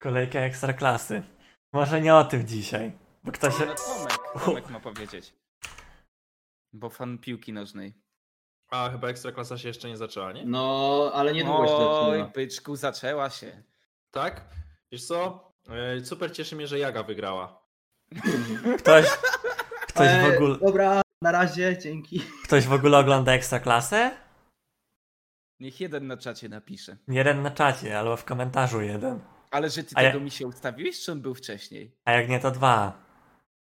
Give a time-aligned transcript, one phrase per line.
[0.00, 1.22] Kolejka ekstraklasy.
[1.72, 2.92] Może nie o tym dzisiaj.
[3.24, 3.54] Bo ktoś.
[3.58, 5.34] No Tomek, Tomek ma powiedzieć.
[6.72, 7.94] Bo fan piłki nożnej.
[8.70, 10.44] A chyba Ekstraklasa się jeszcze nie zaczęła, nie?
[10.46, 12.32] No, ale niedługo się Oj, zaczyna.
[12.34, 13.62] byczku, zaczęła się.
[14.10, 14.44] Tak?
[14.92, 15.50] Wiesz co?
[15.70, 17.62] E, Super cieszy mnie, że Jaga wygrała.
[18.78, 19.06] Ktoś.
[19.88, 20.58] Ktoś w E, ogóle.
[20.58, 22.22] Dobra, na razie, dzięki.
[22.44, 24.10] Ktoś w ogóle ogląda ekstraklasę?
[25.60, 26.96] Niech jeden na czacie napisze.
[27.08, 29.20] Jeden na czacie, albo w komentarzu jeden.
[29.50, 31.92] Ale że ty A ja- tego mi się ustawiłeś, czy on był wcześniej?
[32.04, 33.10] A jak nie, to dwa.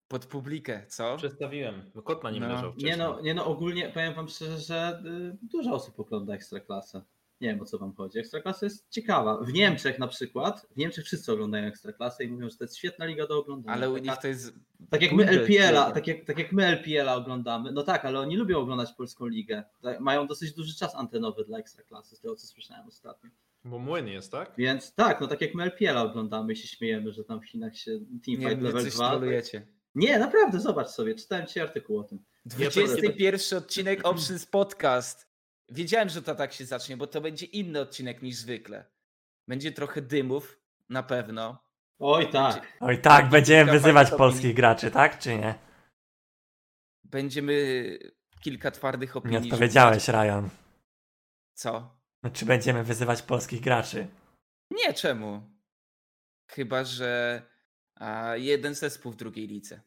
[0.08, 1.16] Pod publikę, co?
[1.16, 2.48] Przestawiłem, bo kot na nim No.
[2.48, 2.92] leżał wcześniej.
[2.92, 7.02] Nie no, nie no, ogólnie powiem wam szczerze, że y, dużo osób ogląda Ekstraklasę.
[7.40, 8.18] Nie wiem o co wam chodzi.
[8.18, 9.36] Ekstraklasa jest ciekawa.
[9.36, 13.04] W Niemczech na przykład, w Niemczech wszyscy oglądają Ekstraklasę i mówią, że to jest świetna
[13.04, 13.74] liga do oglądania.
[13.76, 14.52] Ale u nich to jest...
[14.90, 15.28] Tak jak my.
[15.28, 17.72] LPL-a, tak jak, tak jak my LPL-a oglądamy.
[17.72, 19.64] No tak, ale oni lubią oglądać polską ligę.
[19.82, 23.30] Tak, Mają dosyć duży czas antenowy dla Ekstraklasy, z tego co słyszałem ostatnio.
[23.64, 24.52] Bo młyn jest, tak?
[24.58, 27.76] Więc tak, no tak jak my LPL-a oglądamy i się śmiejemy, że tam w Chinach
[27.76, 29.08] się Nie Teamfight level coś 2.
[29.10, 29.66] trolujecie.
[29.94, 32.24] Nie, naprawdę, zobacz sobie, czytałem ci artykuł o tym.
[32.44, 35.28] 21 odcinek Options Podcast.
[35.68, 38.84] Wiedziałem, że to tak się zacznie, bo to będzie inny odcinek niż zwykle.
[39.48, 41.58] Będzie trochę dymów, na pewno.
[41.98, 42.66] Oj tak.
[42.80, 44.54] Oj tak, będziemy wyzywać polskich opinii.
[44.54, 45.54] graczy, tak czy nie?
[47.04, 47.54] Będziemy
[48.42, 49.52] kilka twardych Nie opinii.
[49.52, 50.48] odpowiedziałeś, Ryan.
[51.54, 51.99] Co?
[52.22, 54.08] No, czy będziemy wyzywać polskich graczy?
[54.70, 55.50] Nie, czemu?
[56.50, 57.42] Chyba, że
[57.94, 59.80] a, jeden zespół w drugiej lidze,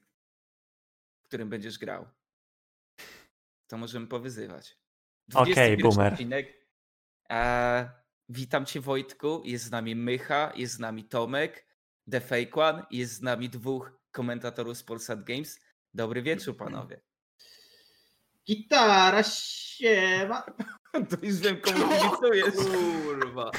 [1.24, 2.08] w którym będziesz grał.
[3.68, 4.78] To możemy powyzywać.
[5.34, 6.14] Okej, 21 boomer.
[6.14, 6.68] Odcinek.
[7.30, 7.86] A,
[8.30, 11.68] witam cię Wojtku, jest z nami Mycha, jest z nami Tomek,
[12.12, 15.60] The Fake One, jest z nami dwóch komentatorów z Polsat Games.
[15.94, 17.02] Dobry wieczór panowie.
[18.48, 20.44] Gitara siema.
[21.10, 22.56] To już wiem komu kibicujesz.
[23.06, 23.52] Kurwa.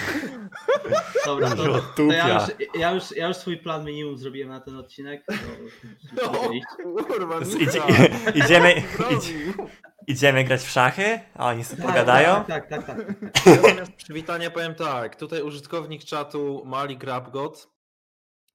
[1.26, 2.14] Dobra, to, to Żółtupia.
[2.28, 5.24] ja, już, ja, już, ja już swój plan minimum zrobiłem na ten odcinek.
[5.26, 6.50] To, No,
[7.04, 7.88] kurwa, Z- Michał.
[7.88, 8.10] Idzie,
[8.44, 9.52] idziemy, Zrobił.
[10.06, 12.44] idziemy grać w szachy, a oni sobie Tak, pogadają.
[12.44, 12.96] Tak, tak, tak.
[13.32, 13.46] tak.
[13.46, 15.16] Ja zamiast przywitania powiem tak.
[15.16, 17.68] Tutaj użytkownik czatu Mali Grabgot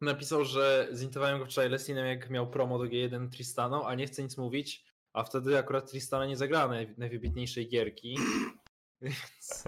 [0.01, 4.23] napisał, że zintowałem go wczoraj Lessinem, jak miał promo do G1 Tristaną, a nie chce
[4.23, 8.17] nic mówić, a wtedy akurat Tristana nie zagrała naj, najwybitniejszej gierki.
[9.01, 9.63] Więc...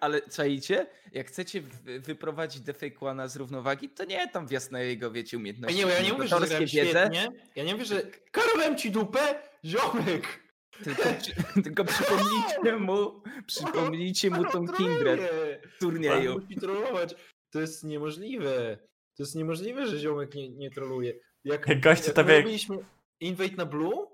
[0.00, 0.86] Ale czajcie?
[1.12, 5.40] Jak chcecie wy- wyprowadzić One'a z równowagi, to nie tam wjazd na jego, wiecie, Ej,
[5.40, 5.76] umiejętności.
[5.78, 7.28] nie, ja nie mówię, że zagrałem świetnie.
[7.56, 10.50] Ja nie mówię, że karowałem ci dupę, ziomek!
[10.84, 15.20] Tylko, przy- tylko przypomnijcie mu, przypomnijcie mu tą Kindred
[15.76, 16.34] w turnieju.
[16.34, 17.14] Pan musi trollować.
[17.50, 18.78] To jest niemożliwe.
[19.16, 21.14] To jest niemożliwe, że ziomek nie, nie troluje.
[21.44, 22.76] Jak, Jak gościu jak tobie- my robiliśmy
[23.20, 24.06] invade na blue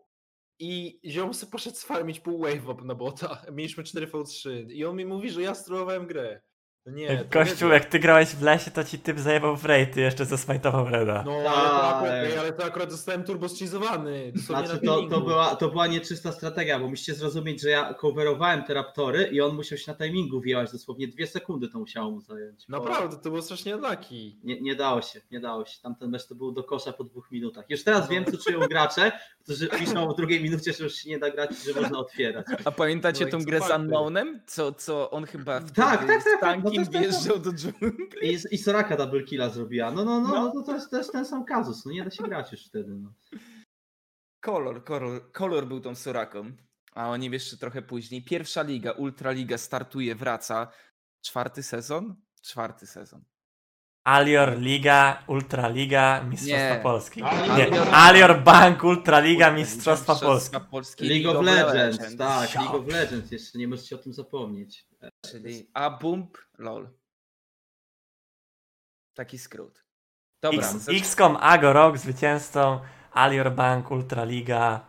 [0.58, 3.42] i ziom sobie poszedł sfarmić pół wave na bota.
[3.52, 6.42] Mieliśmy 4v3 i on mi mówi, że ja strollowałem grę.
[6.86, 10.00] No Nie, Kościół, nie- jak ty grałeś w lesie, to ci typ zajebał w rejty,
[10.00, 11.22] jeszcze zasmajtował Reda.
[11.26, 12.24] No, ale to, akurat, Tak.
[12.32, 14.32] ej, ale to akurat zostałem turbo schizowany.
[14.34, 17.94] dosłownie Znaczy, na to, to, była, to była nieczysta strategia, bo musicie zrozumieć, że ja
[17.94, 20.72] coverowałem te raptory i on musiał się na timingu wjechać.
[20.72, 22.64] Dosłownie dwie sekundy to musiało mu zająć.
[22.68, 24.36] bo Naprawdę, to było strasznie unlucky.
[24.44, 25.78] Nie, nie dało się, nie dało się.
[25.82, 27.64] Tamten mecz to był do kosza po dwóch minutach.
[27.68, 29.12] Już teraz wiem, co czują gracze,
[29.44, 32.46] którzy piszą w drugiej minucie, że już się nie da grać, że można otwierać.
[32.64, 33.70] A pamiętacie No tą grę z?
[33.70, 34.40] Unknownem?
[34.46, 38.06] Co, co on chyba wtedy tak, tak, z tak, jest- wjeżdżał do dżungli?
[38.22, 39.90] I, I Soraka double killa zrobiła.
[39.90, 40.34] No, no, no, No.
[40.44, 40.52] no.
[40.52, 41.86] to, to, jest, to jest ten sam kazus.
[41.86, 42.94] No nie da się grać już wtedy.
[42.94, 43.12] No.
[44.40, 46.52] Kolor, kolor, kolor był tą Soraką.
[46.94, 48.24] A oni jeszcze trochę później.
[48.24, 50.68] Pierwsza liga, Ultraliga startuje, wraca.
[51.22, 52.16] Czwarty sezon?
[52.42, 53.24] Czwarty sezon.
[54.04, 56.80] Alior Liga, Ultraliga, Mistrzostwa Nie.
[56.82, 57.22] Polski.
[57.22, 60.70] Alior- Nie, Alior Bank, Ultraliga, Mistrzostwa Mistrzostwa Polski.
[60.70, 61.08] Polski.
[61.08, 62.54] League of Legends, tak.
[62.54, 64.86] League of Legends, jeszcze nie możecie o tym zapomnieć.
[65.30, 66.88] Czyli A-Bump, LOL.
[69.14, 69.84] Taki skrót.
[70.42, 72.80] Dobra, X, zacz- XCOM Ago Rock zwycięzcą,
[73.12, 74.86] Alior Bank, Ultraliga,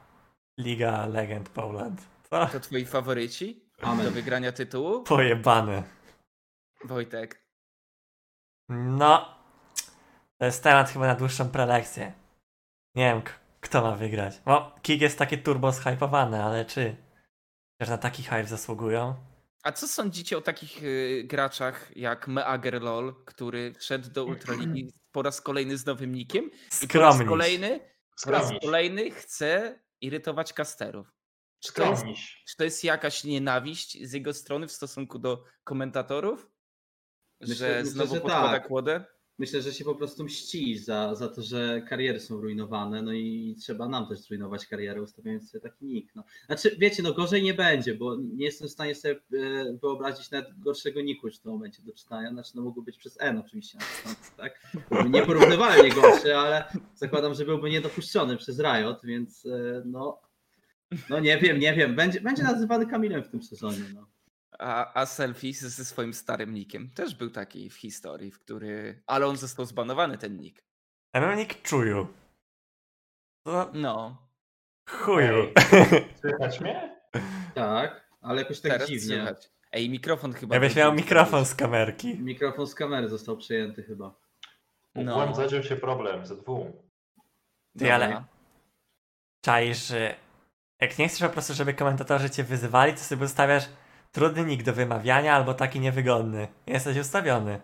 [0.60, 2.08] Liga Legend Poland.
[2.30, 2.46] Co?
[2.46, 4.14] to twoi faworyci do Amen.
[4.14, 5.04] wygrania tytułu?
[5.04, 5.84] Pojebane.
[6.86, 7.48] Wojtek.
[8.70, 9.36] No,
[10.40, 12.14] to jest temat chyba na dłuższą prelekcję.
[12.96, 13.22] Nie wiem,
[13.62, 14.42] kto ma wygrać.
[14.46, 16.96] No, Kik jest takie turbo zhypowany, ale czy
[17.80, 19.16] też na taki hype zasługują?
[19.68, 25.22] A co sądzicie o takich y, graczach jak Meager LOL, który wszedł do Ultraligi po
[25.22, 27.80] raz kolejny z nowym nikiem i po raz kolejny,
[28.24, 31.14] po raz kolejny chce irytować kasterów?
[31.60, 32.04] Czy to, jest,
[32.48, 36.52] czy to jest jakaś nienawiść z jego strony w stosunku do komentatorów?
[37.42, 38.68] Myślę- że myślę, znowu że podkłada tak.
[38.68, 39.06] kłodę?
[39.38, 43.56] Myślę, że się po prostu mści za, za to, że kariery są rujnowane, no i
[43.60, 46.16] trzeba nam też zrujnować karierę, ustawiając sobie taki nick.
[46.16, 46.24] No.
[46.46, 50.60] Znaczy, wiecie, no gorzej nie będzie, bo nie jestem w stanie sobie e, wyobrazić nawet
[50.60, 52.30] gorszego niku w tym momencie do czytania.
[52.30, 53.78] Znaczy, no mógłby być przez N oczywiście
[54.38, 54.62] tak?
[55.10, 56.64] Nieporównywalnie gorszy, ale
[56.96, 60.22] zakładam, że byłby niedopuszczony przez Riot, więc e, no,
[61.10, 61.96] no nie wiem, nie wiem.
[61.96, 64.17] Będzie, będzie nazywany Kamilem w tym sezonie, no.
[64.60, 69.04] A, a selfie ze ze swoim starym nickiem też był taki w historii, w który.
[69.08, 70.64] Ale on został zbanowany, ten nick.
[71.14, 72.08] Ja mam nick czuju.
[73.44, 74.28] To No.
[74.90, 75.54] chuju.
[76.22, 76.98] Słychać mnie?
[77.56, 79.16] Tak, ale jakoś tak teraz dziwnie.
[79.16, 79.50] słychać.
[79.72, 80.56] Ej, mikrofon chyba.
[80.56, 82.20] Jakbyś był miał mikrofon z kamerki.
[82.20, 84.16] Mikrofon z kamery został przejęty chyba.
[84.96, 85.26] No.
[85.26, 85.36] no.
[85.36, 86.68] zadział się problem ze dwóch.
[87.78, 88.24] Ty, ale
[89.42, 90.16] czaisz, że
[90.82, 93.70] jak nie chcesz po prostu, żeby komentatorzy cię wyzywali, to sobie ustawiasz
[94.18, 96.48] trudny nick do wymawiania albo taki niewygodny.
[96.68, 97.62] Jesteś ustawiony.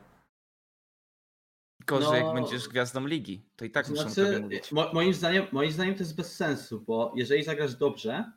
[1.86, 2.34] Gorzej, jak No.
[2.34, 3.42] będziesz gwiazdą ligi.
[3.56, 4.72] To i tak muszą tobie Znaczy, mówić.
[4.72, 8.32] mo, moim, zdaniem, moim zdaniem to jest bez sensu, bo jeżeli zagrasz dobrze,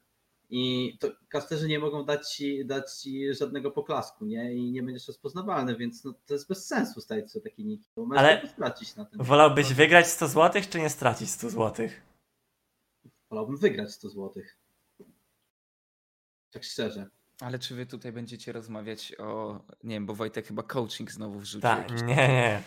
[0.51, 4.55] i to kasterzy nie mogą dać ci, dać ci żadnego poklasku, nie?
[4.55, 8.07] I nie będziesz rozpoznawalny, więc no, to jest bez sensu stawiać sobie taki nick, bo
[8.17, 8.49] Ale- Ale...
[8.49, 9.23] stracić na tym.
[9.25, 11.89] Wolałbyś wygrać 100 zł, czy nie stracić 100 zł?
[13.31, 14.43] Wolałbym wygrać 100 zł.
[16.51, 17.07] Tak szczerze.
[17.41, 19.61] Ale czy wy tutaj będziecie rozmawiać o.
[19.85, 21.61] Nie wiem, bo Wojtek chyba coaching znowu wrzucił.
[21.61, 22.03] Tak, jakiś.
[22.03, 22.62] nie, nie.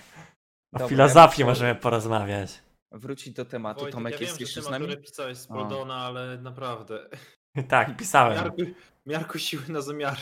[0.73, 2.61] O Dobra, filozofii ja możemy porozmawiać.
[2.91, 3.79] Wrócić do tematu.
[3.79, 4.97] Wojtek, Tomek ja jest wiem, jeszcze że z nami?
[4.97, 5.53] pisałeś z A.
[5.53, 6.99] Poldona, ale naprawdę.
[7.67, 8.37] Tak, pisałem.
[8.37, 8.61] Miarku,
[9.05, 10.21] miarku siły na zamiary.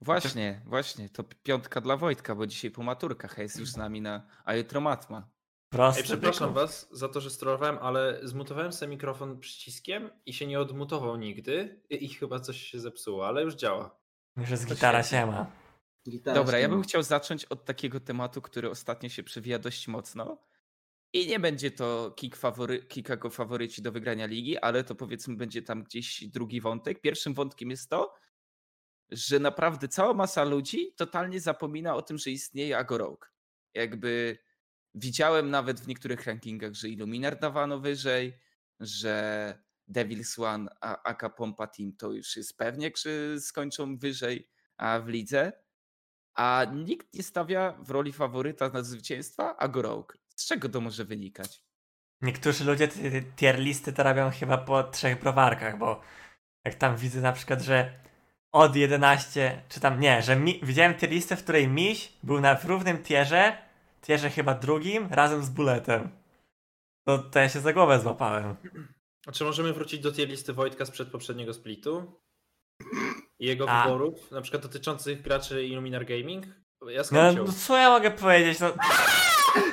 [0.00, 1.08] Właśnie, właśnie.
[1.08, 4.26] To piątka dla Wojtka, bo dzisiaj po maturkach jest już z nami na.
[4.44, 5.28] A jutro matma.
[5.70, 6.00] Proste.
[6.00, 6.60] Ej, przepraszam byku.
[6.60, 11.82] was za to, że strollowałem, ale zmutowałem sobie mikrofon przyciskiem i się nie odmutował nigdy
[11.90, 14.00] i, i chyba coś się zepsuło, ale już działa.
[14.36, 15.52] Już jest gitara siema.
[16.08, 20.38] Gitara Dobra, ja bym chciał zacząć od takiego tematu, który ostatnio się przewija dość mocno.
[21.12, 25.36] I nie będzie to kick, fawory, kick jako faworyci do wygrania ligi, ale to powiedzmy
[25.36, 27.00] będzie tam gdzieś drugi wątek.
[27.00, 28.14] Pierwszym wątkiem jest to,
[29.10, 33.32] że naprawdę cała masa ludzi totalnie zapomina o tym, że istnieje Agorok.
[33.74, 34.38] Jakby
[34.94, 38.38] widziałem nawet w niektórych rankingach, że Illuminar dawano wyżej,
[38.80, 39.54] że
[39.88, 45.08] Devil's One, a AK Pompa Team to już jest pewnie, że skończą wyżej, a w
[45.08, 45.52] lidze
[46.34, 50.18] a nikt nie stawia w roli faworyta na zwycięstwa Agorok.
[50.36, 51.64] Z czego to może wynikać?
[52.22, 52.88] Niektórzy ludzie
[53.36, 56.00] tier listy to robią chyba po trzech browarkach, bo
[56.64, 58.00] jak tam widzę na przykład, że
[58.52, 62.54] od 11, czy tam nie, że mi, widziałem tier listę, w której Miś był na
[62.54, 63.58] w równym tierze,
[64.10, 66.10] tierze chyba drugim, razem z Bulletem.
[67.06, 68.56] To, to ja się za głowę złapałem.
[69.26, 72.20] A czy możemy wrócić do tej listy Wojtka sprzed poprzedniego splitu?
[73.38, 73.84] I jego A.
[73.84, 76.46] wyborów, na przykład dotyczących graczy Illuminar Gaming?
[76.88, 78.60] Ja No, no co ja mogę powiedzieć?
[78.60, 78.72] No,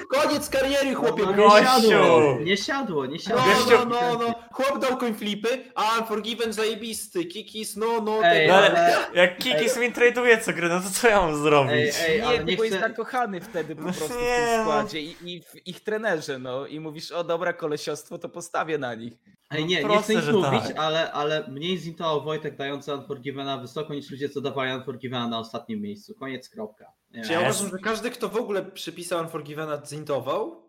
[0.09, 1.23] Koniec kariery, chłopie!
[1.37, 3.41] No, nie siadło, nie siadło, nie No, siadło.
[3.53, 8.55] Gościu- no, no, no, chłop dał coinflipy, a Unforgiven zajebisty, Kikis, no, no, Ej, no
[8.55, 11.73] ale ale- jak Kikis mi traduje co grę, no to co ja mam zrobić?
[12.07, 12.87] Ej, ej, nie, nie bo jest chcę...
[12.89, 14.61] zakochany wtedy po No prostu w nie, tym no.
[14.63, 18.95] składzie i, i w ich trenerze, no i mówisz, o dobra kolesiostwo, to postawię na
[18.95, 19.13] nich.
[19.49, 20.77] Ej, nie, nie Proste, chcę nic mówić, tak.
[20.77, 25.81] ale, ale mniej zintował Wojtek dający Unforgivena wysoko niż ludzie, co dawali Unforgivena na ostatnim
[25.81, 26.13] miejscu.
[26.15, 26.85] Koniec, kropka.
[27.11, 30.67] Nie Czy ja uważam, że każdy, kto w ogóle przypisał Unforgivena, zintował?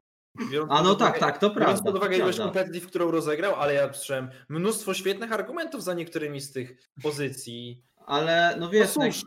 [0.50, 1.82] Biorąc A no tak, uwagę- tak, to Biorąc prawda.
[1.84, 6.52] pod uwagę ilość competitive, którą rozegrał, ale ja słyszałem mnóstwo świetnych argumentów za niektórymi z
[6.52, 7.82] tych pozycji.
[8.06, 9.22] Ale no No wiesz, jak, cóż,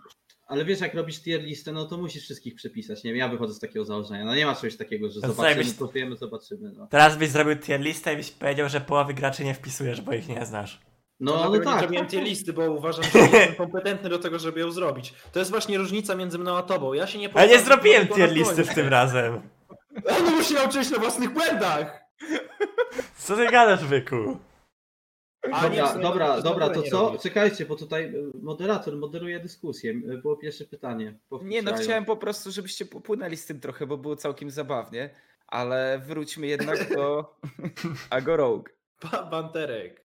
[0.52, 3.04] ale wiesz, jak robisz tier listę, no to musisz wszystkich przepisać.
[3.04, 4.26] Nie wiem, ja wychodzę z takiego założenia.
[4.26, 6.72] No nie ma czegoś takiego, że To co, zobaczymy, jakbyś- powiemy, zobaczymy.
[6.78, 10.14] No, Teraz byś zrobił tier listę i byś powiedział, że połowy graczy nie wpisujesz, bo
[10.14, 10.82] ich nie znasz.
[11.20, 11.80] no, no, no, dlatego nie tak.
[11.80, 12.30] zrobiłem tak, tej tak.
[12.30, 15.14] listy, bo uważam, że jestem kompetentny do tego, żeby ją zrobić.
[15.32, 16.94] To jest właśnie różnica między mną a tobą.
[16.94, 19.42] Ja się nie Ale nie zrobiłem tier listy w tym razem.
[20.26, 22.02] No musi nauczyć na własnych błędach!
[23.18, 24.38] Co ty gadasz, byku?
[25.52, 27.02] A Dobra, dobra, to dobra, to co?
[27.02, 27.20] robię.
[27.20, 29.92] Czekajcie, bo tutaj y, moderator moderuje dyskusję.
[29.92, 31.20] Y, Było pierwsze pytanie.
[31.42, 35.10] Nie, no chciałem po prostu, żebyście popłynęli z tym trochę, bo było całkiem zabawnie,
[35.48, 37.36] ale wróćmy jednak do
[38.10, 38.70] Agorok.
[39.12, 40.06] Ba- Banterek.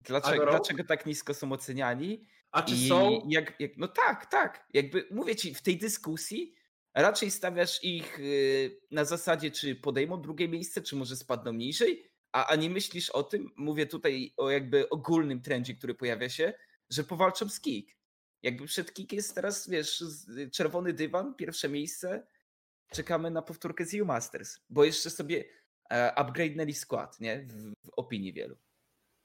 [0.00, 2.26] Dlaczego, dlaczego tak nisko są oceniani?
[2.50, 3.22] A czy I są?
[3.28, 4.66] jak, jak, no tak, tak.
[4.74, 6.54] Jakby mówię ci, w tej dyskusji
[6.94, 12.46] raczej stawiasz ich y, na zasadzie, czy podejmą drugie miejsce, czy może spadną niżej, a,
[12.46, 16.52] a nie myślisz o tym, mówię tutaj o jakby ogólnym trendzie, który pojawia się,
[16.90, 17.96] że powalczą z Kik.
[18.42, 20.04] Jakby przed Kik jest teraz, wiesz,
[20.52, 22.26] czerwony dywan, pierwsze miejsce,
[22.92, 25.44] czekamy na powtórkę z EU Masters, bo jeszcze sobie
[25.90, 27.46] e, upgrade'nęli skład, nie?
[27.46, 28.56] W, w opinii wielu.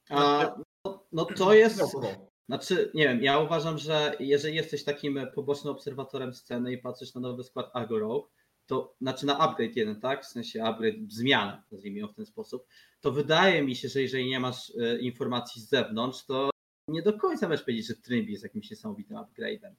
[0.10, 1.78] A, no, no to jest.
[1.80, 2.28] No, no.
[2.50, 7.22] Znaczy, nie wiem, ja uważam, że jeżeli jesteś takim pobocznym obserwatorem sceny i patrzysz na
[7.22, 8.32] nowy skład Agorok,
[8.68, 10.24] to znaczy na upgrade jeden, tak?
[10.24, 12.68] W sensie upgrade, zmianę, nazwijmy ją w ten sposób,
[13.08, 16.50] to wydaje mi się, że jeżeli nie masz e, informacji z zewnątrz, to
[16.88, 19.74] nie do końca możesz powiedzieć, że Trimby jest jakimś niesamowitym upgrade'em.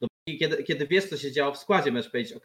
[0.00, 2.44] Dopóki Kiedy, kiedy wiesz, co się działo w składzie, możesz powiedzieć, ok,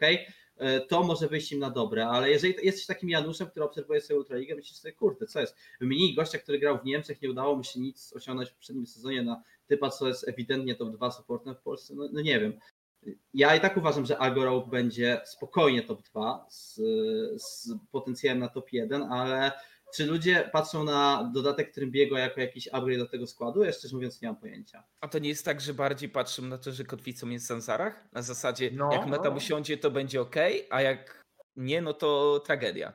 [0.89, 4.55] to może wyjść im na dobre, ale jeżeli jesteś takim Januszem, który obserwuje sobie Ultraligę,
[4.55, 5.55] myślisz sobie, kurde, co jest?
[5.79, 9.23] Wymienili gościa, który grał w Niemczech, nie udało mu się nic osiągnąć w poprzednim sezonie
[9.23, 12.59] na typa, co jest ewidentnie top 2 supportem w Polsce, no, no nie wiem.
[13.33, 16.75] Ja i tak uważam, że Agorok będzie spokojnie top 2 z,
[17.41, 19.51] z potencjałem na top 1, ale
[19.95, 23.63] czy ludzie patrzą na dodatek Trymbiego jako jakiś upgrade do tego składu?
[23.63, 24.83] Ja szczerze mówiąc nie mam pojęcia.
[25.01, 28.05] A to nie jest tak, że bardziej patrzą na to, że kotwicą jest Zanzarach?
[28.13, 29.35] Na zasadzie, No, jak meta no.
[29.35, 30.35] usiądzie, to będzie ok,
[30.69, 31.23] a jak
[31.55, 32.93] nie, no to tragedia.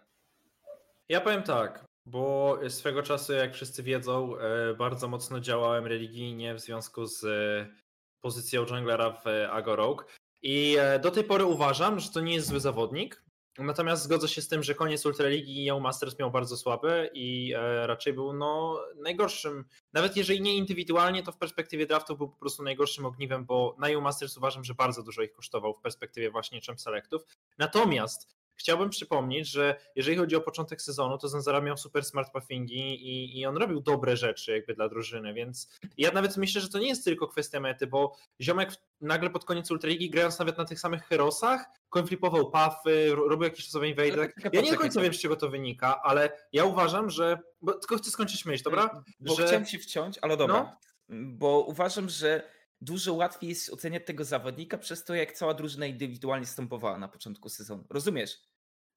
[1.08, 6.60] Ja powiem tak, bo swego czasu, jak wszyscy wiedzą, e, bardzo mocno działałem religijnie w
[6.60, 7.74] związku z e,
[8.20, 10.12] pozycją junglera w e, Agorok.
[10.42, 13.22] I do tej pory uważam, że to nie jest zły zawodnik.
[13.58, 17.86] Natomiast zgodzę się z tym, że koniec Ultraligi i Masters miał bardzo słaby i e,
[17.86, 19.64] raczej był no, najgorszym.
[19.92, 24.00] Nawet jeżeli nie indywidualnie, to w perspektywie draftu był po prostu najgorszym ogniwem, bo na
[24.00, 27.22] Masters uważam, że bardzo dużo ich kosztował w perspektywie właśnie champ selectów.
[27.58, 33.08] Natomiast chciałbym przypomnieć, że jeżeli chodzi o początek sezonu, to Zanzara miał super smart puffingi
[33.08, 36.78] i, i on robił dobre rzeczy jakby dla drużyny, więc ja nawet myślę, że to
[36.78, 40.80] nie jest tylko kwestia mety, bo ziomek nagle pod koniec Ultraligi, grając nawet na tych
[40.80, 44.12] samych Herosach, konflipował puffy, ro- robił jakieś czasowe invade.
[44.12, 47.38] Ale tak, Ja nie do końca wiem, z czego to wynika, ale ja uważam, że...
[47.62, 49.02] Bo tylko chcę skończyć myśl, dobra?
[49.20, 50.76] Bo Że- chciałem ci wciąć, ale dobra.
[51.10, 52.42] Bo uważam, że
[52.80, 57.48] dużo łatwiej jest oceniać tego zawodnika przez to, jak cała drużyna indywidualnie stępowała na początku
[57.48, 57.84] sezonu.
[57.90, 58.38] Rozumiesz?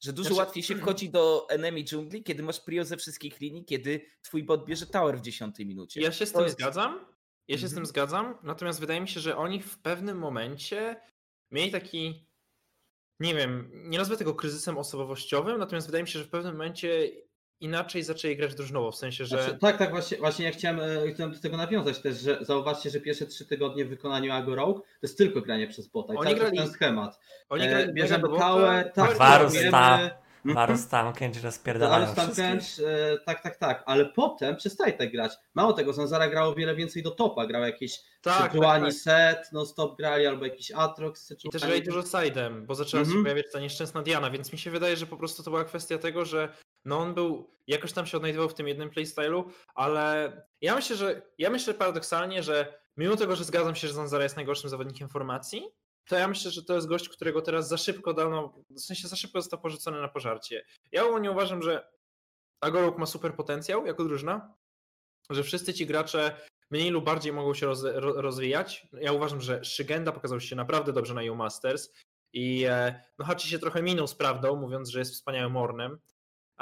[0.03, 3.65] Że dużo Znaczy- łatwiej się wchodzi do enemy dżungli, kiedy masz prio ze wszystkich linii,
[3.65, 6.01] kiedy twój bot bierze tower w 10 minucie.
[6.01, 7.05] Ja się z tym jest- zgadzam.
[7.47, 7.75] Ja się z Mhm.
[7.77, 11.01] tym zgadzam, natomiast wydaje mi się, że oni w pewnym momencie
[11.51, 12.27] mieli taki,
[13.19, 17.11] nie wiem, nie nazwę tego kryzysem osobowościowym, natomiast wydaje mi się, że w pewnym momencie
[17.61, 19.43] inaczej zaczęli grać drużynowo, w sensie, że...
[19.43, 22.89] Znaczy, tak, tak, właśnie, właśnie ja chciałem, e, chciałem do tego nawiązać też, że zauważcie,
[22.89, 26.17] że pierwsze trzy tygodnie w wykonaniu Agro Rogue to jest tylko granie przez bota i
[26.17, 27.19] Oni cały grali- ten schemat.
[27.49, 30.09] Oni E, grali bierzemy tower, tak, Varus wiemy- tam,
[30.45, 30.55] Mhm.
[30.67, 32.45] Varus tam, Kenji rozpierdalają Varus tam wszystkich.
[32.45, 35.31] Kench, e, tak, tak, tak, ale potem przestaje tak grać.
[35.53, 38.93] Mało tego, Zanzara grał o wiele więcej do topa, grał jakieś Tak, tak, tak.
[38.93, 43.07] set, no stop grali, albo jakiś Atrox, I też grali dużo sidem, bo zaczęła się
[43.07, 43.23] Mhm.
[43.23, 46.25] pojawiać ta nieszczęsna Diana, więc mi się wydaje, że po prostu to była kwestia tego,
[46.25, 46.53] że
[46.85, 51.21] no on był, jakoś tam się odnajdował w tym jednym playstylu, ale ja myślę, że
[51.37, 55.63] ja myślę paradoksalnie, że mimo tego, że zgadzam się, że Zanzara jest najgorszym zawodnikiem formacji,
[56.07, 59.15] to ja myślę, że to jest gość, którego teraz za szybko dano, w sensie za
[59.15, 60.65] szybko został porzucony na pożarcie.
[60.91, 61.91] Ja ogólnie uważam, że
[62.61, 64.53] Agorok ma super potencjał jako drużyna,
[65.29, 66.37] że wszyscy ci gracze
[66.71, 68.87] mniej lub bardziej mogą się roz, ro, rozwijać.
[68.93, 71.93] Ja uważam, że Szygenda pokazał się naprawdę dobrze na EU Masters
[72.33, 75.99] i e, no Hachi się trochę minął z prawdą, mówiąc, że jest wspaniałym Ornem.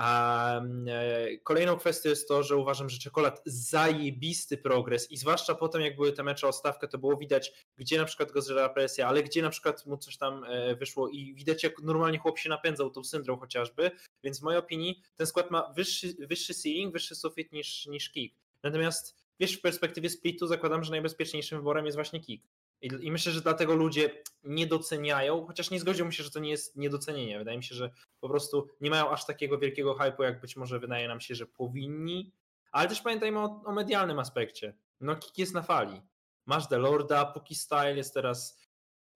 [0.01, 5.81] A e, kolejną kwestią jest to, że uważam, że czekolad zajebisty progres i zwłaszcza potem,
[5.81, 9.07] jak były te mecze o stawkę, to było widać, gdzie na przykład go zżera presja,
[9.07, 12.49] ale gdzie na przykład mu coś tam e, wyszło i widać, jak normalnie chłop się
[12.49, 13.91] napędzał tą syndrom chociażby,
[14.23, 18.35] więc w mojej opinii ten skład ma wyższy, wyższy ceiling, wyższy sufit niż, niż kick.
[18.63, 22.47] Natomiast wiesz, w perspektywie splitu zakładam, że najbezpieczniejszym wyborem jest właśnie kick.
[22.81, 26.49] I, I myślę, że dlatego ludzie nie doceniają, chociaż nie zgodziłbym się, że to nie
[26.49, 27.39] jest niedocenienie.
[27.39, 30.79] Wydaje mi się, że po prostu nie mają aż takiego wielkiego hype'u, jak być może
[30.79, 32.33] wydaje nam się, że powinni.
[32.71, 34.73] Ale też pamiętajmy o, o medialnym aspekcie.
[34.99, 36.01] No, kick jest na fali.
[36.45, 38.69] Masz The Lorda, Puki Style jest teraz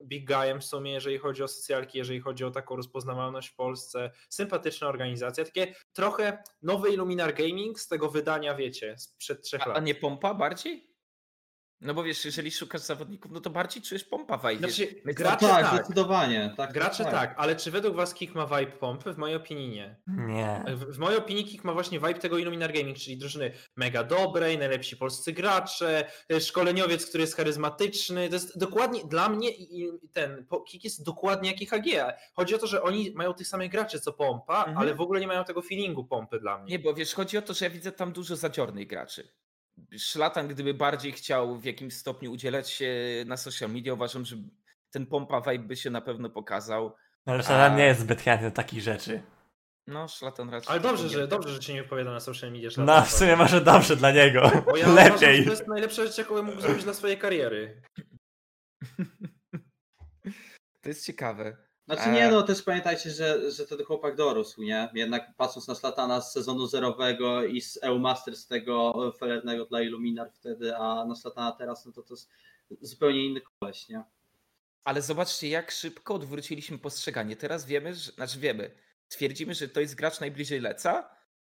[0.03, 4.11] big guyem w sumie, jeżeli chodzi o socjalki, jeżeli chodzi o taką rozpoznawalność w Polsce.
[4.29, 9.77] Sympatyczna organizacja, takie trochę nowy Illuminar Gaming z tego wydania, wiecie, sprzed trzech A, lat.
[9.77, 10.92] a nie pompa bardziej?
[11.83, 14.57] No bo wiesz, jeżeli szukasz zawodników, no to bardziej czujesz pompa vibe.
[14.67, 16.53] Znaczy, gracze tak, tak, zdecydowanie.
[16.57, 19.13] Tak, gracze tak, ale czy według was Kick ma vibe pompy?
[19.13, 19.95] W mojej opinii nie.
[20.07, 20.63] Nie.
[20.75, 24.57] W, w mojej opinii Kick ma właśnie vibe tego Illuminar Gaming, czyli drużyny mega dobrej,
[24.57, 28.29] najlepsi polscy gracze, e, szkoleniowiec, który jest charyzmatyczny.
[28.29, 29.49] To jest dokładnie dla mnie
[30.13, 32.13] ten Kick jest dokładnie jak IHG.
[32.33, 34.77] Chodzi o to, że oni mają tych samych graczy co pompa, Mhm.
[34.77, 36.71] ale w ogóle nie mają tego feelingu pompy dla mnie.
[36.71, 39.27] Nie, bo wiesz, chodzi o to, że ja widzę tam dużo zadziornych graczy.
[39.97, 42.93] Szlatan, gdyby bardziej chciał w jakimś stopniu udzielać się
[43.25, 44.35] na social media, uważam, że
[44.91, 46.95] ten pompa vibe by się na pewno pokazał.
[47.25, 49.23] Ale A- Shadan nie jest zbyt chętny do takich rzeczy.
[49.87, 50.71] No, szlatan raczej.
[50.71, 52.69] Ale dobrze, że, dobrze, że cię nie wypowiada na social media.
[52.77, 54.51] No, w sumie może dobrze dla niego.
[54.65, 55.45] Bo ja uważam, że Lepiej.
[55.45, 57.81] to jest najlepsza rzecz, jaką mógł zrobić dla swojej kariery.
[60.81, 61.57] To jest ciekawe.
[61.85, 64.89] Znaczy nie, no też pamiętajcie, że, że ten chłopak dorósł, nie?
[64.93, 70.31] Jednak patrząc na Slatana z sezonu zerowego i z EU Masters tego felernego dla Illuminar
[70.33, 72.29] wtedy, a na Slatana teraz, no to to jest
[72.81, 74.03] zupełnie inny koleś, nie?
[74.83, 77.35] Ale zobaczcie, jak szybko odwróciliśmy postrzeganie.
[77.35, 78.71] Teraz wiemy, że, znaczy wiemy,
[79.07, 81.09] twierdzimy, że to jest gracz najbliżej Leca,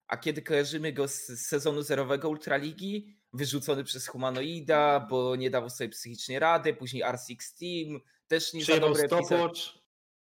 [0.08, 5.90] a kiedy kojarzymy go z sezonu zerowego Ultraligi, wyrzucony przez Humanoida, bo nie dawał sobie
[5.90, 9.06] psychicznie rady, później R6 Team, też nie za epizod.
[9.06, 9.77] stopwatch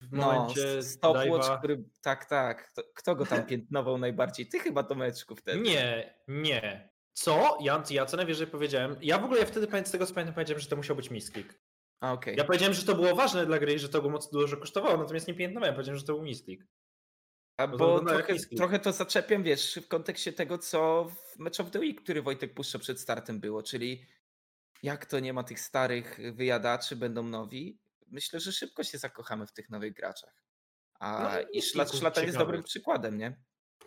[0.01, 1.59] w No, momencie Stopwatch, dive'a.
[1.59, 2.73] który, tak, tak.
[2.95, 4.47] Kto, go tam piętnował najbardziej?
[4.47, 5.61] Ty chyba Tomeczku wtedy.
[5.61, 6.89] Nie, nie.
[7.13, 7.57] Co?
[7.61, 8.95] Ja, ja co najwyżej powiedziałem.
[9.01, 11.59] Ja w ogóle wtedy pamiętam, z tego co pamiętam, powiedziałem, że to musiał być misklik.
[12.01, 12.35] A, okej.
[12.37, 14.97] Ja powiedziałem, że to było ważne dla gry i że to go mocno dużo kosztowało,
[14.97, 16.65] natomiast nie pamiętałem, powiedziałem, że to był misklik.
[17.57, 21.71] A Bo bo trochę, trochę to zaczepiam, wiesz, w kontekście tego, co w Match of
[21.71, 24.05] the Week, który Wojtek puszcza przed startem było, czyli
[24.83, 27.79] jak to nie ma tych starych wyjadaczy, będą nowi.
[28.11, 30.43] Myślę, że szybko się zakochamy w tych nowych graczach.
[30.99, 31.61] A No, i
[31.99, 33.37] szlatan jest dobrym przykładem, nie?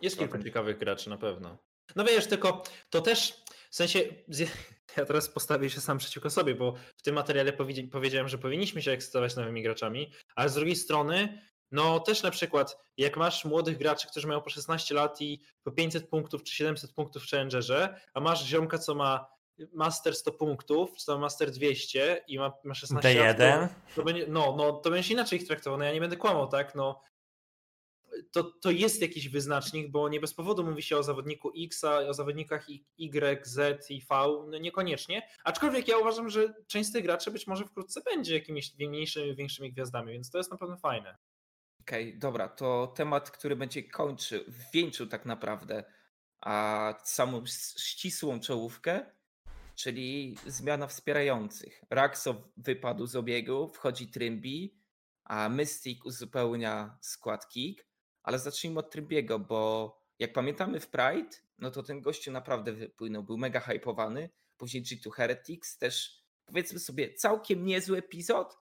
[0.01, 1.57] Jest kilku ciekawych graczy na pewno.
[1.95, 3.99] No wiesz, tylko to też w sensie.
[4.97, 8.81] Ja teraz postawię się sam przeciwko sobie, bo w tym materiale powiedzi- powiedziałem, że powinniśmy
[8.81, 13.77] się ekscytować nowymi graczami, ale z drugiej strony, no też na przykład, jak masz młodych
[13.77, 18.01] graczy, którzy mają po 16 lat i po 500 punktów czy 700 punktów w Challengerze,
[18.13, 19.27] a masz ziomka, co ma
[19.73, 23.67] Master 100 punktów, czy tam Master 200 i ma, ma 16 lat, to, D1.
[23.95, 26.75] to będzie, no, no, to będziesz inaczej ich traktował, no ja nie będę kłamał, tak,
[26.75, 27.01] no.
[28.31, 31.97] To, to jest jakiś wyznacznik, bo nie bez powodu mówi się o zawodniku X, a
[31.97, 34.15] o zawodnikach Y, Z i V,
[34.47, 35.27] no niekoniecznie.
[35.43, 39.73] Aczkolwiek ja uważam, że część z tych graczy być może wkrótce będzie jakimiś mniejszymi, większymi
[39.73, 41.17] gwiazdami, więc to jest na pewno fajne.
[41.81, 44.43] Okej, dobra, to temat, który będzie kończył,
[44.73, 45.83] wieńczył tak naprawdę
[46.45, 47.43] a samą
[47.77, 49.05] ścisłą czołówkę,
[49.75, 51.83] czyli zmiana wspierających.
[51.89, 54.75] Raxo wypadł z obiegu, wchodzi Trymbi,
[55.23, 57.85] a Mystic uzupełnia skład Kick,
[58.23, 63.23] ale zacznijmy od Trymbiego, bo jak pamiętamy w Pride, no to ten gościu naprawdę wypłynął,
[63.23, 68.57] był mega hypowany, później G2 Heretics też, powiedzmy sobie, całkiem niezły epizod,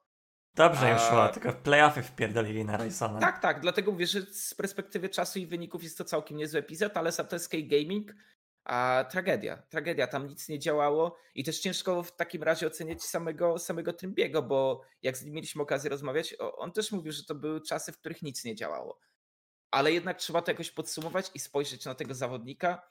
[0.54, 3.21] Dobrze A- szło, tylko w playoffy wpierdolili na Rysona.
[3.21, 6.97] Tak, tak, dlatego mówię, że z perspektywy czasu i wyników jest to całkiem niezły epizod,
[6.97, 8.14] ale Satoshi Gaming
[8.64, 13.59] a tragedia, tragedia, tam nic nie działało i też ciężko w takim razie oceniać samego,
[13.59, 17.61] samego Trymbiego, bo jak z nim mieliśmy okazję rozmawiać, on też mówił, że to były
[17.61, 19.00] czasy, w których nic nie działało.
[19.71, 22.83] Ale jednak trzeba to jakoś podsumować i spojrzeć na tego zawodnika,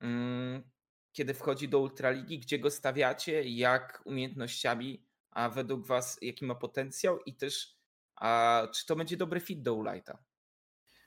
[0.00, 0.70] mm,
[1.12, 7.18] kiedy wchodzi do Ultraligi, gdzie go stawiacie, jak umiejętnościami, a według was jaki ma potencjał
[7.18, 7.74] i też
[8.16, 10.18] a czy to będzie dobry fit do Ulighta?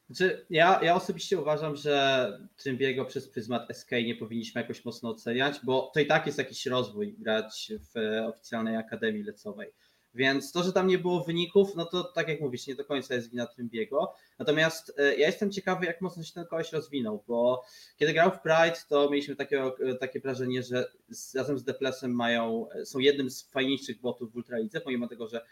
[0.10, 5.60] Znaczy, ja, ja osobiście uważam, że Trymbiego przez pryzmat SK nie powinniśmy jakoś mocno oceniać,
[5.64, 9.74] bo to i tak jest jakiś rozwój grać w oficjalnej akademii lecowej.
[10.18, 13.16] Więc to, że tam nie było wyników, no to tak jak mówisz, nie do końca
[13.16, 14.14] jest wina Trymbiego.
[14.40, 17.64] Natomiast e, ja jestem ciekawy, jak mocno się ten koleś rozwinął, bo
[17.98, 22.12] kiedy grał w Pride, to mieliśmy takie, e, takie wrażenie, że z, razem z Deplesem
[22.12, 25.46] mają, e, są jednym z fajniejszych botów w Ultralidze, pomimo tego, że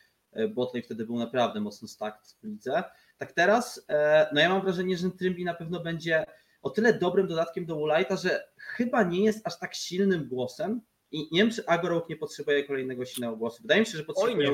[0.49, 2.83] botlane wtedy był naprawdę mocno stacked w lidze.
[3.17, 6.25] Tak teraz, e, no ja mam wrażenie, że Trymbi na pewno będzie
[6.61, 11.27] o tyle dobrym dodatkiem do Woolite'a, że chyba nie jest aż tak silnym głosem i
[11.31, 13.61] nie wiem, czy Agorok nie potrzebuje kolejnego silnego głosu.
[13.61, 14.47] Wydaje mi się, że potrzebuje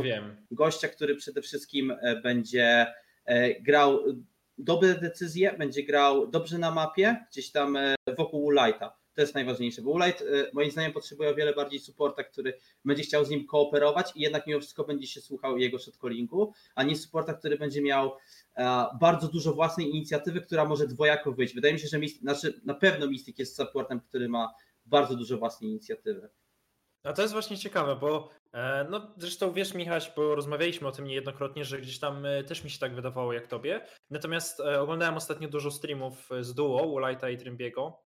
[0.51, 2.93] gościa, który przede wszystkim e, będzie
[3.25, 3.99] e, grał
[4.57, 7.77] dobre decyzje, będzie grał dobrze na mapie, gdzieś tam
[8.17, 8.89] wokół Woolite'a.
[9.13, 12.53] To jest najważniejsze, bo Woolite moim zdaniem potrzebuje o wiele bardziej supporta, który
[12.85, 16.83] będzie chciał z nim kooperować i jednak mimo wszystko będzie się słuchał jego shotcallingu, a
[16.83, 18.11] nie supporta, który będzie miał
[18.99, 21.55] bardzo dużo własnej inicjatywy, która może dwojako wyjść.
[21.55, 24.53] Wydaje mi się, że Mystic, znaczy na pewno Mystic jest supportem, który ma
[24.85, 26.29] bardzo dużo własnej inicjatywy.
[27.03, 31.07] A to jest właśnie ciekawe, bo e, no zresztą wiesz Michał, bo rozmawialiśmy o tym
[31.07, 33.85] niejednokrotnie, że gdzieś tam e, też mi się tak wydawało jak tobie.
[34.09, 38.03] Natomiast e, oglądałem ostatnio dużo streamów z duo, Woolite'a i Trymbiego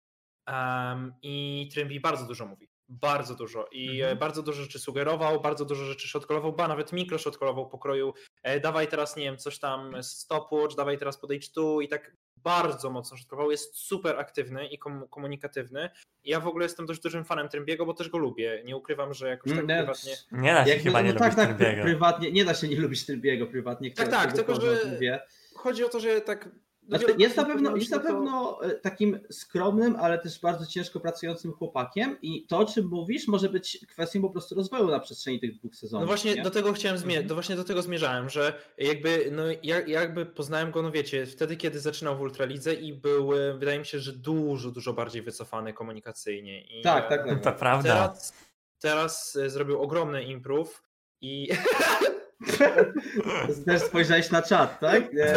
[0.48, 2.69] um, i Trymbi bardzo dużo mówi.
[2.92, 4.12] Bardzo dużo i Mhm.
[4.12, 8.14] e, bardzo dużo rzeczy sugerował, bardzo dużo rzeczy shotcallował, ba nawet mikro shotcallował pokroju.
[8.42, 12.90] E, dawaj teraz, nie wiem, coś tam stopwatch, dawaj teraz podejść tu i tak bardzo
[12.90, 13.50] mocno shotcallował.
[13.50, 15.90] Jest super aktywny i kom- komunikatywny.
[16.24, 18.62] Ja w ogóle jestem dość dużym fanem Trymbiego, bo też go lubię.
[18.64, 20.16] Nie ukrywam, że jakoś tak Mm, prywatnie.
[20.32, 21.82] Nie da się Jakby- chyba nie no tak, lubić tak, Trymbiego.
[21.82, 23.90] prywatnie, nie da się nie lubić Trymbiego prywatnie.
[23.90, 25.26] Tak, tak, tylko że-.
[25.54, 26.48] Chodzi o to, że tak.
[26.90, 31.00] No Znaczy, jest na pewno, jest na pewno e, takim skromnym, ale też bardzo ciężko
[31.00, 35.40] pracującym chłopakiem i to, o czym mówisz, może być kwestią po prostu rozwoju na przestrzeni
[35.40, 36.02] tych dwóch sezonów.
[36.02, 36.42] No właśnie nie?
[36.42, 37.28] do tego chciałem zmierzyć, Mhm.
[37.28, 41.56] do właśnie do tego zmierzałem, że jakby, no ja, jakby poznałem go, no wiecie, wtedy
[41.56, 45.72] kiedy zaczynał w Ultralidze i był, e, wydaje mi się, że dużo, dużo bardziej wycofany
[45.72, 46.60] komunikacyjnie.
[46.62, 47.42] I, Tak, e, tak, tak.
[47.42, 47.88] To prawda.
[48.08, 48.34] Teraz,
[48.78, 50.82] teraz zrobił ogromny improve
[51.20, 51.48] i
[53.66, 55.12] Też spojrzałeś na czat, tak?
[55.12, 55.34] Nie,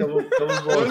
[0.00, 0.46] to, był, to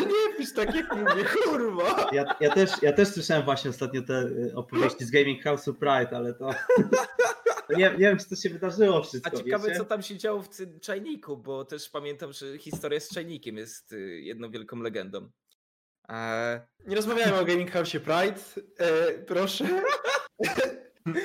[0.00, 2.10] nie pisz tak jak mówię, kurwa.
[2.12, 6.16] Ja, ja, też, ja też słyszałem właśnie ostatnio te y, opowieści z Gaming House Pride,
[6.16, 6.50] ale to
[7.76, 9.78] Nie, nie wiem, czy to się wydarzyło A wszystko, ciekawe, wiecie?
[9.78, 14.20] co tam się działo w czajniku, bo też pamiętam, że historia z czajnikiem jest y,
[14.20, 15.30] jedną wielką legendą.
[16.08, 18.40] Eee, Nie rozmawiajmy o Gaming House Pride,
[18.78, 19.82] e, proszę.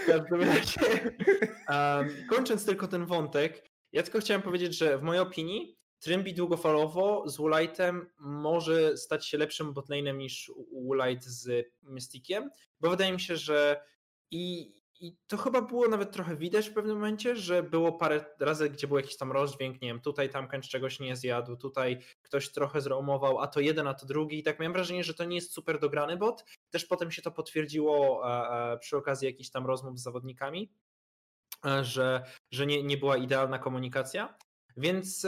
[0.06, 0.82] Każdym razie,
[1.68, 7.30] em, kończąc tylko ten wątek, ja tylko chciałem powiedzieć, że w mojej opinii Trymbi długofalowo
[7.30, 13.38] z Woolightem może stać się lepszym botlane'em niż Woolight z Mysticiem, bo wydaje mi się,
[13.38, 13.82] że
[14.32, 18.70] i, i to chyba było nawet trochę widać w pewnym momencie, że było parę razy,
[18.70, 22.52] gdzie był jakiś tam rozdźwięk, nie wiem, tutaj tam Kęcz czegoś nie zjadł, tutaj ktoś
[22.52, 25.36] trochę zroumował, a to jeden, a to drugi i tak miałem wrażenie, że to nie
[25.36, 26.46] jest super dograny bot.
[26.70, 30.72] Też potem się to potwierdziło e, e, przy okazji jakichś tam rozmów z zawodnikami,
[31.66, 34.38] e, że, że nie, nie była idealna komunikacja.
[34.78, 35.28] Więc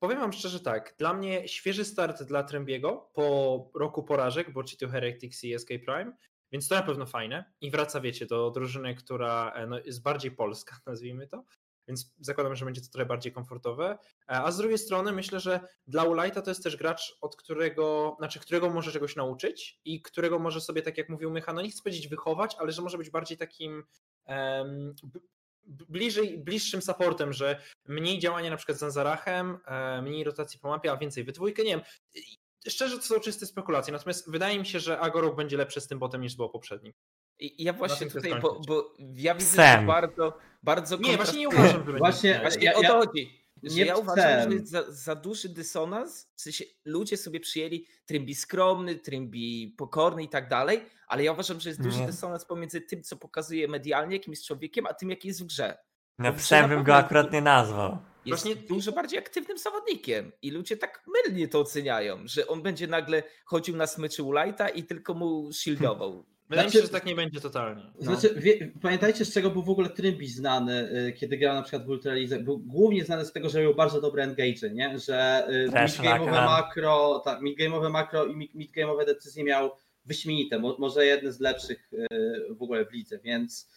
[0.00, 4.88] powiem wam szczerze tak, dla mnie świeży start dla Trembiego po roku porażek, bo Cheeto
[4.88, 6.12] Heretics i SK Prime,
[6.52, 10.30] więc to na pewno fajne i wraca, wiecie, do drużyny, która e, no, jest bardziej
[10.30, 11.44] polska, nazwijmy to,
[11.88, 13.90] więc zakładam, że będzie to trochę bardziej komfortowe.
[13.90, 18.16] E, A z drugiej strony myślę, że dla Ulighta to jest też gracz, od którego,
[18.18, 21.70] znaczy którego może czegoś nauczyć i którego może sobie, tak jak mówił Mycha, no nie
[21.70, 23.84] chcę powiedzieć wychować, ale że może być bardziej takim
[25.02, 25.20] b-
[25.88, 30.92] bliżej, bliższym supportem, że mniej działania na przykład z Anzarachem, e, mniej rotacji po mapie,
[30.92, 31.80] a więcej we dwójkę, nie wiem.
[32.70, 35.98] Szczerze to są czyste spekulacje, natomiast wydaje mi się, że Agorok będzie lepszy z tym
[35.98, 36.92] botem niż było poprzednim.
[37.38, 39.80] I ja właśnie tutaj, bo, bo ja widzę, Sam.
[39.80, 42.38] że bardzo, bardzo Nie, właśnie nie uważam, że Właśnie-.
[42.40, 43.46] Właśnie Ja- o to chodzi.
[43.62, 46.32] Że nie ja uważam, że jest za, za duży dysonans.
[46.36, 51.60] W sensie ludzie sobie przyjęli Trymbi skromny, Trymbi pokorny i tak dalej, ale ja uważam,
[51.60, 52.06] że jest duży Nie.
[52.06, 55.78] dysonans pomiędzy tym, co pokazuje medialnie, jakim jest człowiekiem, a tym, jaki jest w grze.
[56.18, 57.98] No psem bym go akurat nie nazwał.
[58.26, 62.86] Jest Właśnie- dużo bardziej aktywnym zawodnikiem i ludzie tak mylnie to oceniają, że on będzie
[62.86, 66.24] nagle chodził na smyczy u Lighta i tylko mu shieldował.
[66.48, 67.82] Wydaje mi się, że tak nie będzie totalnie.
[68.00, 68.02] No.
[68.16, 71.86] Znaczy, wie, pamiętajcie z czego był w ogóle Trymbi znany, y, kiedy grał na przykład
[71.86, 72.38] w Ultralidze?
[72.38, 74.98] Był głównie znany z tego, że miał bardzo dobre engage, nie?
[74.98, 79.70] Że y, Trash midgame'owe na- makro, tak, midgame'owe makro i mid- midgame'owe decyzje miał
[80.04, 82.06] wyśmienite, mo, może jedne z lepszych y,
[82.54, 83.68] w ogóle w lidze, więc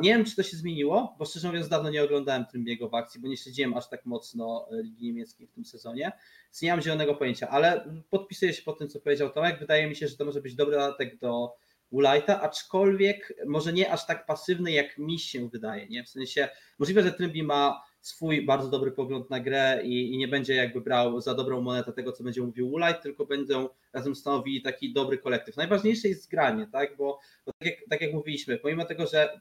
[0.00, 3.20] nie wiem, czy to się zmieniło, bo szczerze mówiąc dawno nie oglądałem Trymbiego w akcji,
[3.20, 6.12] bo nie śledziłem aż tak mocno y, Ligi Niemieckiej w tym sezonie,
[6.46, 9.96] więc nie mam zielonego pojęcia, ale podpisuję się po tym, co powiedział Tomek, wydaje mi
[9.96, 11.56] się, że to może być dobry dodatek do
[11.90, 16.04] Ulajta, aczkolwiek może nie aż tak pasywny, jak mi się wydaje, nie?
[16.04, 16.48] W sensie
[16.78, 20.80] możliwe, że Trymbi ma swój bardzo dobry pogląd na grę i, i nie będzie jakby
[20.80, 25.18] brał za dobrą monetę tego, co będzie mówił Ulajt, tylko będą razem stanowili taki dobry
[25.18, 25.56] kolektyw.
[25.56, 26.96] Najważniejsze jest zgranie, tak?
[26.96, 29.40] Bo, bo tak, jak, tak jak mówiliśmy, pomimo tego, że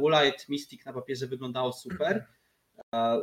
[0.00, 2.26] Ulajt Mystic na papierze wyglądało super,
[2.94, 3.20] e,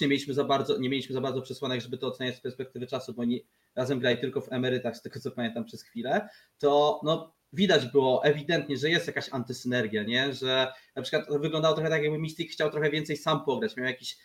[0.00, 3.14] nie mieliśmy za bardzo, nie mieliśmy za bardzo przesłanek, żeby to oceniać z perspektywy czasu,
[3.14, 7.34] bo oni razem grali tylko w emerytach, z tego co pamiętam przez chwilę, to no,
[7.54, 10.32] widać było ewidentnie, że jest jakaś antysynergia, nie?
[10.32, 14.18] że na przykład wyglądało trochę tak, jakby Mystic chciał trochę więcej sam pograć, miał jakiś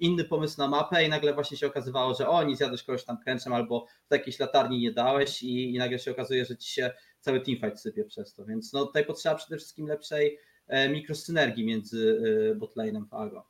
[0.00, 3.18] inny pomysł na mapę i nagle właśnie się okazywało, że o, nie zjadłeś kogoś tam
[3.18, 6.90] kręczem albo w jakiejś latarni nie dałeś i, i nagle się okazuje, że ci się
[7.20, 12.22] cały teamfight sypie przez to, więc no tutaj potrzeba przede wszystkim lepszej e, mikrosynergii między
[12.52, 13.46] e, botlane'em w Ago.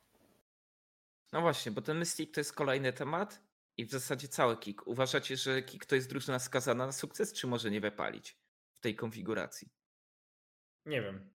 [1.33, 3.41] No właśnie, bo ten Mystic to jest kolejny temat
[3.77, 4.87] i w zasadzie cały kick.
[4.87, 8.40] Uważacie, że kick to jest drużyna skazana na sukces, czy może nie wypalić
[8.81, 9.67] tej konfiguracji?
[10.85, 11.33] Nie wiem.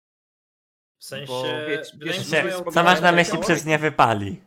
[1.00, 1.34] W sensie.
[1.34, 1.44] Bo
[2.06, 4.42] wiecie- Nie, mają- co masz na myśli przez nie wypali?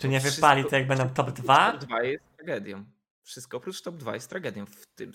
[0.00, 1.72] Czy nie Wszystko- wypali, to jak będą top 2?
[1.72, 2.84] Top 2 jest tragedią.
[3.22, 5.12] Wszystko oprócz top 2 jest tragedią w, tym,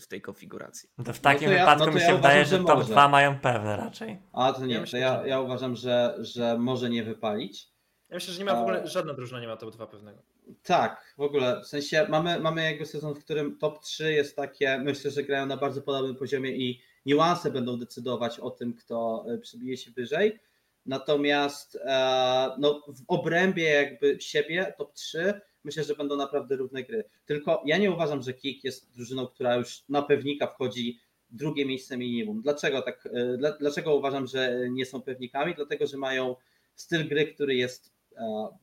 [0.00, 0.88] w tej konfiguracji.
[0.98, 2.58] No to w No takim to ja- wypadku no mi ja się wydaje, uważam, że
[2.58, 2.92] że top może.
[2.92, 4.18] 2 mają pewne raczej.
[4.32, 7.68] A to Ja nie, myślę, to ja, ja uważam, że, że może nie wypalić.
[8.08, 10.22] Ja myślę, że nie ma w ogóle żadna drużyna nie ma top 2 pewnego.
[10.62, 11.60] Tak, w ogóle.
[11.62, 15.46] W sensie mamy, mamy jakby sezon, w którym top 3 jest takie, myślę, że grają
[15.46, 20.38] na bardzo podobnym poziomie i niuanse będą decydować o tym, kto e, przebije się wyżej.
[20.86, 27.04] Natomiast e, no, w obrębie jakby siebie, top 3, myślę, że będą naprawdę równe gry.
[27.26, 31.00] Tylko ja nie uważam, że Kik jest drużyną, która już na pewnika wchodzi
[31.30, 32.42] drugie miejsce minimum.
[32.42, 33.08] Dlaczego tak?
[33.12, 35.54] e, Dla, dlaczego uważam, że nie są pewnikami?
[35.54, 36.36] Dlatego, że mają
[36.74, 37.92] styl gry, który jest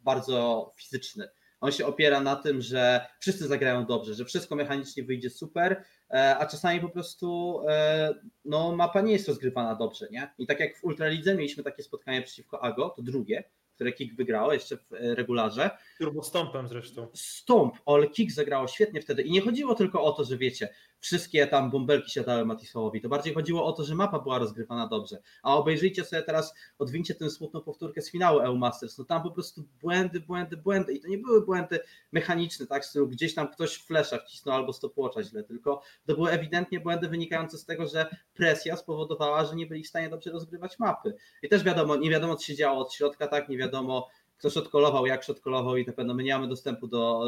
[0.04, 1.30] bardzo fizyczny.
[1.62, 6.38] On się opiera na tym, że wszyscy zagrają dobrze, że wszystko mechanicznie wyjdzie super, e,
[6.38, 8.14] a czasami po prostu e,
[8.46, 10.34] no, mapa nie jest rozgrywana dobrze, nie?
[10.38, 13.44] I tak jak w Ultralidze mieliśmy takie spotkanie przeciwko Ago, to drugie,
[13.76, 15.70] które Kik wygrało jeszcze w e, regularze.
[15.98, 17.08] Turbo Stompem zresztą.
[17.14, 20.70] Stomp, ale Kik zagrało świetnie wtedy i nie chodziło tylko o to, że wiecie,
[21.00, 23.02] wszystkie tam bąbelki siadały Matisowi.
[23.02, 25.18] To bardziej chodziło o to, że mapa była rozgrywana dobrze.
[25.44, 28.98] A obejrzyjcie sobie teraz, odwincie tę smutną powtórkę z finału EU Masters.
[28.98, 30.94] No tam po prostu błędy, błędy, błędy.
[30.94, 31.80] I to nie były błędy
[32.12, 36.80] mechaniczne, tak, z gdzieś tam ktoś flesza wcisnął albo stopwatcha źle, tylko to były ewidentnie
[36.80, 41.16] błędy wynikające z tego, że presja spowodowała, że nie byli w stanie dobrze rozgrywać mapy.
[41.44, 44.08] I też wiadomo, nie wiadomo, co się działo od środka, tak, nie wiadomo,
[44.38, 47.24] kto shotcallował, jak shotcallował i na pewno my nie mamy dostępu do,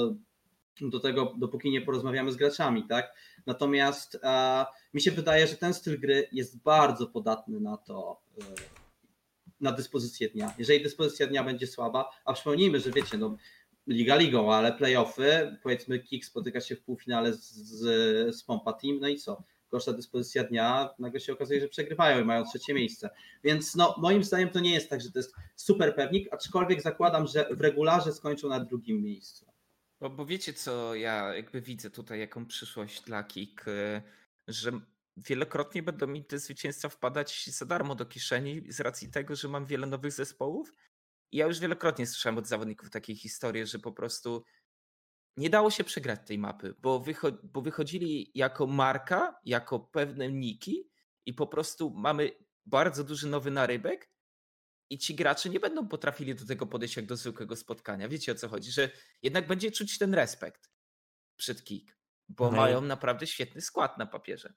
[0.82, 3.14] do tego, dopóki nie porozmawiamy z graczami, tak?
[3.46, 8.44] Natomiast e, mi się wydaje, że ten styl gry jest bardzo podatny na to, e,
[9.62, 10.54] na dyspozycję dnia.
[10.58, 13.38] Jeżeli dyspozycja dnia będzie słaba, a przypomnijmy, że wiecie, no
[13.88, 19.00] Liga ligą, ale playoffy, powiedzmy Kick spotyka się w półfinale z, z, z Pompa Team,
[19.00, 19.44] no i co?
[19.72, 23.10] Gorsza dyspozycja dnia, nagle się okazuje, że przegrywają i mają trzecie miejsce.
[23.44, 27.28] Więc no, moim zdaniem to nie jest tak, że to jest super pewnik, aczkolwiek zakładam,
[27.28, 29.51] że w regularze skończą na drugim miejscu.
[30.02, 34.02] Bo, bo wiecie, co ja jakby widzę tutaj, jaką przyszłość dla Kik, y,
[34.48, 34.72] że
[35.18, 39.66] wielokrotnie będą mi te zwycięstwa wpadać za darmo do kieszeni z racji tego, że mam
[39.66, 40.74] wiele nowych zespołów.
[41.32, 44.44] I ja już wielokrotnie słyszałem od zawodników takie historie, że po prostu
[45.38, 50.90] nie dało się przegrać tej mapy, bo, wycho- bo wychodzili jako marka, jako pewne niki
[51.26, 52.32] i po prostu mamy
[52.66, 54.10] bardzo duży nowy narybek
[54.94, 58.10] i ci gracze nie będą potrafili do tego podejść jak do zwykłego spotkania.
[58.10, 58.90] Wiecie o co chodzi, że
[59.24, 60.70] jednak będzie czuć ten respekt
[61.38, 61.98] przed Kik,
[62.30, 64.54] bo No i- mają naprawdę świetny skład na papierze.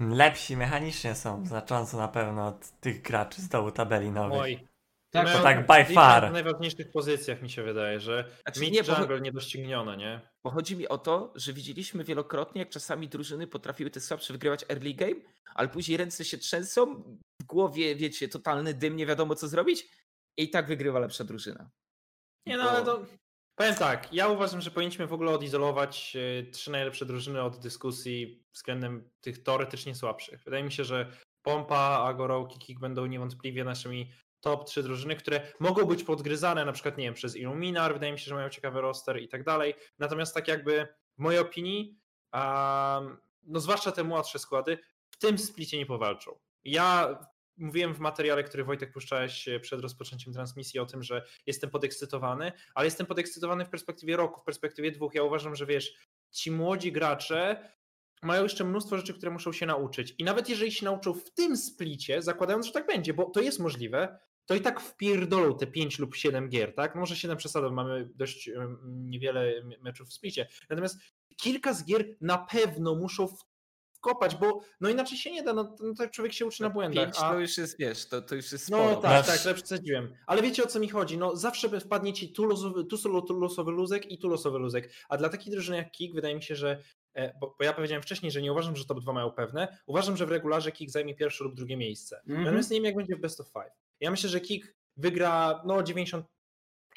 [0.00, 4.40] Lepsi mechanicznie są, znacząco na pewno od tych graczy z dołu tabeli nowych.
[4.40, 4.68] Oj.
[5.10, 6.28] Tak, to tak by far.
[6.30, 10.20] W najważniejszych pozycjach mi się wydaje, że Znaczy, mid nie, bo- jungle niedoścignione, nie?
[10.44, 14.64] Bo chodzi mi o to, że widzieliśmy wielokrotnie, jak czasami drużyny potrafiły te słabsze wygrywać
[14.68, 15.14] early game,
[15.54, 17.04] ale później ręce się trzęsą,
[17.48, 19.88] głowie, wiecie, totalny dym, nie wiadomo co zrobić
[20.36, 21.70] i tak wygrywa lepsza drużyna.
[22.46, 23.06] Nie no, ale to...
[23.54, 28.44] Powiem tak, ja uważam, że powinniśmy w ogóle odizolować e, trzy najlepsze drużyny od dyskusji
[28.52, 30.44] względem tych teoretycznie słabszych.
[30.44, 35.84] Wydaje mi się, że Pompa, Agoro, Kikik będą niewątpliwie naszymi top trzy drużyny, które mogą
[35.84, 39.22] być podgryzane na przykład, nie wiem, przez Illuminar, wydaje mi się, że mają ciekawy roster
[39.22, 39.74] i tak dalej.
[39.98, 41.98] Natomiast tak jakby w mojej opinii,
[42.32, 44.78] um, no zwłaszcza te młodsze składy,
[45.10, 46.38] w tym splicie nie powalczą.
[46.64, 47.18] Ja
[47.58, 52.52] mówiłem w materiale, który Wojtek puszczałeś e, przed rozpoczęciem transmisji o tym, że jestem podekscytowany,
[52.74, 55.14] ale jestem podekscytowany w perspektywie roku, w perspektywie dwóch.
[55.14, 55.94] Ja uważam, że wiesz,
[56.30, 57.70] ci młodzi gracze
[58.22, 60.14] mają jeszcze mnóstwo rzeczy, które muszą się nauczyć.
[60.18, 63.58] I nawet jeżeli się nauczą w tym splicie, zakładając, że tak będzie, bo to jest
[63.58, 66.94] możliwe, to i tak wpierdolą te 5 lub 7 gier, tak?
[66.94, 68.50] Może 7 przesadą, mamy dość
[68.84, 70.48] niewiele meczów w splicie.
[70.70, 70.98] Natomiast
[71.36, 73.44] kilka z gier na pewno muszą w-
[73.98, 77.04] wkopać, bo no inaczej się nie da, no, no tak człowiek się uczy na błędach.
[77.04, 78.96] Pięć a- to już jest, wiesz, to, to już jest no sporo.
[78.96, 80.14] tak, Nasz- tak, źle przesadziłem.
[80.26, 81.18] Ale wiecie o co mi chodzi?
[81.18, 84.58] No zawsze by wpadnie ci tu losowy, tu solo- tu losowy luzek i tu losowy
[84.58, 84.90] luzek.
[85.08, 86.82] A dla takiej drużyny jak Kik wydaje mi się, że
[87.14, 89.78] e, bo, bo ja powiedziałem wcześniej, że nie uważam, że top 2 mają pewne.
[89.86, 92.16] Uważam, że w regularze Kik zajmie pierwsze lub drugie miejsce.
[92.26, 92.44] Mhm.
[92.44, 93.72] Natomiast nie wiem jak będzie w best of five.
[94.00, 96.26] Ja myślę, że Kik wygra no 90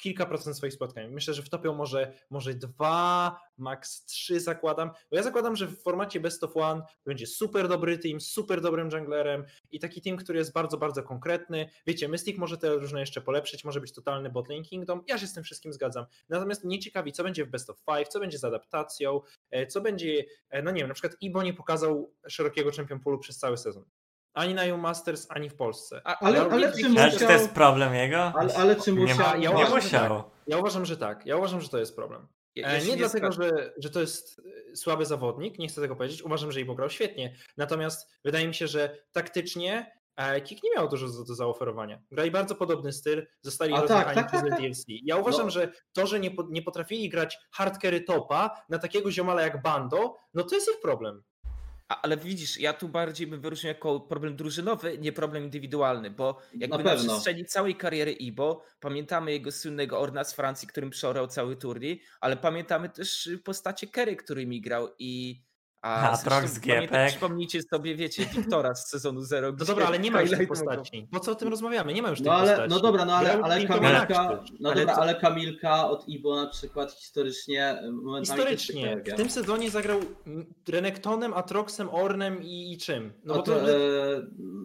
[0.01, 1.11] kilka procent swoich spotkań.
[1.11, 4.91] Myślę, że wtopią może, może dwa, max trzy zakładam.
[5.11, 8.89] Bo ja zakładam, że w formacie best of one będzie super dobry team, super dobrym
[8.89, 11.69] junglerem i taki team, który jest bardzo, bardzo konkretny.
[11.87, 15.03] Wiecie, Mystic może te różne jeszcze polepszyć, może być totalny botlane kingdom.
[15.07, 16.05] Ja się z tym wszystkim zgadzam.
[16.29, 19.81] Natomiast mnie ciekawi, co będzie w best of five, co będzie z adaptacją, e, co
[19.81, 23.57] będzie, e, no nie wiem, na przykład Ibo nie pokazał szerokiego champion poolu przez cały
[23.57, 23.85] sezon.
[24.33, 26.01] Ani na EU Masters, ani w Polsce.
[26.03, 28.17] A, Ale- ale, ale czy Ale czy to musiał- jest problem jego?
[28.39, 29.37] Ale, ale czy nie, musiał...
[29.37, 30.23] nie ja uważam, że musiał.
[30.47, 31.25] Ja uważam, że tak.
[31.25, 32.27] Ja uważam, że to jest problem.
[32.55, 34.41] ja- E, Nie dlatego, że, że to jest
[34.71, 36.21] e, słaby zawodnik, nie chcę tego powiedzieć.
[36.23, 37.35] Uważam, że Ibo grał świetnie.
[37.57, 42.01] Natomiast wydaje mi się, że taktycznie e, Kik nie miał dużo do, do zaoferowania.
[42.11, 44.59] Grali bardzo podobny styl, zostali A tak, rozjechani tak, przez tak, tak.
[44.59, 44.83] DLC.
[44.87, 45.49] Ja uważam, No.
[45.51, 50.15] że to, że nie, po- nie potrafili grać hardcarry topa na takiego ziomala jak Bando,
[50.33, 51.23] no to jest ich problem.
[52.01, 56.77] Ale widzisz, ja tu bardziej bym wyróżnił jako problem drużynowy, nie problem indywidualny, bo jakby
[56.77, 57.09] na, pewno.
[57.09, 62.37] przestrzeni całej kariery Ibo pamiętamy jego słynnego Orna z Francji, którym przeorał cały turniej, ale
[62.37, 65.41] pamiętamy też postacie Kerry, którymi grał i
[65.81, 67.07] A, zresztą Trox z Giepek.
[67.09, 69.51] Przypomnijcie sobie, wiecie, Wiktora z sezonu 0.
[69.59, 71.07] No dobra, ale nie ma już tych postaci.
[71.11, 71.93] Po co o tym rozmawiamy?
[71.93, 72.69] Nie ma już tych No ale, postaci.
[72.69, 74.51] no dobra, no ale, ale Kamilka, Galactus.
[74.59, 78.81] no Ale dobra, to- ale Kamilka od Ibo na przykład historycznie e, Historycznie.
[78.81, 79.13] pojawia.
[79.13, 79.99] W tym sezonie zagrał
[80.69, 83.13] Renektonem, Atroxem, Ornem i, i czym?
[83.23, 83.75] No bo A to, to, e,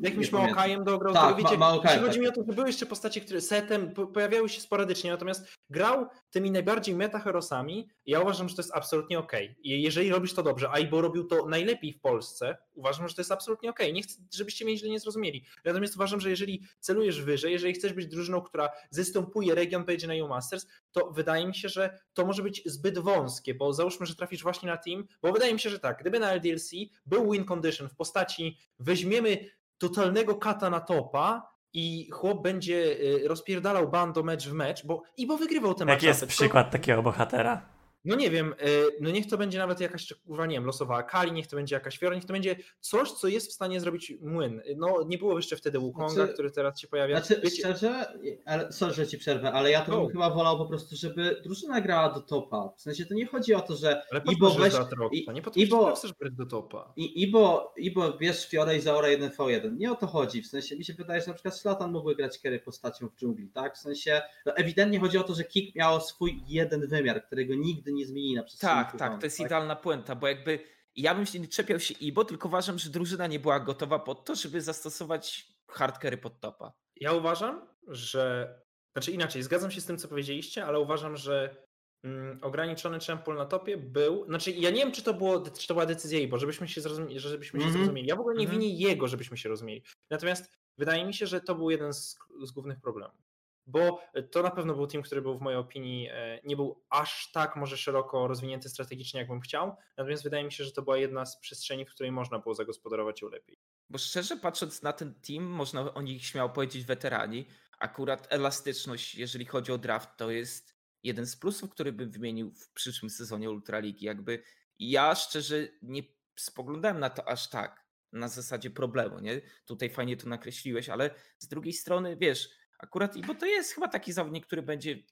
[0.02, 0.32] jakimś.
[0.32, 2.36] Maokajem dograł, Tak, tak, wiecie, Ma- Maokajem, chodzi tak, mi o tak.
[2.36, 6.94] to, że były jeszcze postacie, które setem po- pojawiały się sporadycznie, natomiast grał tymi najbardziej
[6.94, 9.56] metaherosami ja uważam, że to jest absolutnie okej.
[9.62, 13.20] I jeżeli robisz to dobrze, a Ibo robił to najlepiej w Polsce, uważam, że to
[13.20, 13.92] jest absolutnie okej.
[13.92, 15.44] Nie chcę, żebyście mnie źle nie zrozumieli.
[15.64, 20.14] Natomiast uważam, że jeżeli celujesz wyżej, jeżeli chcesz być drużyną, która zastępuje region, pojedzie na
[20.14, 24.14] EU Masters, to wydaje mi się, że to może być zbyt wąskie, bo załóżmy, że
[24.14, 26.70] trafisz właśnie na team, bo wydaje mi się, że tak, gdyby na LDLC
[27.06, 29.38] był win condition w postaci weźmiemy
[29.78, 35.26] totalnego kata na topa i chłop będzie y, rozpierdalał bando mecz w mecz, bo i
[35.26, 37.75] bo wygrywał te Jaki jest przykład takiego bohatera?
[38.06, 38.56] No nie wiem, y,
[39.00, 41.98] no niech to będzie nawet jakaś, kurwa, nie wiem, losowa Kali, niech to będzie jakaś
[41.98, 44.62] Fiora, niech to będzie coś, co jest w stanie zrobić młyn.
[44.76, 47.20] No nie było jeszcze wtedy Wukonga, Znaczy- który teraz się pojawia.
[47.20, 50.66] Znaczy, Wiecie, szczerze, ale sorry, że ci przerwę, ale ja to bym chyba wolał po
[50.66, 52.72] prostu, żeby drużyna grała do topa.
[52.76, 54.74] W sensie to nie chodzi o to, że ale Ibo weź...
[55.12, 56.92] i- nie podkreślam, Ibo- chcesz brać do topa.
[56.96, 59.76] I, Ibo, Ibo bierz Fiora i Zaora 1v1.
[59.76, 60.42] Nie o to chodzi.
[60.42, 63.48] W sensie mi się wydaje, że na przykład Slatan mógłby grać carry postacią w dżungli,
[63.48, 63.74] tak?
[63.76, 67.92] W sensie no ewidentnie chodzi o to, że Kick miał swój jeden wymiar, którego nigdy
[67.92, 70.58] nie zmieni na przestrzeni Tak, tak, to jest idealna puenta, bo jakby
[70.96, 74.24] ja bym się nie czepiał się Ibo, tylko uważam, że drużyna nie była gotowa pod
[74.24, 76.72] to, żeby zastosować hardcary pod topa.
[76.96, 78.54] Ja uważam, że.
[78.96, 81.66] Znaczy inaczej, zgadzam się z tym, co powiedzieliście, ale uważam, że
[82.04, 84.26] mm, ograniczony czempol na topie był.
[84.26, 87.20] Znaczy, ja nie wiem, czy to, było, czy to była decyzja Ibo, żebyśmy się, zrozumie,
[87.20, 87.84] żebyśmy się Mhm.
[87.84, 88.08] zrozumieli.
[88.08, 88.60] Ja w ogóle nie Mhm.
[88.60, 89.82] winię jego, żebyśmy się rozumieli.
[90.10, 93.25] Natomiast wydaje mi się, że to był jeden z, z głównych problemów.
[93.66, 94.00] Bo
[94.30, 97.56] to na pewno był team, który był w mojej opinii e, nie był aż tak
[97.56, 99.76] może szeroko rozwinięty strategicznie, jakbym chciał.
[99.96, 103.22] Natomiast wydaje mi się, że to była jedna z przestrzeni, w której można było zagospodarować
[103.22, 103.58] ją lepiej.
[103.90, 107.46] Bo szczerze patrząc na ten team, można o nich śmiało powiedzieć weterani.
[107.78, 112.72] Akurat elastyczność, jeżeli chodzi o draft, to jest jeden z plusów, który bym wymienił w
[112.72, 114.06] przyszłym sezonie Ultraligi.
[114.06, 114.42] Jakby
[114.78, 116.02] ja szczerze nie
[116.36, 119.40] spoglądałem na to aż tak, na zasadzie problemu, nie?
[119.66, 124.12] Tutaj fajnie to nakreśliłeś, ale z drugiej strony, wiesz, akurat, bo to jest chyba taki
[124.12, 125.02] zawodnik, który będzie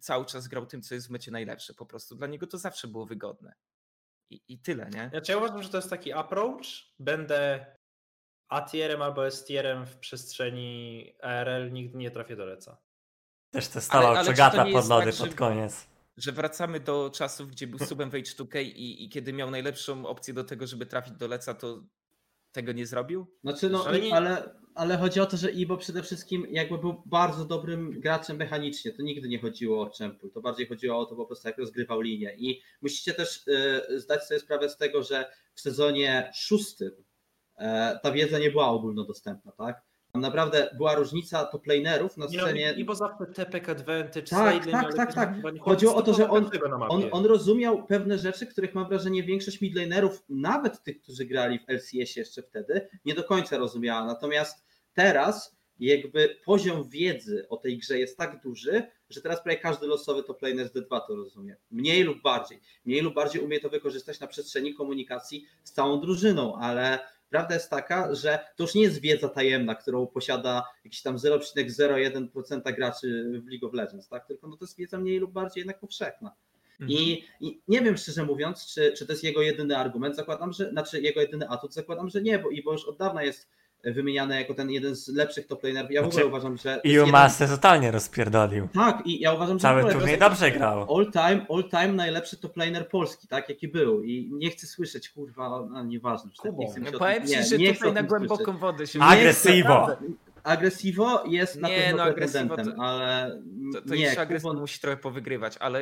[0.00, 1.74] cały czas grał tym, co jest w mecie najlepsze.
[1.74, 3.54] Po prostu dla niego to zawsze było wygodne.
[4.30, 5.08] I, i tyle, nie?
[5.10, 6.66] Znaczy, ja uważam, że to jest taki approach.
[6.98, 7.66] Będę
[8.48, 12.76] A-tierem albo S-tierem w przestrzeni ARL, nigdy nie trafię do leca.
[13.50, 15.86] Też testował Czogata pod lody tak, pod że- koniec.
[16.16, 20.34] że wracamy do czasów, gdzie był subem w H2K i, i kiedy miał najlepszą opcję
[20.34, 21.82] do tego, żeby trafić do Leca, to
[22.52, 23.26] tego nie zrobił?
[23.44, 27.02] Znaczy, no, ale, nie- ale, ale chodzi o to, że Ibo przede wszystkim jakby był
[27.06, 28.92] bardzo dobrym graczem mechanicznie.
[28.92, 30.30] To nigdy nie chodziło o czempul.
[30.30, 32.34] To bardziej chodziło o to po prostu, jak rozgrywał linię.
[32.38, 36.90] I musicie też e, zdać sobie sprawę z tego, że w sezonie szóstym
[37.56, 39.82] e, ta wiedza nie była ogólnodostępna, tak?
[40.14, 42.74] Tam naprawdę była różnica toplanerów na no, scenie.
[42.76, 45.60] I bo zawsze tepek advantage, Tak, sideline, tak, tak, to tak.
[45.60, 46.50] Chodziło o to, że on-.
[46.88, 51.70] On, on rozumiał pewne rzeczy, których mam wrażenie większość midlanerów, nawet tych, którzy grali w
[51.70, 54.06] LCS jeszcze wtedy, nie do końca rozumiała.
[54.06, 59.86] Natomiast teraz jakby poziom wiedzy o tej grze jest tak duży, że teraz prawie każdy
[59.86, 61.56] losowy top laner z D2 to rozumie.
[61.70, 62.60] Mniej lub bardziej.
[62.84, 66.98] Mniej lub bardziej umie to wykorzystać na przestrzeni komunikacji z całą drużyną, ale
[67.34, 72.74] prawda jest taka, że to już nie jest wiedza tajemna, którą posiada jakiś tam 0,01%
[72.74, 74.26] graczy w League of Legends, tak?
[74.26, 76.34] Tylko no to jest wiedza mniej lub bardziej jednak powszechna.
[76.80, 76.90] Mhm.
[76.90, 80.16] I, I nie wiem szczerze mówiąc, czy, czy to jest jego jedyny argument.
[80.16, 83.48] Zakładam, że, znaczy jego jedyny atut, zakładam, że nie, bo Iwo już od dawna jest
[83.92, 85.90] wymieniany jako ten jeden z lepszych top lanerów.
[85.90, 86.80] Ja w Znaczy, ogóle uważam, że.
[86.84, 88.68] I jeden- Master totalnie rozpierdolił.
[88.74, 90.96] Tak, i ja uważam, że Cały turniej dobrze grał.
[90.96, 94.02] All time, all time najlepszy top laner polski, tak, jaki był.
[94.02, 96.30] I nie chcę słyszeć, kurwa, a nieważne.
[96.30, 96.56] już tak.
[96.56, 98.60] Nie chcę No tym- powiem ci, nie, że nie tutaj na głęboką słyszeć.
[98.60, 99.88] wodę się Nie Agresivo.
[100.44, 102.04] Agresivo jest na Nie, pewno
[102.46, 103.40] no, to- ale
[103.72, 105.80] To, to nie, jeszcze agresywnie Kubon- musi trochę powywygrywać, ale...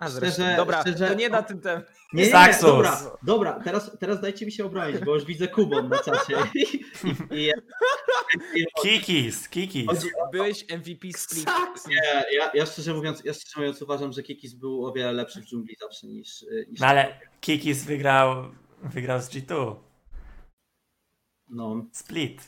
[0.00, 1.82] A Szczerze- dobra, szczerze- to nie na tym tem.
[2.12, 2.32] Nie, nie, nie,
[2.62, 2.90] dobra,
[3.22, 6.36] dobra, teraz, teraz dajcie mi się obronić, bo już widzę Kubon na czacie.
[6.54, 6.60] I,
[7.30, 7.52] i,
[8.54, 9.86] i, Kikis, kikis.
[10.32, 11.46] Byłeś MVP Split.
[11.88, 15.40] Nie, ja, ja, szczerze mówiąc, ja szczerze mówiąc uważam, że Kikis był o wiele lepszy
[15.40, 16.44] w dżungli zawsze niż.
[16.70, 18.44] niż No ale Kikis wygrał,
[18.82, 19.74] wygrał z G2.
[21.48, 22.46] No, Split.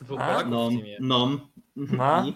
[0.50, 1.48] No, no.
[1.76, 2.24] No.
[2.26, 2.34] I-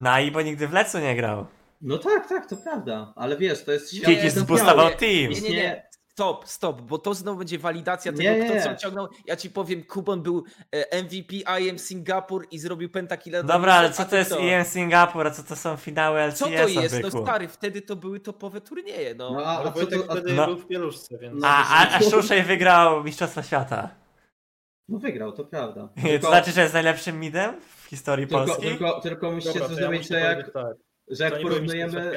[0.00, 1.46] No i bo nigdy w Lecu nie grał.
[1.80, 5.32] No tak, tak, to prawda, ale wiesz, to jest świat zboostował nie, team.
[5.32, 5.90] Nie, nie, nie.
[6.20, 9.08] Stop, stop, bo to znowu będzie walidacja tego, Nie, kto co ciągnął.
[9.26, 13.42] Ja ci powiem, Kubon był e, MVP IM Singapur i zrobił pentakilla.
[13.42, 16.38] Dobra, ale co to jest IM Singapur, a co to są finały LCS?
[16.38, 17.02] Co to jest?
[17.02, 19.30] No stary, wtedy to były topowe turnieje, no.
[19.32, 20.46] No, a, a co to, a, wtedy no.
[20.46, 21.42] był w pieluszce, więc...
[21.42, 23.90] No, A, a, a Szuszej wygrał Mistrzostwa Świata.
[24.88, 25.88] no wygrał, to prawda.
[26.22, 28.62] To znaczy, że jest najlepszym midem w historii tylko, Polski?
[28.62, 30.89] tylko, tylko musicie Dobra, to ja zrozumieć, że jak, powiedzieć tak.
[31.10, 32.12] Że jak porównujemy.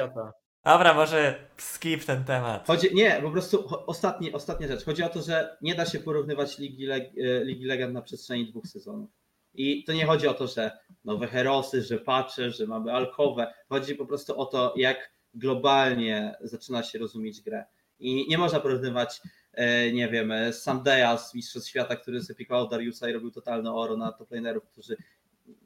[0.64, 2.66] Dobra, może skip ten temat.
[2.66, 4.84] Chodzi, nie, po prostu ostatni, ostatnia rzecz.
[4.84, 8.46] Chodzi o to, że nie da się porównywać Ligi, Leg, e, Ligi Legend na przestrzeni
[8.46, 9.10] dwóch sezonów.
[9.54, 10.70] I to nie chodzi o to, że
[11.04, 13.54] nowe herosy, że pacze, że mamy alkowe.
[13.68, 17.64] Chodzi po prostu o to, jak globalnie zaczyna się rozumieć grę.
[17.98, 19.20] I nie można porównywać
[19.52, 23.96] e, nie wiem, e, Sandeya z Mistrzostw Świata, który sepikował Dariusa i robił totalne oro
[23.96, 24.96] na top lanerów, którzy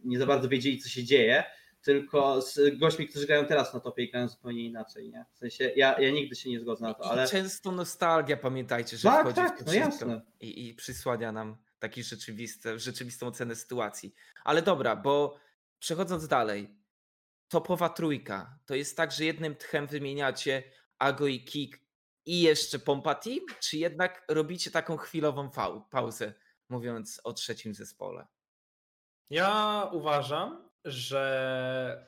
[0.05, 1.45] nie za bardzo wiedzieli, co się dzieje,
[1.83, 5.27] tylko z gośćmi, którzy grają teraz na topie i grają zupełnie inaczej, nie?
[5.35, 7.25] W sensie, ja, ja nigdy się nie zgodzę na to, ale...
[7.25, 11.57] I często nostalgia, pamiętajcie, że Tak, wchodzi tak, w to no i, i przysłania nam
[11.79, 14.15] taki rzeczywiste, rzeczywistą ocenę sytuacji.
[14.45, 15.39] Ale dobra, bo
[15.79, 16.79] przechodząc dalej,
[17.49, 20.63] topowa trójka, to jest tak, że jednym tchem wymieniacie
[20.99, 21.81] Ago i Kik
[22.27, 25.51] i jeszcze Pompa Team, czy jednak robicie taką chwilową
[25.91, 26.35] pauzę,
[26.69, 28.27] mówiąc o trzecim zespole?
[29.31, 32.07] Ja uważam, że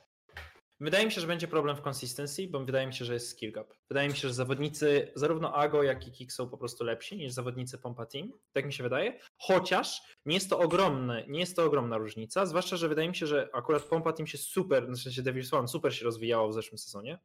[0.81, 3.53] wydaje mi się, że będzie problem w consistency, bo wydaje mi się, że jest skill
[3.53, 3.75] gap.
[3.89, 7.33] Wydaje mi się, że zawodnicy zarówno Ago, jak i Kik są po prostu lepsi niż
[7.33, 8.33] zawodnicy Pompa Team.
[8.53, 9.21] Tak mi się wydaje.
[9.39, 13.27] Chociaż nie jest to ogromne, nie jest to ogromna różnica, zwłaszcza, że wydaje mi się,
[13.27, 16.79] że akurat Pompa Team się super, w sensie Devil's One super się rozwijało w zeszłym
[16.79, 17.19] sezonie.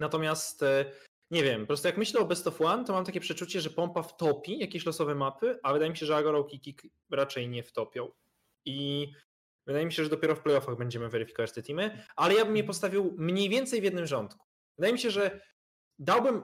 [0.00, 0.92] Natomiast e,
[1.30, 3.70] nie wiem, po prostu jak myślę o Best of One, to mam takie przeczucie, że
[3.70, 7.62] Pompa wtopi jakieś losowe mapy, a wydaje mi się, że Agorok i Kik raczej nie
[7.62, 8.10] wtopią.
[8.64, 9.08] I
[9.66, 12.64] wydaje mi się, że dopiero w playoffach będziemy weryfikować te teamy, ale ja bym je
[12.64, 14.46] postawił mniej więcej w jednym rządku.
[14.78, 15.40] Wydaje mi się, że
[15.98, 16.42] dałbym.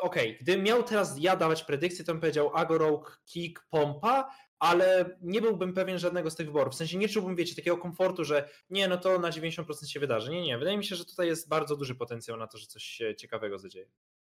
[0.00, 5.40] Okej, gdybym miał teraz ja dawać predykcję, to bym powiedział Agorok, Kik, Pompa, ale nie
[5.40, 6.74] byłbym pewien żadnego z tych wyborów.
[6.74, 10.30] W sensie nie czułbym, wiecie, takiego komfortu, że nie, no to na 90% się wydarzy.
[10.30, 10.58] Nie, nie.
[10.58, 13.58] Wydaje mi się, że tutaj jest bardzo duży potencjał na to, że coś się ciekawego
[13.58, 13.90] zadzieje.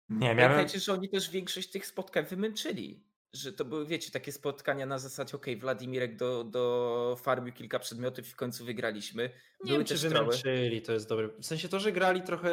[0.08, 3.04] Nie bym, Pamiętajcie, że oni też większość tych spotkań wymęczyli.
[3.34, 8.26] Że to były, wiecie, takie spotkania na zasadzie, okej, Wladimirek do, do farmił kilka przedmiotów
[8.26, 9.22] i w końcu wygraliśmy.
[9.22, 9.30] Nie
[9.72, 10.24] Były wiem, czy troły.
[10.24, 11.28] wymęczyli, to jest dobre.
[11.28, 12.50] W sensie to, że grali trochę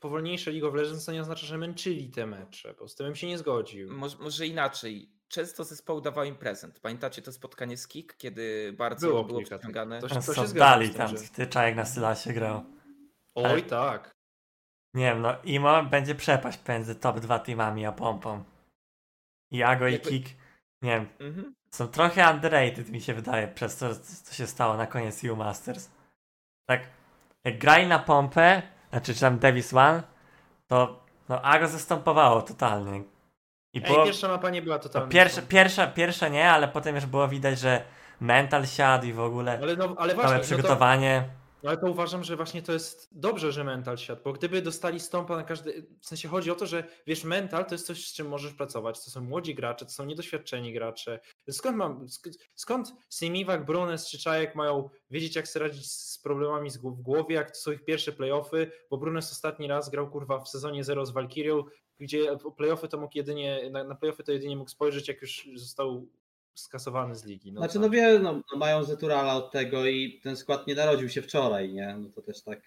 [0.00, 3.14] powolniejsze League of Legends, to nie oznacza, że męczyli te mecze, bo z tym bym
[3.16, 3.92] się nie zgodził.
[3.92, 5.10] Może, może inaczej.
[5.28, 6.80] Często zespoł dawał im prezent.
[6.80, 10.00] Pamiętacie to spotkanie z Kik, kiedy bardzo Było było, przyciągane?
[10.00, 12.64] To się- to się oddali z tym, tam, że- ty czajek na Sylasie grał.
[13.34, 14.10] Oj, ale- tak.
[14.94, 18.44] Nie wiem, no Imo będzie przepaść pomiędzy top 2 teamami a Pompą.
[19.50, 20.28] I Ago i Kik,
[20.82, 21.54] nie wiem, Mhm.
[21.70, 25.90] są trochę underrated mi się wydaje przez to, co się stało na koniec EU Masters.
[26.68, 26.80] Tak,
[27.44, 30.02] jak grali na pompę, znaczy czy tam Davis One,
[30.66, 33.02] to no Ago zastępowało totalnie.
[33.74, 35.08] I Ej, było, pierwsza mapa nie była no, totalna.
[35.08, 37.84] pierwsza, pierwsza, pierwsza nie, ale potem już było widać, że
[38.20, 41.24] mental siadł i w ogóle Ale, no, ale właśnie, no to, przygotowanie.
[41.26, 45.00] no ale to uważam, że właśnie to jest dobrze, że mental siadł, bo gdyby dostali
[45.00, 48.14] stąpa na każdy, w sensie chodzi o to, że wiesz, mental to jest coś, z
[48.14, 51.20] czym możesz pracować, to są młodzi gracze, to są niedoświadczeni gracze.
[51.50, 56.70] Skąd mam, sk- skąd Simiwak, Brunes czy Czajek mają wiedzieć, jak sobie radzić z problemami
[56.70, 60.48] w głowie, jak to są ich pierwsze playoffy, bo Brunes ostatni raz grał kurwa w
[60.48, 61.64] sezonie 0 z Valkyrią,
[61.98, 66.08] gdzie playoffy to mógł jedynie, na, na playoffy to jedynie mógł spojrzeć, jak już został
[66.54, 67.52] skasowany z ligi.
[67.52, 67.82] No Znaczy, tak.
[67.82, 71.72] no wie, no, no mają Zeturala od tego i ten skład nie narodził się wczoraj,
[71.72, 71.96] nie?
[71.98, 72.60] No to też tak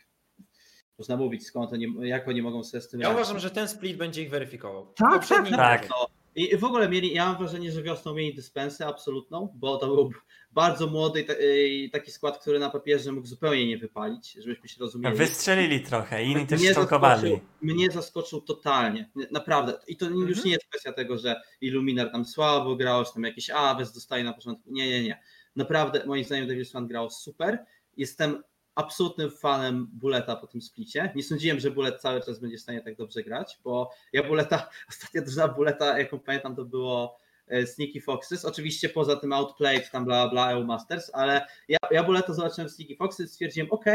[0.99, 3.21] można mówić, skąd oni, jak oni mogą sobie z tym Ja radzić.
[3.21, 4.93] uważam, że ten split będzie ich weryfikował.
[4.93, 5.89] Tak, Poprzedni tak, tak.
[5.89, 6.07] No.
[6.37, 10.11] I w ogóle mieli, ja mam wrażenie, że wiosną mieli dyspensę absolutną, bo to był
[10.51, 11.25] bardzo młody
[11.61, 15.15] i i taki skład, który na papierze mógł zupełnie nie wypalić, żebyśmy się rozumieli.
[15.17, 17.21] Wystrzelili trochę, inni też mnie szczałkowali.
[17.21, 19.79] zaskoczył, mnie zaskoczył totalnie, Nie- naprawdę.
[19.87, 20.45] I to już Mhm.
[20.45, 24.33] nie jest kwestia tego, że Illuminar tam słabo grał, że tam jakieś Aves dostaje na
[24.33, 24.71] początku.
[24.71, 25.21] Nie, nie, nie.
[25.55, 27.65] Naprawdę, moim zdaniem Davis Swan grał super.
[27.97, 28.43] Jestem
[28.77, 31.11] absolutnym fanem Buleta po tym splicie.
[31.15, 34.69] Nie sądziłem, że Bullet cały czas będzie w stanie tak dobrze grać, bo ja Buleta,
[34.89, 37.17] ostatnia drużyna Buleta, jaką pamiętam, to było
[37.47, 38.45] e, Sneaky Foxes.
[38.45, 42.73] Oczywiście poza tym Outplayed, tam bla bla EU Masters, ale ja, ja Buleta zobaczyłem w
[42.73, 43.85] Sneaky Foxes, stwierdziłem, ok,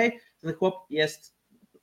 [0.40, 1.36] ten chłop jest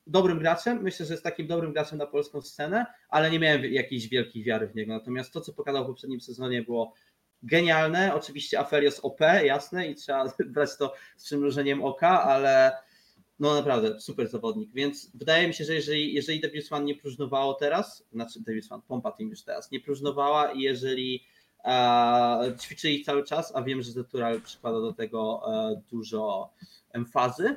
[0.06, 4.08] dobrym graczem, myślę, że jest takim dobrym graczem na polską scenę, ale nie miałem jakiejś
[4.08, 4.92] wielkiej wiary w niego.
[4.92, 6.94] Natomiast to, co pokazał w poprzednim sezonie było
[7.42, 8.14] genialne.
[8.14, 10.24] Oczywiście Afelios OP, jasne, i trzeba
[10.54, 12.72] brać to z przymrużeniem oka, ale
[13.40, 18.06] no naprawdę super zawodnik, więc wydaje mi się, że jeżeli, jeżeli Davis nie próżnowało teraz,
[18.12, 21.24] znaczy Davis Pompa Team już teraz nie próżnowała i jeżeli
[21.64, 26.50] e, ćwiczyli cały czas, a wiem, że Zetural przykłada do tego e, dużo
[26.92, 27.56] emfazy,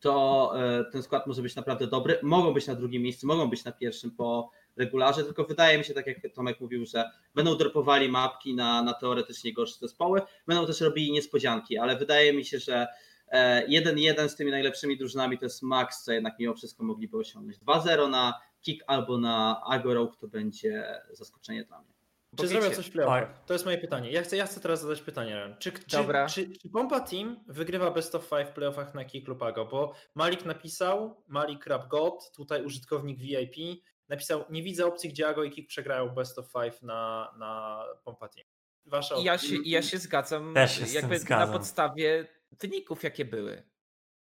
[0.00, 2.18] to e, ten skład może być naprawdę dobry.
[2.22, 5.94] Mogą być na drugim miejscu, mogą być na pierwszym po regularze, tylko wydaje mi się,
[5.94, 10.80] tak jak Tomek mówił, że będą dropowali mapki na, na teoretycznie gorsze zespoły, będą też
[10.80, 12.86] robili niespodzianki, ale wydaje mi się, że
[13.32, 17.58] 1-1 z tymi najlepszymi drużynami to jest max, co jednak mimo wszystko mogliby osiągnąć.
[17.58, 21.96] 2-0 na Kick albo na Agorok to będzie zaskoczenie dla mnie.
[22.32, 23.44] Bo Czy zrobią coś w playoffach?
[23.44, 24.10] To jest moje pytanie.
[24.10, 25.56] Ja chcę, ja chcę teraz zadać pytanie.
[25.58, 26.26] Czy, czy, Dobra.
[26.26, 29.64] Czy, czy Pompa Team wygrywa Best of Five w playoffach na Kick lub Ago?
[29.64, 35.44] Bo Malik napisał, Malik Rap God, tutaj użytkownik VIP, napisał, nie widzę opcji, gdzie Ago
[35.44, 38.46] i Kick przegrają Best of Five na, na Pompa Team.
[38.86, 41.48] Wasza I ja się, ja się zgadzam Też się jakby zgadzam.
[41.48, 43.70] na podstawie wyników, jakie były.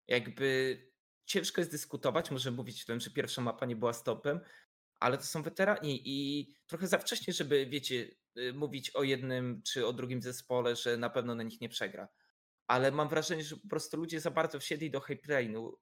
[0.07, 0.77] Jakby
[1.25, 4.39] ciężko jest dyskutować, może mówić o tym, że pierwsza mapa nie była stopem,
[4.99, 8.07] ale to są weterani i trochę za wcześnie, żeby, wiecie,
[8.37, 12.07] y, mówić o jednym czy o drugim zespole, że na pewno na nich nie przegra.
[12.67, 15.77] Ale mam wrażenie, że po prostu ludzie za bardzo wsiedli do hype trainu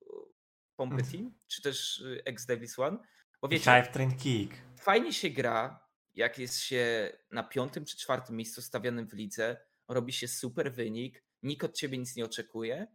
[0.75, 1.11] Pompy Mhm.
[1.11, 2.97] Team, czy też y, ex Davis One,
[3.41, 4.53] bo wiecie, Hive Train Kick.
[4.79, 9.57] fajnie się gra, jak jest się na piątym czy czwartym miejscu stawianym w lidze,
[9.87, 12.87] robi się super wynik, nikt od ciebie nic nie oczekuje,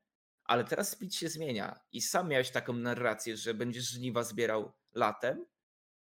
[0.44, 5.46] ale teraz split się zmienia i sam miałeś taką narrację, że będziesz żniwa zbierał latem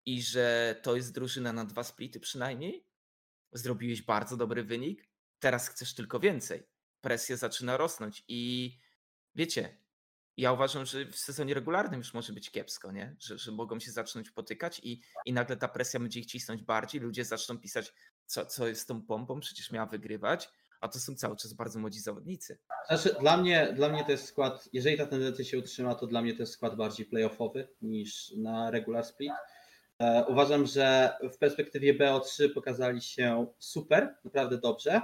[0.06, 2.86] i że to jest drużyna na dwa splity przynajmniej.
[3.52, 6.62] Zrobiłeś bardzo dobry wynik, teraz chcesz tylko więcej.
[7.00, 8.72] Presja zaczyna rosnąć i
[9.34, 9.78] wiecie,
[10.36, 13.16] ja uważam, że w sezonie regularnym już może być kiepsko, nie?
[13.20, 17.00] Że, że mogą się zacząć potykać i, i nagle ta presja będzie ich cisnąć bardziej.
[17.00, 17.92] Ludzie zaczną pisać,
[18.26, 21.78] co, co jest z tą pompą, przecież miała wygrywać, a to są cały czas bardzo
[21.78, 22.58] młodzi zawodnicy.
[22.88, 26.22] Znaczy, dla mnie, dla mnie to jest skład, jeżeli ta tendencja się utrzyma, to dla
[26.22, 29.32] mnie to jest skład bardziej playoffowy niż na regular split.
[29.98, 35.00] E, uważam, że w perspektywie BO3 pokazali się super, naprawdę dobrze.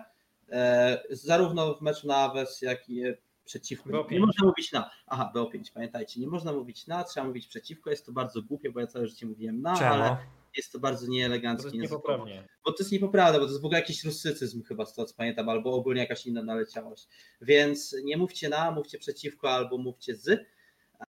[0.50, 3.02] E, zarówno w meczu na Aves, jak i
[3.44, 3.90] przeciwko.
[3.90, 4.10] BO5.
[4.10, 4.90] Nie można mówić na.
[5.06, 7.90] Aha, BO5, pamiętajcie, nie można mówić na, trzeba mówić przeciwko.
[7.90, 9.94] Jest to bardzo głupie, bo ja całe życie mówiłem na, Czemu?
[9.94, 10.16] ale
[10.56, 11.66] jest to bardzo To nieeleganckie.
[11.66, 12.02] jest językowo.
[12.08, 12.48] niepoprawnie.
[12.64, 15.14] Bo to jest niepoprawne, bo to jest w ogóle jakiś rusycyzm chyba z tego co
[15.14, 17.08] pamiętam, albo ogólnie jakaś inna naleciałość.
[17.40, 20.46] Więc nie mówcie na, mówcie przeciwko, albo mówcie z.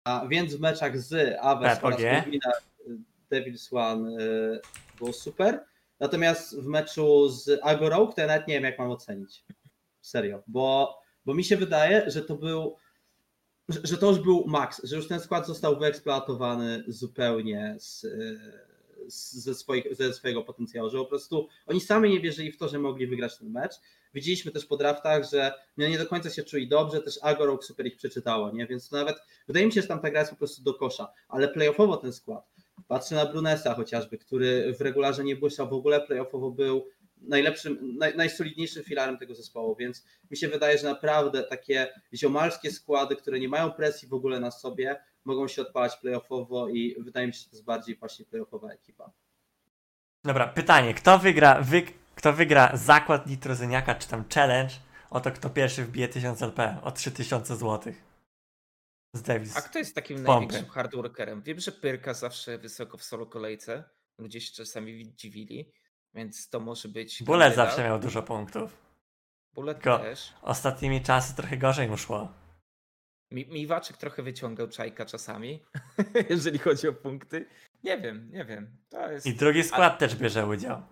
[0.05, 2.17] A więc w meczach z Aves oraz PPG.
[2.25, 2.53] Ludwina
[3.31, 4.61] Devils One y,
[4.99, 5.65] było super.
[6.01, 9.45] Natomiast w meczu z Agorą, to ja nawet nie wiem jak mam ocenić.
[10.01, 12.77] Serio, bo, bo mi się wydaje, że to był
[13.85, 18.70] że, to już był maks, że już ten skład został wyeksploatowany zupełnie z, y, z,
[19.11, 22.79] ze, swoich, ze swojego potencjału, że po prostu oni sami nie wierzyli w to, że
[22.79, 23.73] mogli wygrać ten mecz.
[24.15, 27.87] Widzieliśmy też po draftach, że no nie do końca się czuli dobrze, też Agorok super
[27.87, 28.67] ich przeczytało, nie?
[28.67, 31.49] więc nawet wydaje mi się, że tam ta gra jest po prostu do kosza, ale
[31.49, 32.51] playoffowo ten skład.
[32.89, 36.87] Patrzę na Brunesa chociażby, który w regularze nie błyszczał w ogóle, playoffowo był
[37.21, 43.17] najlepszym, naj, najsolidniejszym filarem tego zespołu, więc mi się wydaje, że naprawdę takie ziomalskie składy,
[43.17, 47.33] które nie mają presji w ogóle na sobie, mogą się odpalać playoffowo i wydaje mi
[47.33, 49.11] się, że to jest bardziej właśnie playoffowa ekipa.
[50.25, 50.95] Dobra, pytanie.
[50.95, 51.83] Kto wygra, wy,
[52.15, 54.75] kto wygra zakład nitrozyniaka czy tam challenge
[55.11, 57.93] o to, kto pierwszy wbije 1000 LP o 3000 zł?
[59.15, 59.57] Z Davis.
[59.57, 60.47] A kto jest takim Pompy.
[60.47, 61.43] największym hardworkerem?
[61.43, 63.85] Wiem, że Pyrka zawsze wysoko w solo kolejce.
[64.19, 65.73] Ludzie się czasami dziwili,
[66.15, 67.23] więc to może być.
[67.23, 68.77] Bullet zawsze miał dużo punktów.
[69.55, 70.33] Bullet Tylko- też.
[70.43, 72.33] Ostatnimi czasy trochę gorzej mu szło.
[73.31, 75.65] Mi, Miwaczek trochę wyciągał czajka czasami,
[76.31, 77.47] jeżeli chodzi o punkty.
[77.85, 78.77] Nie wiem, nie wiem.
[78.89, 79.27] To jest...
[79.27, 80.83] I drugi skład też bierze udział.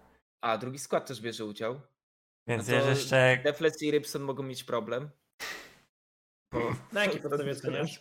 [0.41, 1.81] A, drugi skład też bierze udział.
[2.49, 3.39] Więc No jeszcze.
[3.45, 5.11] Deflec i Rybson mogą mieć problem.
[6.53, 6.61] Bo
[6.93, 8.01] Na jakiej podstawie oceniasz?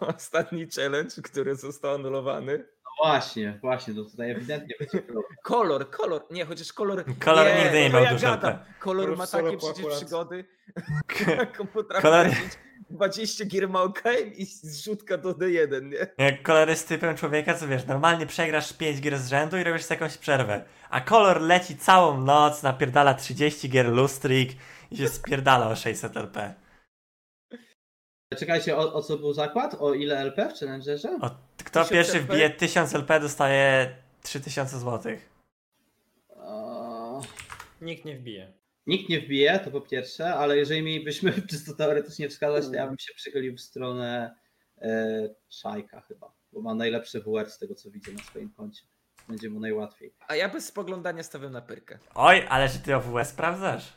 [0.16, 2.58] Ostatni challenge, który został anulowany.
[2.58, 5.24] No właśnie, właśnie, to tutaj ewidentnie będzie problem.
[5.42, 6.22] Kolor, kolor.
[6.30, 7.04] Nie, chociaż kolor.
[7.18, 8.26] Kolor nie, nigdy nie to miał ja dużo.
[8.26, 10.44] Kolor Kolor ma takie przecież przygody.
[12.02, 12.30] Kolor-
[12.90, 16.06] 20 gier ma OKM i zrzutka do D1, nie?
[16.18, 19.82] Jak kolor jest typem człowieka, co wiesz, normalnie przegrasz 5 gier z rzędu i robisz
[19.84, 20.64] sobie jakąś przerwę.
[20.90, 24.52] A kolor leci całą noc, napierdala 30 gier lustrik
[24.90, 26.54] i się spierdala o 600 LP.
[28.38, 29.76] Czekajcie, o, o co był zakład?
[29.80, 31.18] O ile LP w Challengerze?
[31.22, 31.30] O,
[31.64, 32.32] kto 1000 pierwszy LP?
[32.32, 35.16] wbije 1000 LP dostaje 3000 zł.
[36.36, 37.22] O,
[37.80, 38.52] Nikt nie wbije.
[38.86, 42.98] Nikt nie wbije, to po pierwsze, ale jeżeli mielibyśmy czysto teoretycznie wskazać, to ja bym
[42.98, 44.34] się przychylił w stronę
[44.78, 48.82] e, Szajka chyba, bo ma najlepszy WR z tego co widzę na swoim koncie.
[49.28, 50.14] Będzie mu najłatwiej.
[50.28, 51.98] A ja bez spoglądania stawiam na pyrkę.
[52.14, 53.92] Oj, ale że ty OWS sprawdzasz.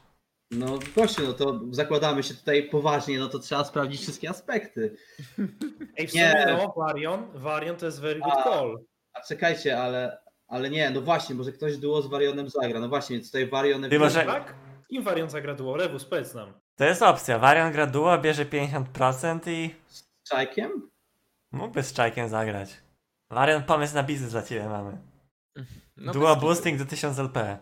[0.51, 4.95] No gościu, no to zakładamy się tutaj poważnie, no to trzeba sprawdzić wszystkie aspekty.
[5.97, 6.31] Ej, w Nie.
[6.31, 8.43] sumie no, Varion, Varion to jest very good A.
[8.43, 8.79] call.
[9.13, 10.17] A czekajcie, ale,
[10.47, 12.79] ale nie, no właśnie, może ktoś duo z Warionem zagra.
[12.79, 13.89] No właśnie, więc tutaj Warion...
[13.89, 14.53] Ty może- Tak?
[14.89, 15.77] Kim Varion zagra duo?
[15.77, 16.53] Rewus, powiedz nam.
[16.75, 17.39] To jest opcja.
[17.39, 20.89] Varian gra duo, bierze 50% i Z Czajkiem?
[21.51, 22.69] mógłby z Czajkiem zagrać.
[23.31, 24.97] Varian, pomysł na biznes dla ciebie mamy.
[25.97, 26.45] No duo bez kitu.
[26.47, 27.57] boosting do 1000 LP.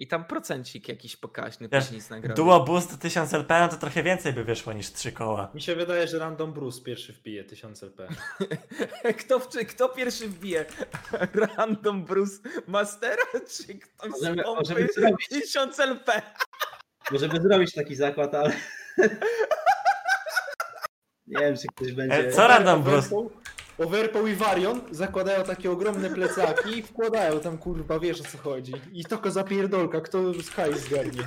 [0.00, 2.34] I tam procencik jakiś pokaźny Wiesz, później z nagrody.
[2.34, 5.50] Duo boost do 1000 LP, no to trochę więcej by wyszło niż 3 koła.
[5.54, 8.08] Mi się wydaje, że Random Bruce pierwszy wbije 1000 LP.
[9.20, 10.64] kto, w- kto pierwszy wbije?
[11.56, 12.32] Random Bruce
[12.66, 16.22] Mastera, czy ktoś z pompy możemy, zrobić, 1000 LP?
[17.10, 18.52] Możemy zrobić taki zakład, ale...
[21.26, 22.16] Nie wiem, czy ktoś będzie...
[22.16, 23.08] E, co Random Bruce?
[23.08, 23.30] Overpool-
[23.78, 28.72] Overpool i Varion zakładają takie ogromne plecaki i wkładają tam kurwa, wiesz o co chodzi.
[28.92, 31.22] I tylko zapierdolka, kto z hajs zgarnie.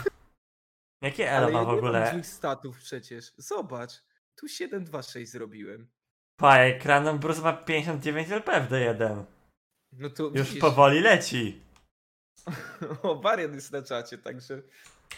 [1.02, 2.12] Jakie Elo ma w nie mam ogóle?
[2.12, 3.34] złych statów przecież.
[3.38, 3.92] Zobacz.
[4.36, 5.88] Tu 726 zrobiłem.
[6.40, 9.24] Pajek, Random Bruce ma 59 LP w D1.
[9.92, 11.62] No to Już widzisz, powoli leci.
[13.04, 14.62] O, Barian jest na czacie, także...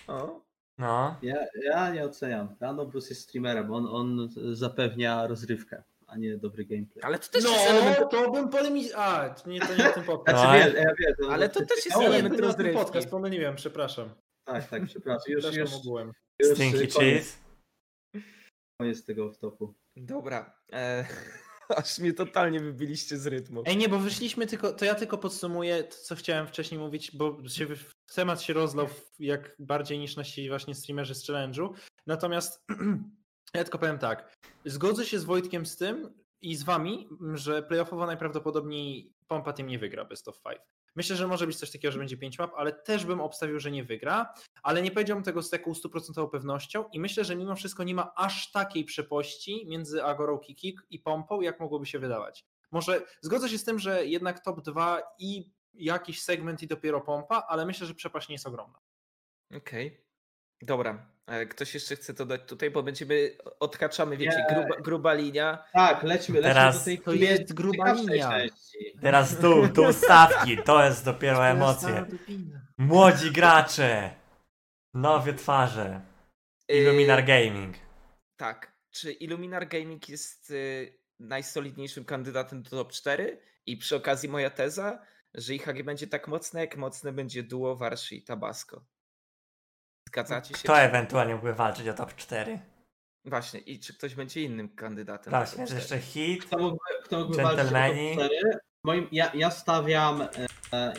[0.08, 0.42] O.
[0.78, 1.16] No.
[1.22, 2.56] Ja, ja nie oceniam.
[2.60, 7.04] Rano Bruce jest streamerem, on, on zapewnia rozrywkę, a nie dobry gameplay.
[7.04, 7.98] Ale to też jest element...
[8.02, 9.02] No, to bym polemizował.
[9.02, 10.38] A, to nie, to nie o tym podcast.
[10.44, 12.78] No, Znaczy, ale- wie, ja wiem, to, Ale to też jest Ale element rozrywki.
[12.78, 14.10] podcast, pomyliłem, przepraszam.
[14.48, 15.24] Tak, tak, przepraszam.
[15.28, 15.70] Już, już, już
[16.54, 17.38] Stinky koniec, cheese.
[18.82, 19.74] koniec tego wtopu.
[19.98, 20.56] Dobra.
[20.74, 21.06] E...
[21.78, 23.64] Aż mnie totalnie wybiliście z rytmu.
[23.66, 27.50] Ej, nie, bo wyszliśmy tylko, to ja tylko podsumuję to, co chciałem wcześniej mówić, bo
[27.50, 27.68] się,
[28.16, 28.88] temat się rozlał
[29.20, 31.70] jak bardziej niż nasi właśnie streamerzy z challenge'u.
[32.08, 32.66] Natomiast
[33.56, 38.06] ja tylko powiem tak, zgodzę się z Wojtkiem z tym i z wami, że playoffowo
[38.06, 40.73] najprawdopodobniej Pompa tym nie wygra best of five.
[40.96, 43.72] Myślę, że może być coś takiego, że będzie 5 map, ale też bym obstawił, że
[43.72, 44.34] nie wygra,
[44.64, 48.14] ale nie powiedziałbym tego z taką stuprocentową pewnością i myślę, że mimo wszystko nie ma
[48.16, 52.46] aż takiej przepości między Agorą Kikik i Pompą, jak mogłoby się wydawać.
[52.72, 57.46] Może zgodzę się z tym, że jednak top 2 i jakiś segment i dopiero Pompa,
[57.48, 58.80] ale myślę, że przepaść nie jest ogromna.
[59.58, 60.06] Okej.
[60.62, 61.13] Dobra.
[61.28, 65.64] E, Ktoś jeszcze chce dodać tutaj, bo będziemy, odhaczamy, wiecie, gruba, gruba linia.
[65.74, 68.30] Tak, lećmy, lećmy Teraz- do tej To jest gruba linia.
[68.30, 68.98] części.
[69.02, 70.58] Teraz tu, tu stawki.
[70.58, 72.06] To jest dopiero emocje.
[72.78, 74.16] Młodzi gracze.
[74.94, 76.02] Nowe twarze.
[76.70, 77.76] Illuminar E, Gaming.
[78.38, 78.74] Tak.
[78.92, 83.40] Czy Illuminar Gaming jest y, najsolidniejszym kandydatem do top 4?
[83.66, 85.02] I przy okazji moja teza,
[85.34, 88.86] że IHG będzie tak mocne, jak mocne będzie duo Warszy i Tabasco.
[90.14, 90.64] Zgadzacie się?
[90.64, 92.60] Kto czy- ewentualnie mógłby walczyć o top 4?
[93.26, 93.60] Właśnie.
[93.60, 95.32] I czy ktoś będzie innym kandydatem?
[95.32, 95.80] Właśnie, 4?
[95.80, 96.46] jeszcze hit.
[96.46, 98.14] Kto mógłby, kto mógłby walczyć o top Gentlemani.
[98.16, 98.58] cztery?
[98.84, 100.22] Moim, ja, ja stawiam
[100.74, 100.94] e,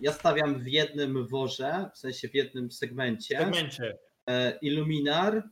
[0.00, 3.98] ja stawiam w jednym worze, w sensie w jednym W segmencie segmencie.
[4.26, 5.42] e, Illuminar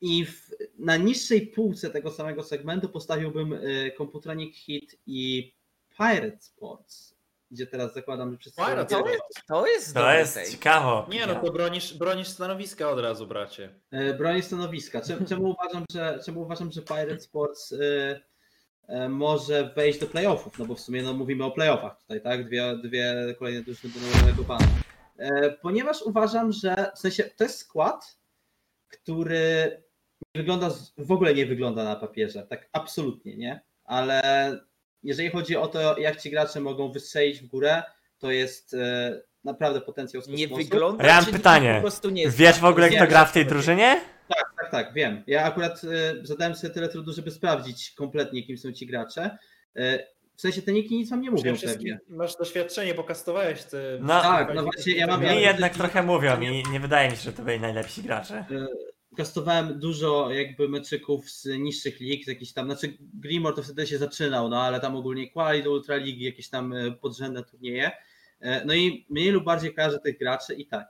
[0.00, 3.58] i w, na niższej półce tego samego segmentu postawiłbym e,
[3.98, 5.52] Computronic Hit i
[5.98, 7.14] Pirate Sports,
[7.52, 10.50] gdzie teraz zakładam, że wszyscy Pirate są- To jest, to jest To jest take.
[10.50, 11.06] ciekawo.
[11.10, 13.74] Nie no, to bronisz, bronisz stanowiska od razu, bracie.
[13.90, 15.00] E, broni stanowiska.
[15.00, 18.20] Czemu, czemu, uważam, że, czemu uważam, że Pirate Sports e,
[18.88, 20.58] e, może wejść do playoffów?
[20.58, 22.46] No bo w sumie no, mówimy o playoffach tutaj, tak?
[22.46, 24.66] Dwie, dwie kolejne drużyny będą relegowane.
[25.18, 28.18] E, ponieważ uważam, że w sensie to jest skład,
[28.88, 29.82] który
[30.34, 33.60] nie wygląda, w ogóle nie wygląda na papierze, tak absolutnie, nie?
[33.84, 34.22] Ale
[35.02, 37.82] jeżeli chodzi o to, jak ci gracze mogą wystrzelić w górę,
[38.18, 41.74] to jest e, naprawdę potencjał z Nie wygląda, Ja mam pytanie.
[41.74, 42.36] po prostu nie jest.
[42.36, 44.00] Wiesz w ogóle kto gra w tej drużynie?
[44.28, 45.22] Tak, tak, wiem.
[45.26, 45.88] Ja akurat y,
[46.26, 49.38] zadałem sobie tyle trudu, żeby sprawdzić kompletnie, kim są ci gracze.
[49.76, 49.98] Y,
[50.36, 51.98] w sensie te niki nic wam nie mówią pewnie.
[52.08, 53.98] masz doświadczenie, bo kastowałeś te...
[54.00, 54.22] No.
[54.22, 57.22] Tak, no właśnie, ja mam- Mi ja- jednak trochę mówią i nie wydaje mi się,
[57.22, 58.44] że to byli najlepsi gracze.
[59.16, 63.98] Kastowałem dużo jakby meczyków z niższych lig, z jakichś tam, znaczy Grimor to wtedy się
[63.98, 67.90] zaczynał, no ale tam ogólnie Quali do Ultraligi, jakieś tam y, podrzędne turnieje.
[68.42, 70.88] Y, No i mniej lub bardziej kojarzę tych graczy i tak.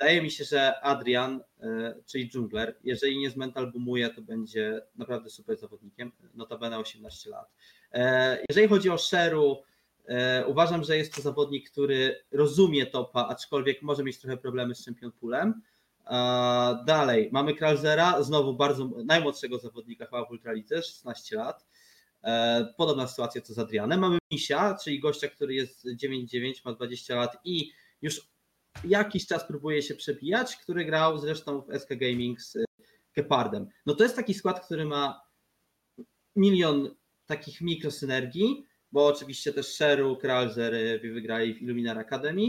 [0.00, 1.64] Wydaje mi się, że Adrian, y,
[2.06, 7.48] czyli dżungler, jeżeli nie zmentalbumuje, to będzie naprawdę super zawodnikiem, notabene 18 lat.
[7.92, 9.62] E, Jeżeli chodzi o Sheru,
[10.06, 14.84] e, uważam, że jest to zawodnik, który rozumie topa, aczkolwiek może mieć trochę problemy z
[14.84, 15.62] Champion Poolem.
[16.08, 21.66] E, Dalej, mamy Kralzera, znowu bardzo najmłodszego zawodnika chyba w Ultralidze, 16 lat.
[22.24, 24.00] E, Podobna sytuacja co z Adrianem.
[24.00, 28.28] Mamy Misia, czyli gościa, który jest 9-9, ma 20 lat i już
[28.84, 32.58] jakiś czas próbuje się przebijać, który grał zresztą w SK Gaming z
[33.14, 33.66] Gepardem.
[33.86, 35.20] No to jest taki skład, który ma
[36.36, 36.94] milion
[37.26, 42.42] takich mikrosynergii, bo oczywiście też Sheru, Kralzer y, wygrali w Illuminar Academy.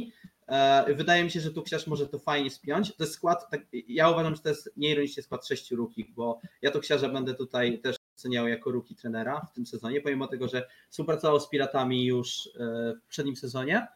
[0.50, 2.96] E, Wydaje mi się, że Tuksiarz może to fajnie spiąć.
[2.96, 6.72] To jest skład, tak, ja uważam, że to jest nieironicznie skład sześciu rukich, bo ja
[6.72, 11.40] Tuksiarza będę tutaj też oceniał jako ruki trenera w tym sezonie, pomimo tego, że współpracował
[11.40, 13.88] z Piratami już e, w poprzednim sezonie.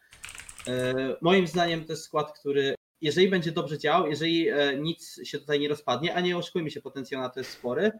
[0.68, 4.48] E, Moim zdaniem to jest skład, który jeżeli będzie dobrze działał, jeżeli
[4.78, 7.92] nic się tutaj nie rozpadnie, a nie oszukujmy się, potencjał na to jest spory,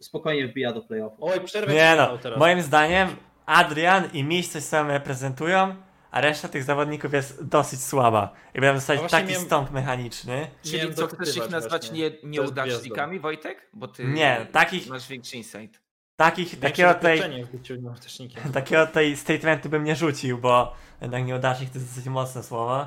[0.00, 1.18] spokojnie wbija do playoffów.
[1.22, 2.38] Oj, przerwę Nie no, teraz.
[2.38, 3.08] moim zdaniem
[3.46, 5.76] Adrian i Miś coś sam reprezentują,
[6.10, 8.32] a reszta tych zawodników jest dosyć słaba.
[8.54, 10.50] I będą dostać właśnie taki miałem- stąd mechaniczny.
[10.62, 12.10] Czyli co, chcesz ich nazwać właśnie.
[12.10, 13.68] nie, nieudacznikami, Wojtek?
[13.72, 15.80] Bo ty Nie, takich- masz większy insight.
[16.16, 17.22] Takich, takiego tej,
[18.52, 22.86] takiego tej statementu bym nie rzucił, bo jednak nieudacznik to jest dosyć mocne słowo.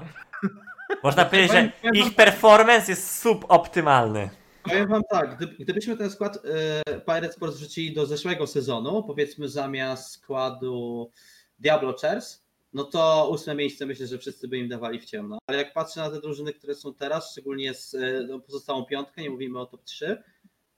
[1.03, 4.29] Można powiedzieć, że ich performance jest suboptymalny.
[4.63, 6.37] Powiem wam tak, gdyby, gdybyśmy ten skład
[6.85, 11.11] e, Pirate Sports wrzucili do zeszłego sezonu, powiedzmy zamiast składu
[11.59, 12.42] Diablo Chairs,
[12.73, 15.37] no to ósme miejsce myślę, że wszyscy by im dawali w ciemno.
[15.47, 19.29] Ale jak patrzę na te drużyny, które są teraz, szczególnie z e, pozostałą piątkę, nie
[19.29, 20.23] mówimy o top 3,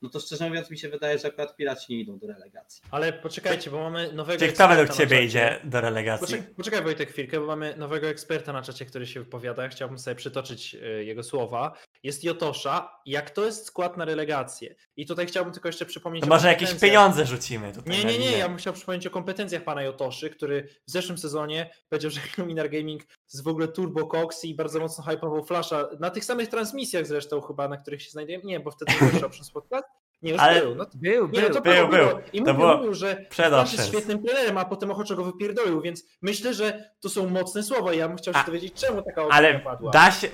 [0.01, 2.81] no to szczerze mówiąc mi się wydaje, że akurat Piraci nie idą do relegacji.
[2.91, 6.25] Ale poczekajcie, bo mamy nowego Czyli kto eksperta według ciebie idzie do relegacji?
[6.25, 9.67] Poczekaj, poczekaj Wojtek chwilkę, bo mamy nowego eksperta na czacie, który się wypowiada.
[9.67, 11.77] Chciałbym sobie przytoczyć y, jego słowa.
[12.03, 12.99] Jest Jotosza.
[13.05, 14.75] Jak to jest skład na relegację?
[14.97, 17.97] I tutaj chciałbym tylko jeszcze przypomnieć To może jakieś pieniądze rzucimy tutaj.
[17.97, 21.69] Nie, nie, nie, ja bym chciał przypomnieć o kompetencjach pana Jotoszy, który w zeszłym sezonie
[21.89, 25.89] powiedział, że Luminar Gaming jest w ogóle Turbo Cox i bardzo mocno hypował Flasha.
[25.99, 28.43] Na tych samych transmisjach zresztą chyba, na których się znajdujemy.
[28.43, 29.85] Nie, bo wtedy był jeszcze Options Podcast.
[30.25, 30.75] Nie, już Ale- był.
[30.75, 31.73] No, Był, nie, no to był.
[31.73, 32.19] był, było, był.
[32.33, 35.23] I To mówił, było mówił, że przed Flash jest świetnym trenerem, a potem ochoczo go
[35.23, 38.73] wypierdolił, więc myślę, że to są mocne słowa i ja bym chciał się A- dowiedzieć,
[38.73, 39.91] czemu taka opinia Ale padła.
[39.91, 40.27] da się.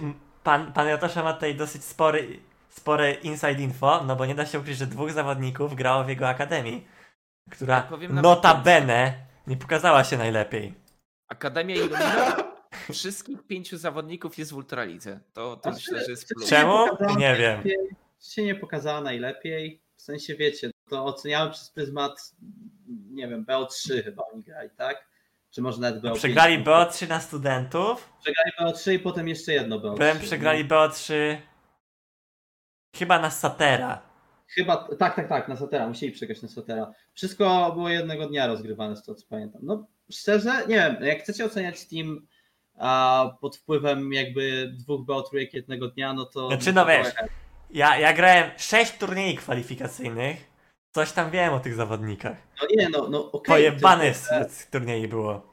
[0.43, 2.39] Pan, pan Jotosza ma tutaj dosyć spory,
[2.69, 6.27] spore inside info, no bo nie da się ukryć, że dwóch zawodników grało w jego
[6.29, 6.87] akademii,
[7.51, 9.13] która Ja nawet notabene
[9.47, 10.73] nie pokazała się najlepiej.
[11.27, 12.37] Akademia Illumina
[12.91, 15.19] wszystkich pięciu zawodników jest w Ultralidze.
[15.33, 16.49] To, to myślę, że jest plus.
[16.49, 16.85] Czemu?
[17.17, 17.63] Nie wiem.
[18.21, 19.80] się nie pokazała najlepiej.
[20.01, 22.31] W sensie wiecie, to oceniałem przez pryzmat,
[23.11, 25.07] nie wiem, BO3 chyba oni grali, tak?
[25.51, 26.15] Czy może nawet BO5.
[26.15, 29.91] Przegrali BO3 na studentów, Przegrali BO3 i potem jeszcze jedno BO3.
[29.91, 31.13] potem przegrali BO3
[32.95, 34.01] chyba na Satera.
[34.47, 36.91] Chyba, tak, tak, tak, na Satera, musieli przegrać na Satera.
[37.13, 39.61] Wszystko było jednego dnia rozgrywane, z tego co pamiętam.
[39.63, 42.27] No szczerze, nie wiem, jak chcecie oceniać team
[42.77, 46.47] a, pod wpływem jakby dwóch BO3 jednego dnia, no to...
[46.47, 47.07] Znaczy, no no wiesz,
[47.73, 50.51] Ja, ja grałem 6 turniejów kwalifikacyjnych,
[50.95, 52.37] coś tam wiem o tych zawodnikach.
[52.61, 53.47] No nie, no, no okej.
[53.47, 55.51] Pojebany tylko- z, z turniej było.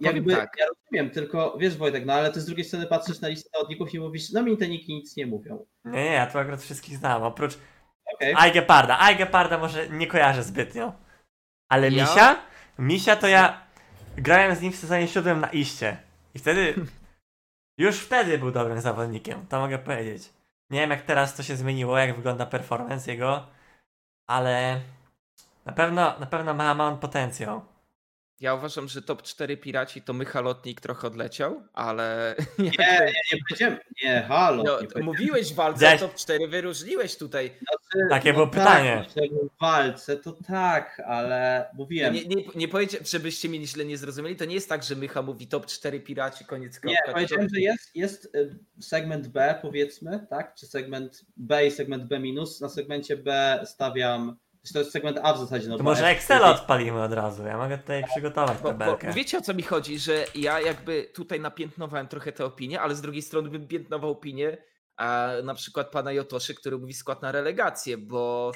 [0.00, 0.56] Jakby, tak.
[0.58, 3.94] ja rozumiem, tylko wiesz Wojtek, no ale ty z drugiej strony patrzysz na listę zawodników
[3.94, 5.66] i mówisz, no mi te niki nic nie mówią.
[5.84, 7.58] Nie, nie, ja tu akurat wszystkich znam, oprócz
[8.14, 8.34] Okej.
[8.36, 8.98] Aigeparda.
[8.98, 10.92] Aigeparda może nie kojarzę zbytnio.
[11.68, 12.04] Ale Ja?
[12.04, 12.36] Misia?
[12.78, 13.66] Misia to ja
[14.16, 15.96] grałem z nim w sezonie siódmym na iście.
[16.34, 16.74] I wtedy,
[17.78, 20.33] już wtedy był dobrym zawodnikiem, to mogę powiedzieć.
[20.70, 23.46] Nie wiem jak teraz to się zmieniło, jak wygląda performance jego,
[24.26, 24.80] ale
[25.64, 27.73] na pewno, na pewno ma, ma on potencjał.
[28.40, 32.34] Ja uważam, że top 4 piraci to Mychalotnik trochę odleciał, ale.
[32.58, 34.62] Nie, nie, nie powiedziałem, nie, halo.
[34.62, 37.50] No, nie mówiłeś w walce top 4, wyróżniłeś tutaj.
[37.58, 39.04] Znaczy, Takie było tak, pytanie.
[39.16, 43.98] że w walce to tak, ale mówiłem, Nie, nie, nie powiedziałem, żebyście mnie źle nie
[43.98, 47.12] zrozumieli, to nie jest tak, że Mycha mówi top 4 piraci, koniec Nie, kropka.
[47.12, 50.54] powiedziałem, że jest, jest y, segment B, powiedzmy, tak?
[50.54, 52.60] Czy segment B i segment B minus.
[52.60, 54.36] Na segmencie B stawiam.
[54.72, 55.68] To jest segment A w zasadzie.
[55.68, 59.12] No To bo może Excel odpalimy od razu, ja mogę tutaj przygotować Bo, bo tabelkę.
[59.12, 63.00] wiecie o co mi chodzi, że ja jakby tutaj napiętnowałem trochę tę opinię, ale z
[63.00, 64.56] drugiej strony bym piętnował opinię
[64.96, 68.52] a na przykład pana Jotoszy, który mówi skład na relegację, bo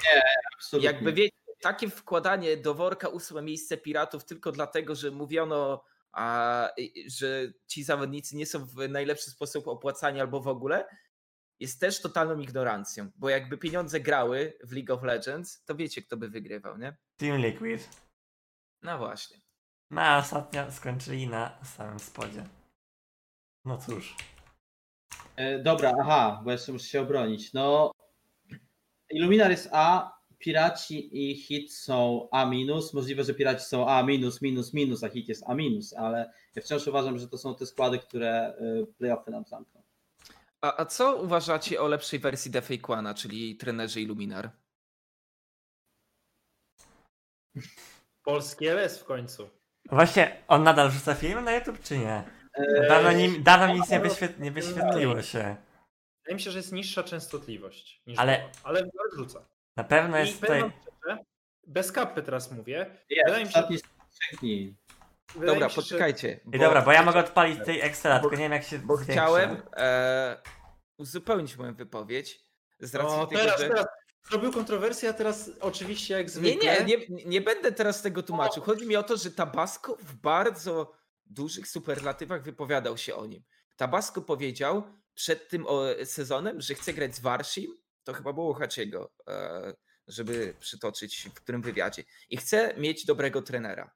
[0.57, 0.91] Absolutnie.
[0.93, 6.69] jakby wiecie, takie wkładanie do worka ósme miejsce piratów tylko dlatego, że mówiono, a,
[7.07, 10.85] że ci zawodnicy nie są w najlepszy sposób opłacani albo w ogóle,
[11.61, 16.17] jest też totalną ignorancją, bo jakby pieniądze grały w League of Legends, to wiecie kto
[16.17, 16.97] by wygrywał, nie?
[17.17, 17.89] Team Liquid.
[18.83, 19.37] No właśnie.
[19.91, 22.45] No a ostatnio skończyli na samym spodzie.
[23.65, 24.17] No cóż.
[25.37, 27.53] E, dobra, aha, bo jeszcze muszę się obronić.
[27.53, 27.93] No,
[29.11, 32.95] Illuminar jest A, Piraci i Hit są A minus.
[32.95, 36.63] Możliwe, że Piraci są A minus, minus, minus, a Hit jest A minus, ale ja
[36.63, 39.78] wciąż uważam, że to są te składy, które y, playoffy nam zamkną.
[40.63, 44.51] A, a co uważacie o lepszej wersji Defakwana, czyli trenerze Illuminar?
[48.23, 49.51] Polski LS w końcu.
[49.91, 52.25] Właśnie, on nadal wrzuca filmy na YouTube, czy nie?
[52.55, 55.57] E, Dawno, nim, dawno nic nie, wyświet, nie wyświetliło się.
[56.25, 59.45] Wydaje mi się, że jest niższa częstotliwość niż Ale- ale wrzuca.
[59.77, 60.81] Na pewno I jest powiem tutaj...
[60.99, 61.19] szczerze,
[61.67, 62.97] bez kapy teraz mówię.
[63.11, 63.79] Jest, wydaje mi się- ostatnie.
[65.35, 66.41] Wydaje Dobra, mi się, że- poczekajcie.
[66.53, 69.13] I dobra, bo ja mogę odpalić tej Excela, tylko nie wiem jak się Bo zwiększa.
[69.25, 70.43] chciałem e,
[70.99, 72.41] uzupełnić moją wypowiedź
[72.81, 73.69] z racji O, tego, teraz, że...
[73.69, 73.87] teraz.
[74.31, 76.85] Zrobił kontrowersję, a teraz oczywiście jak Nie, zwykle.
[76.85, 78.63] nie, nie, nie będę teraz tego tłumaczył.
[78.63, 80.93] Chodzi mi o to, że Tabasco w bardzo
[81.27, 83.43] dużych superlatywach wypowiadał się o nim.
[83.77, 84.83] Tabasco powiedział
[85.15, 87.75] przed tym o, sezonem, że chce grać z Warshim,
[88.05, 89.75] to chyba było Haciego, e,
[90.07, 92.03] żeby przytoczyć w którym wywiadzie.
[92.31, 93.91] I chce mieć dobrego trenera.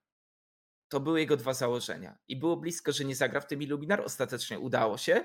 [0.92, 2.18] To były jego dwa założenia.
[2.28, 4.00] I było blisko, że nie zagra w tym Illuminar.
[4.00, 5.24] Ostatecznie udało się.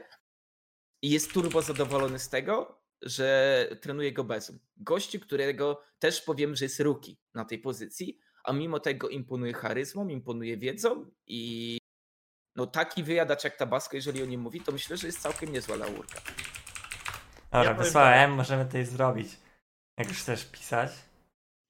[1.02, 4.60] I jest turbo zadowolony z tego, że trenuje go Bezum.
[4.78, 10.08] Gościu, którego też powiem, że jest ruki na tej pozycji, a mimo tego imponuje charyzmą,
[10.08, 11.78] imponuje wiedzą i
[12.56, 15.76] no taki wyjadacz jak Tabasco, jeżeli o nim mówi, to myślę, że jest całkiem niezła
[15.76, 16.22] laurka.
[17.52, 19.30] Dobra, Ja powiem wysłałem, możemy tutaj zrobić.
[19.98, 20.92] Jak już chcesz pisać.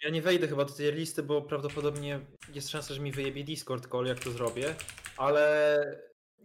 [0.03, 2.19] Ja nie wejdę chyba do tej listy, bo prawdopodobnie
[2.53, 4.75] jest szansa, że mi wyjebie Discord call, jak to zrobię,
[5.17, 5.77] ale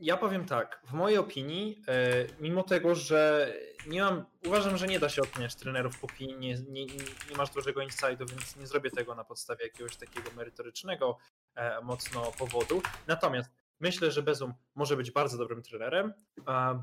[0.01, 3.53] ja powiem tak, w mojej opinii, e, mimo tego, że
[3.87, 6.87] nie mam, uważam, że nie da się oceniać trenerów opinii, nie, nie,
[7.31, 11.19] nie masz dużego insightu, więc nie zrobię tego na podstawie jakiegoś takiego merytorycznego
[11.55, 12.83] e, mocno powodu.
[13.07, 13.51] Natomiast
[13.81, 16.13] myślę, że Bezum może być bardzo dobrym trenerem,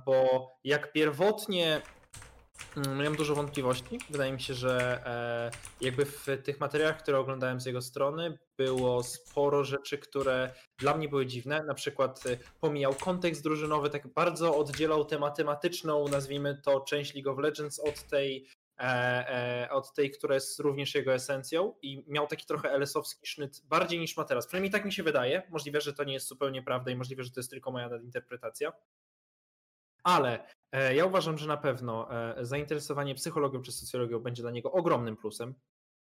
[0.05, 1.81] bo jak pierwotnie
[2.97, 3.99] miałem dużo wątpliwości.
[4.09, 9.03] Wydaje mi się, że e, jakby w tych materiałach, które oglądałem z jego strony, było
[9.03, 11.63] sporo rzeczy, które dla mnie były dziwne.
[11.63, 17.31] Na przykład e, pomijał kontekst drużynowy, tak bardzo oddzielał tę matematyczną, nazwijmy to, część League
[17.31, 18.47] of Legends od tej,
[18.79, 18.83] e,
[19.63, 23.99] e, od tej, która jest również jego esencją i miał taki trochę LS-owski sznyt bardziej
[23.99, 24.47] niż ma teraz.
[24.47, 25.43] Przynajmniej tak mi się wydaje.
[25.49, 28.73] Możliwe, że to nie jest zupełnie prawda i możliwe, że to jest tylko moja nadinterpretacja.
[30.03, 34.71] Ale e, ja uważam, że na pewno e, zainteresowanie psychologią czy socjologią będzie dla niego
[34.71, 35.55] ogromnym plusem,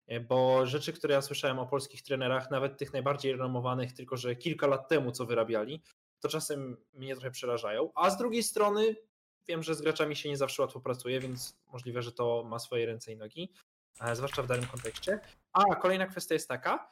[0.07, 4.35] e, bo rzeczy, które ja słyszałem o polskich trenerach, nawet tych najbardziej renomowanych, tylko że
[4.35, 5.83] kilka lat temu co wyrabiali,
[6.19, 7.91] to czasem mnie trochę przerażają.
[7.95, 8.95] A z drugiej strony
[9.47, 12.85] wiem, że z graczami się nie zawsze łatwo pracuje, więc możliwe, że to ma swoje
[12.85, 13.53] ręce i nogi,
[14.13, 15.19] zwłaszcza w danym kontekście.
[15.53, 16.89] A kolejna kwestia jest taka,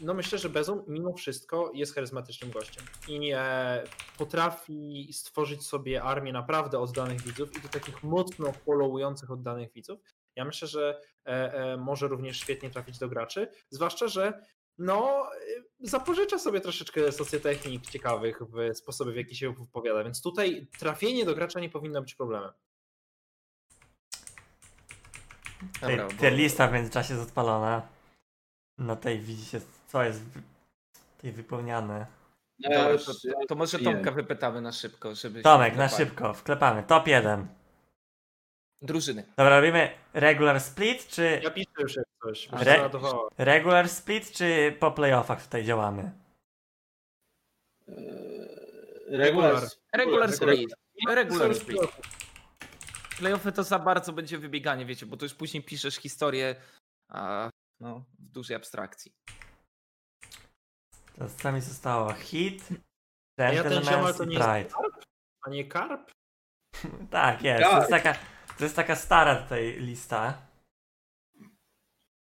[0.00, 3.84] no myślę, że Bezum mimo wszystko jest charyzmatycznym gościem i e,
[4.18, 10.00] potrafi stworzyć sobie armię naprawdę oddanych widzów i to takich mocno followujących oddanych widzów.
[10.36, 14.42] Ja myślę, że e, e, może również świetnie trafić do graczy, zwłaszcza, że
[14.78, 15.38] no, e,
[15.80, 21.34] zapożycza sobie troszeczkę socjotechnik ciekawych w sposobie, w jaki się wypowiada, więc tutaj trafienie do
[21.34, 22.50] gracza nie powinno być problemem.
[25.80, 27.99] Dobra, bo- lista w międzyczasie jest odpalona.
[28.80, 30.22] Na tej widzicie, co jest
[31.18, 32.06] tej wypełniane.
[32.58, 33.12] No, ja to,
[33.48, 33.78] to, może.
[33.78, 35.42] Tomka wypytamy na szybko, żeby.
[35.42, 36.82] Tomek, na szybko, wklepamy.
[36.82, 37.46] Top 1.
[38.82, 39.24] Drużyny.
[39.36, 42.90] Dobra, robimy regular split, czy Ja piszę już jak coś, Re-
[43.38, 46.10] regular split, czy po playoffach tutaj działamy?
[47.88, 47.96] Eee,
[49.08, 49.54] Regular.
[49.54, 49.68] Regular.
[49.92, 50.34] Regular Regular.
[50.34, 50.74] split.
[51.08, 51.80] Regular split.
[53.18, 56.54] Playoffy to za bardzo będzie wybieganie, wiecie, bo to już później piszesz historię
[57.08, 57.50] a,
[57.80, 59.12] no, w dużej abstrakcji.
[61.18, 62.12] To co mi zostało?
[62.12, 62.68] Hit,
[63.38, 64.70] Ja ten ziomal Gentleman's to nie jest Pride.
[65.46, 66.10] A nie karp?
[67.10, 67.62] Tak, jest.
[67.64, 68.02] To jest, Tak.
[68.02, 68.18] taka,
[68.58, 70.42] to jest taka stara tutaj lista.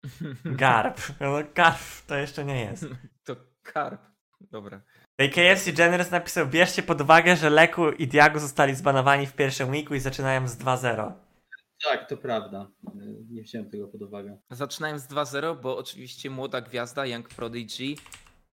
[0.45, 1.01] Garb.
[1.19, 2.85] No, garb to jeszcze nie jest.
[3.23, 4.01] To karp.
[4.41, 4.81] Dobra.
[5.15, 9.69] Tej KFC Generous napisał, bierzcie pod uwagę, że Leku i Diago zostali zbanowani w pierwszym
[9.69, 11.11] weeku i zaczynają z 2-0.
[11.83, 12.71] Tak, to prawda.
[13.29, 14.37] Nie wziąłem tego pod uwagę.
[14.49, 17.95] Zaczynając z 2-0, bo oczywiście młoda gwiazda Young Prodigy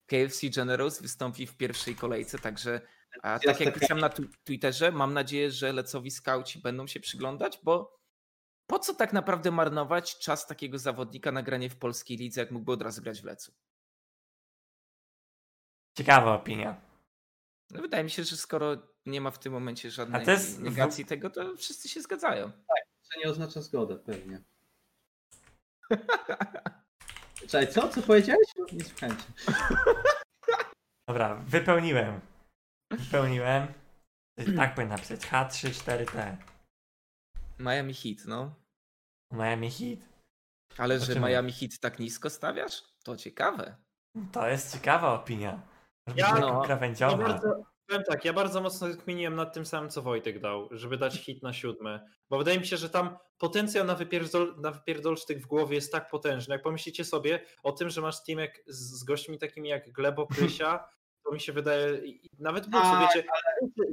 [0.07, 2.81] KFC Generals wystąpi w pierwszej kolejce, także
[3.23, 4.11] a, tak jak taka- pisałem na
[4.45, 7.99] Twitterze, mam nadzieję, że lecowi skauci będą się przyglądać, bo
[8.67, 12.73] po co tak naprawdę marnować czas takiego zawodnika na granie w polskiej lidze, jak mógłby
[12.73, 13.53] od razu grać w lecu?
[15.99, 16.81] Ciekawa opinia.
[17.71, 21.31] No, wydaje mi się, że skoro nie ma w tym momencie żadnej jest negacji tego,
[21.31, 22.53] to wszyscy się zgadzają.
[23.13, 24.43] To nie oznacza zgodę, pewnie.
[27.49, 27.89] Czekaj, co?
[27.89, 28.47] Co powiedziałeś?
[28.73, 29.25] Nie słuchajcie.
[31.09, 32.21] Dobra, wypełniłem.
[32.91, 33.67] Wypełniłem.
[34.57, 35.21] Tak powinien napisać.
[35.21, 36.37] H34T.
[37.59, 38.55] Miami Heat, no.
[39.33, 39.99] Miami Heat.
[40.79, 41.21] Ale że.
[41.21, 42.83] Miami Heat tak nisko stawiasz?
[43.05, 43.77] To ciekawe.
[44.33, 45.61] To jest ciekawa opinia.
[46.17, 47.17] Ja- no, Ja krawędziowa.
[47.29, 51.15] bardzo, powiem tak, ja bardzo mocno kminiłem nad tym samym, co Wojtek dał, żeby dać
[51.15, 52.11] hit na siódme.
[52.31, 56.11] Bo wydaje mi się, że tam potencjał na, wypierdol, na wypierdolsztyk w głowie jest tak
[56.11, 56.55] potężny.
[56.55, 60.89] Jak pomyślicie sobie o tym, że masz teamek z, z gośćmi takimi jak Glebo, Krysia,
[61.25, 62.03] to mi się wydaje,
[62.39, 63.29] nawet Buksu, Tak, wiecie,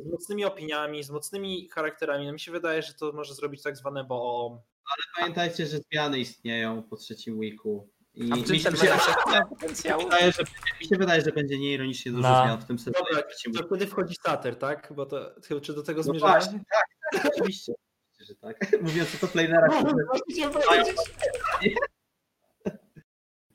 [0.04, 3.78] z mocnymi opiniami, z mocnymi charakterami, no mi się wydaje, że to może zrobić tak
[3.78, 4.62] zwane bo
[5.18, 7.90] Pamiętajcie, że zmiany istnieją po trzecim weeku.
[8.16, 8.70] I A w mi się,
[9.98, 10.44] wydaje, że,
[10.82, 12.44] mi się wydaje, że będzie nieironicznie dużo No.
[12.44, 13.06] zmian w tym sezonie.
[13.10, 13.24] Dobra,
[13.62, 14.94] to wtedy wchodzi Sater, tak?
[14.96, 16.32] Bo to, czy do tego No zmierzamy?
[16.32, 16.86] właśnie, tak,
[17.24, 17.74] tak, oczywiście.
[18.20, 18.58] Że tak.
[18.82, 20.98] Mówiąc o to No, powiedzieć.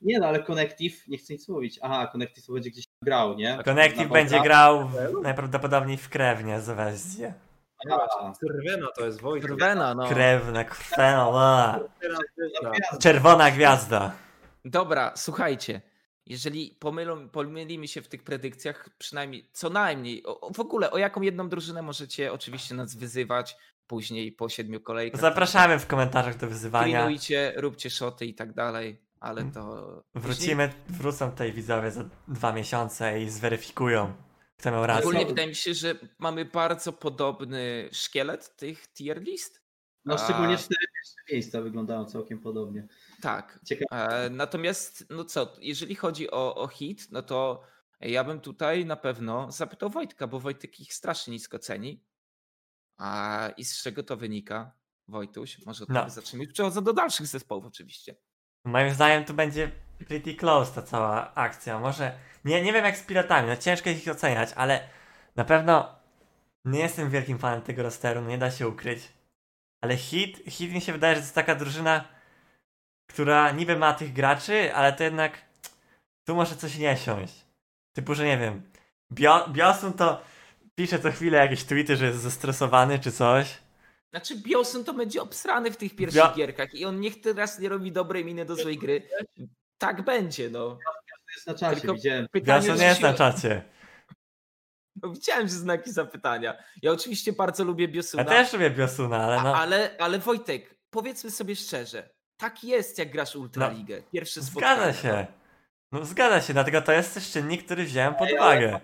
[0.01, 1.79] Nie no, ale Connective, nie chcę nic mówić.
[1.81, 3.59] Aha, Connective to będzie gdzieś grał, nie?
[3.65, 7.33] Connective będzie grał w, najprawdopodobniej w krewnie z Wesdzie.
[7.91, 9.51] A, Syrwena to jest Wojtek.
[9.51, 10.07] Drwena, no.
[10.09, 12.97] Krewne, krwena, no, gwiazda.
[12.99, 14.11] czerwona gwiazda.
[14.65, 15.81] Dobra, słuchajcie.
[16.25, 21.21] Jeżeli pomylą, pomylimy się w tych predykcjach, przynajmniej co najmniej, o, w ogóle o jaką
[21.21, 23.57] jedną drużynę możecie oczywiście nas wyzywać
[23.87, 25.21] później po siedmiu kolejkach.
[25.21, 26.87] Zapraszamy w komentarzach do wyzywania.
[26.87, 29.61] Screenujcie, róbcie szoty i tak dalej, ale to.
[30.13, 34.13] później- Wrócimy, wrócą tutaj widzowie za dwa miesiące i zweryfikują,
[34.57, 35.03] kto miał rację.
[35.07, 39.61] Ogólnie wydaje mi się, że mamy bardzo podobny szkielet tych tier list.
[40.05, 42.87] No A- szczególnie cztery pierwsze miejsca wyglądają całkiem podobnie.
[43.21, 43.59] Tak.
[43.65, 44.07] Ciekawe.
[44.25, 47.63] E, natomiast, no co, jeżeli chodzi o, o hit, no to
[48.01, 52.03] Ja bym tutaj na pewno zapytał Wojtka, bo Wojtek ich strasznie nisko ceni.
[52.97, 54.71] A i z czego to wynika?
[55.07, 56.09] Wojtuś, może No.
[56.09, 56.47] zacznijmy.
[56.47, 58.15] Przechodzę do dalszych zespołów oczywiście.
[58.65, 59.71] Moim zdaniem tu będzie
[60.07, 61.79] pretty close ta cała akcja.
[61.79, 62.17] Może.
[62.45, 64.89] Nie, nie wiem jak z pilotami, no ciężko ich oceniać, ale
[65.35, 65.95] na pewno
[66.65, 69.13] nie jestem wielkim fanem tego rosteru, no nie da się ukryć.
[69.81, 72.07] Ale hit, hit mi się wydaje, że to jest taka drużyna,
[73.13, 75.37] która niby ma tych graczy, ale to jednak
[76.27, 77.33] tu może coś nie siąść.
[77.95, 78.61] Typu, że nie wiem.
[79.13, 80.21] Bio, Biosun to
[80.75, 83.57] pisze co chwilę jakieś tweety, że jest zestresowany czy coś.
[84.13, 87.69] Znaczy Biosun to będzie obsrany w tych pierwszych Ja- gierkach i on niech teraz nie
[87.69, 89.09] robi dobrej miny do złej gry.
[89.77, 90.69] Tak będzie, no.
[90.69, 92.27] To jest na czasie, Tylko- widziałem.
[92.31, 93.63] Pytanie, Biosun jest się- na czacie.
[95.03, 96.57] No, widziałem, że znaki zapytania.
[96.81, 98.23] Ja oczywiście bardzo lubię Biosuna.
[98.23, 99.55] Ja też lubię Biosuna, ale no.
[99.55, 102.09] A, ale, ale Wojtek, powiedzmy sobie szczerze,
[102.41, 104.03] tak jest, jak grasz Ultraligę.
[104.11, 104.93] Pierwsze spotkanie.
[104.93, 105.27] Zgadza się.
[105.91, 108.79] No zgadza się, dlatego to jest też czynnik, który wziąłem pod uwagę.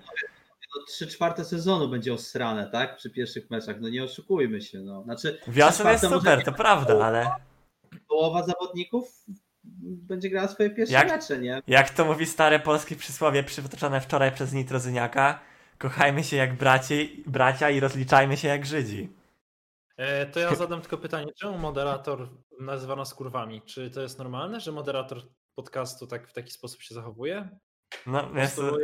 [0.76, 2.98] No, trzy czwarte sezonu będzie osrane, tak?
[2.98, 3.76] Przy pierwszych meczach.
[3.80, 4.80] No nie oszukujmy się.
[4.80, 5.04] No.
[5.04, 7.32] Znaczy, trzy Wiosna jest super, to prawda, ale
[8.08, 9.26] połowa zawodników
[9.64, 11.62] będzie grała swoje pierwsze Jak- mecze, nie?
[11.68, 15.40] jak to mówi stare polskie przysłowie przytoczone wczoraj przez Nitrozyniaka,
[15.78, 19.10] kochajmy się jak bracie, bracia i rozliczajmy się jak Żydzi.
[19.98, 22.30] E, to ja zadam tylko pytanie, czemu moderator
[22.60, 23.62] nazywa nas kurwami?
[23.62, 25.22] Czy to jest normalne, że moderator
[25.56, 27.50] podcastu tak w taki sposób się zachowuje?
[28.06, 28.78] No, jest o...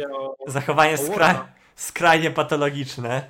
[0.48, 3.30] zachowanie o skra skrajnie patologiczne.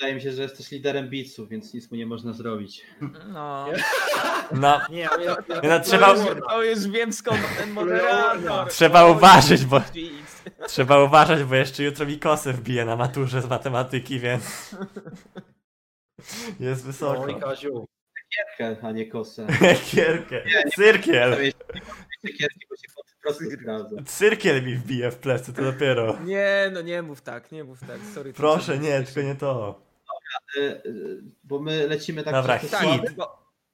[0.00, 2.86] Wydaje mi się, że jest też liderem bitsów, więc nic mu nie można zrobić.
[3.28, 3.66] No.
[4.52, 6.14] No, Nie, ale ja, ja, No, trzeba-
[6.48, 8.68] To już wiem skąd ten moderator.
[8.68, 9.80] Trzeba uważać, bo-
[10.66, 14.74] trzeba uważać, bo jeszcze jutro mi kosę wbije na maturze z matematyki, więc
[16.60, 17.20] jest wysoko.
[17.22, 17.86] Oj, Kaziu.
[18.28, 19.46] Kierkę, a nie kosę.
[19.90, 20.42] Kierkę.
[20.76, 21.36] Cyrkiel.
[22.38, 22.88] Kierki, bo się.
[24.06, 26.18] Cyrkiel mi wbije w plecy, to dopiero.
[26.24, 27.98] Nie, no nie mów tak, nie mów tak.
[28.14, 28.32] Sorry.
[28.32, 29.82] Proszę, nie, tylko nie to.
[30.56, 30.82] E, e,
[31.44, 33.10] Bo my lecimy tak Dobra, przez Tak, Hit.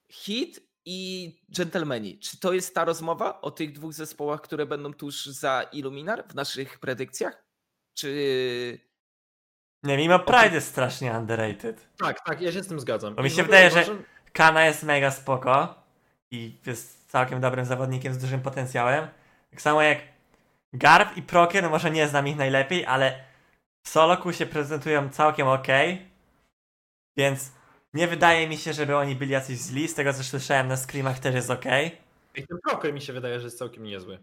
[0.08, 2.18] hit i Gentlemani.
[2.18, 6.34] Czy to jest ta rozmowa o tych dwóch zespołach, które będą tuż za Illuminar w
[6.34, 7.44] naszych predykcjach?
[7.94, 8.78] Czy
[9.82, 11.88] Nie, mimo Pride jest strasznie underrated.
[11.98, 13.14] Tak, tak, ja się z tym zgadzam.
[13.14, 14.04] Bo mi się wydaje, że- uważam-
[14.34, 15.74] Kana jest mega spoko
[16.30, 19.08] i jest całkiem dobrym zawodnikiem z dużym potencjałem.
[19.50, 19.98] Tak samo jak
[20.72, 23.24] Garb i Proker, no może nie znam ich najlepiej, ale
[23.82, 25.66] w Soloku się prezentują całkiem ok.
[27.16, 27.52] Więc
[27.94, 29.88] nie wydaje mi się, żeby oni byli jacyś źli.
[29.88, 31.64] Z tego co słyszałem na screamach też jest ok.
[32.34, 34.18] I ten Proker mi się wydaje, że jest całkiem niezły.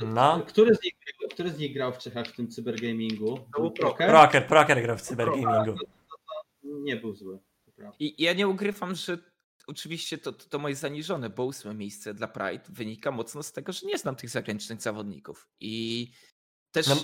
[0.00, 0.42] No.
[0.46, 0.94] Który z, nich,
[1.30, 3.38] który z nich grał w Czechach w tym cybergamingu?
[3.54, 4.10] To był Proker.
[4.10, 5.74] Proker, Proker grał w cybergamingu.
[6.62, 7.38] Nie był zły.
[7.98, 9.18] I ja nie ukrywam, że
[9.66, 13.72] oczywiście to, to, to moje zaniżone, bo ósme miejsce dla Pride wynika mocno z tego,
[13.72, 15.48] że nie znam tych zagranicznych zawodników.
[15.60, 16.10] I
[16.72, 16.96] też, No.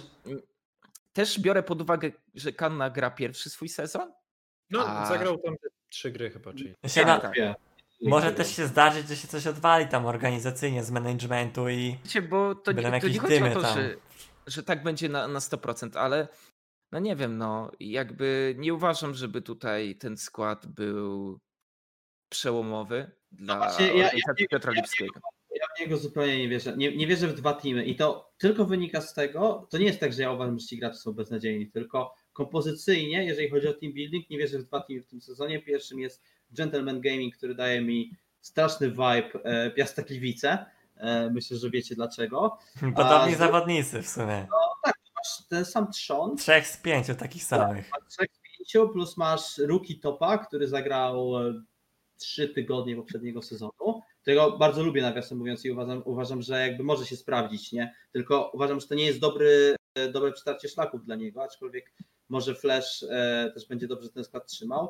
[1.12, 4.12] też biorę pod uwagę, że Kanna gra pierwszy swój sezon.
[4.70, 5.54] No, A- zagrał tam
[5.88, 6.74] trzy gry chyba, czyli...
[7.06, 7.34] Na, tak.
[7.34, 7.54] Wie.
[8.02, 12.54] może też się zdarzyć, że się coś odwali tam organizacyjnie z managementu i Wiecie, bo
[12.54, 13.74] to, nie, to nie chodzi o to, tam.
[13.74, 13.96] że,
[14.46, 16.28] że tak będzie na, na 100%, ale
[16.92, 21.38] no nie wiem, no jakby nie uważam, żeby tutaj ten skład był
[22.30, 25.20] przełomowy dla właśnie, ja- ja- Piotra Lipskiego.
[25.54, 26.76] Ja w niego zupełnie nie wierzę.
[26.76, 30.00] Nie, nie wierzę w dwa teamy i to tylko wynika z tego, to nie jest
[30.00, 33.92] tak, że ja uważam, że ci gracze są beznadziejni, tylko kompozycyjnie, jeżeli chodzi o team
[33.92, 35.62] building, nie wierzę w dwa teamy w tym sezonie.
[35.62, 38.10] Pierwszym jest Gentleman Gaming, który daje mi
[38.40, 40.66] straszny vibe e, Piasta Gliwice.
[40.96, 42.58] E, myślę, że wiecie dlaczego.
[42.96, 44.46] podobni z- zawodnicy w sumie.
[45.16, 47.90] Masz ten sam trzon, Trzech z pięciu takich samych.
[47.92, 51.62] masz trzech z pięciu, plus masz Rookie Topa, który zagrał e,
[52.20, 54.02] trzy tygodnie poprzedniego sezonu.
[54.22, 57.94] Którego bardzo lubię, nawiasem mówiąc, i uważam, uważam, że jakby może się sprawdzić, nie?
[58.12, 61.92] Tylko uważam, że to nie jest dobry, e, dobre przetarcie szlaków dla niego, aczkolwiek
[62.28, 64.88] może Flash e, też będzie dobrze ten skład trzymał.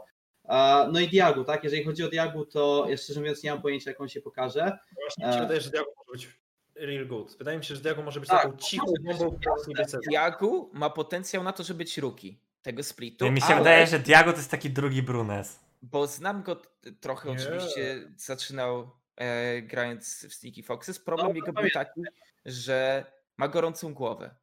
[0.93, 1.65] No i Diagu, tak?
[1.65, 4.79] Jeżeli chodzi o Diagu, to ja szczerze mówiąc nie mam pojęcia, jak on się pokaże.
[5.01, 5.43] Właśnie mi się E.
[5.43, 6.41] wydaje, że Diago może być
[6.75, 7.37] real good.
[7.39, 9.39] Wydaje mi się, że Diago może być Tak, taką cichą bombą.
[10.11, 13.87] Jagu ma potencjał na to, żeby być rookie tego splitu, No Mi się ale, wydaje,
[13.87, 15.61] że Diago to jest taki drugi Brunes.
[15.83, 16.63] Bo znam go
[17.01, 17.35] trochę, Nie.
[17.35, 20.99] oczywiście zaczynał e, grając w Sneaky Foxes.
[20.99, 22.01] Problem No, jego był taki,
[22.45, 23.05] że
[23.37, 24.35] ma gorącą głowę.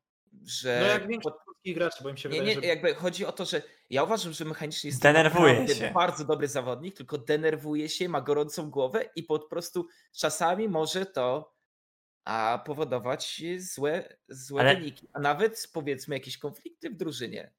[0.43, 2.67] Że No jak większość polskich graczy, bo im się Nie, wydaje, nie, że...
[2.67, 5.91] jakby chodzi o to, że ja uważam, że mechanicznie jest Denerwuje się.
[5.93, 11.57] bardzo dobry zawodnik, tylko denerwuje się, ma gorącą głowę i po prostu czasami może to
[12.25, 17.53] a powodować złe, złe Ale- wyniki, a nawet powiedzmy jakieś konflikty w drużynie.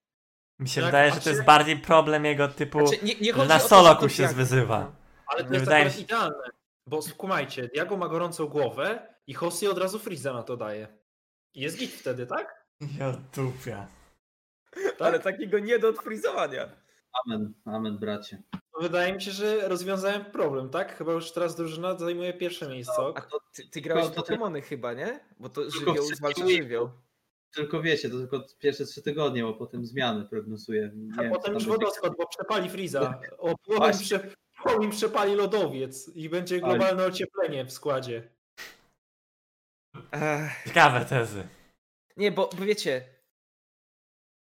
[0.58, 3.58] Mi się Jak wydaje, że to jest bardziej problem jego typu, Znaczy, nie, nie na
[3.58, 4.92] soloku się zwyzywa.
[5.26, 6.50] Ale to Nie jest wydaje akurat mi się- idealne,
[6.86, 10.88] bo skumajcie, Diago ma gorącą głowę i Hossi od razu Freeza na to daje.
[11.54, 12.66] I jest git wtedy, tak?
[12.98, 13.86] Ja dupia.
[14.98, 16.68] Ale takiego nie do odfrizowania.
[17.24, 18.42] Amen, amen, bracie.
[18.80, 20.96] Wydaje mi się, że rozwiązałem problem, tak?
[20.98, 22.92] Chyba już teraz drużyna zajmuje pierwsze miejsce.
[23.14, 25.20] A to, ty, ty grałeś Pokemony chyba, nie?
[25.40, 26.90] Bo to żywioł zwalcza żywioł.
[27.54, 30.90] Tylko wiecie, to tylko pierwsze trzy tygodnie, bo potem zmiany prognozuję.
[30.94, 33.20] Nie A potem już wodospad, bo przepali Freeza.
[34.64, 38.28] O, im przepali lodowiec i będzie globalne ocieplenie w składzie.
[40.12, 41.48] Ech, Ciekawe tezy.
[42.16, 43.04] nie, bo, bo wiecie,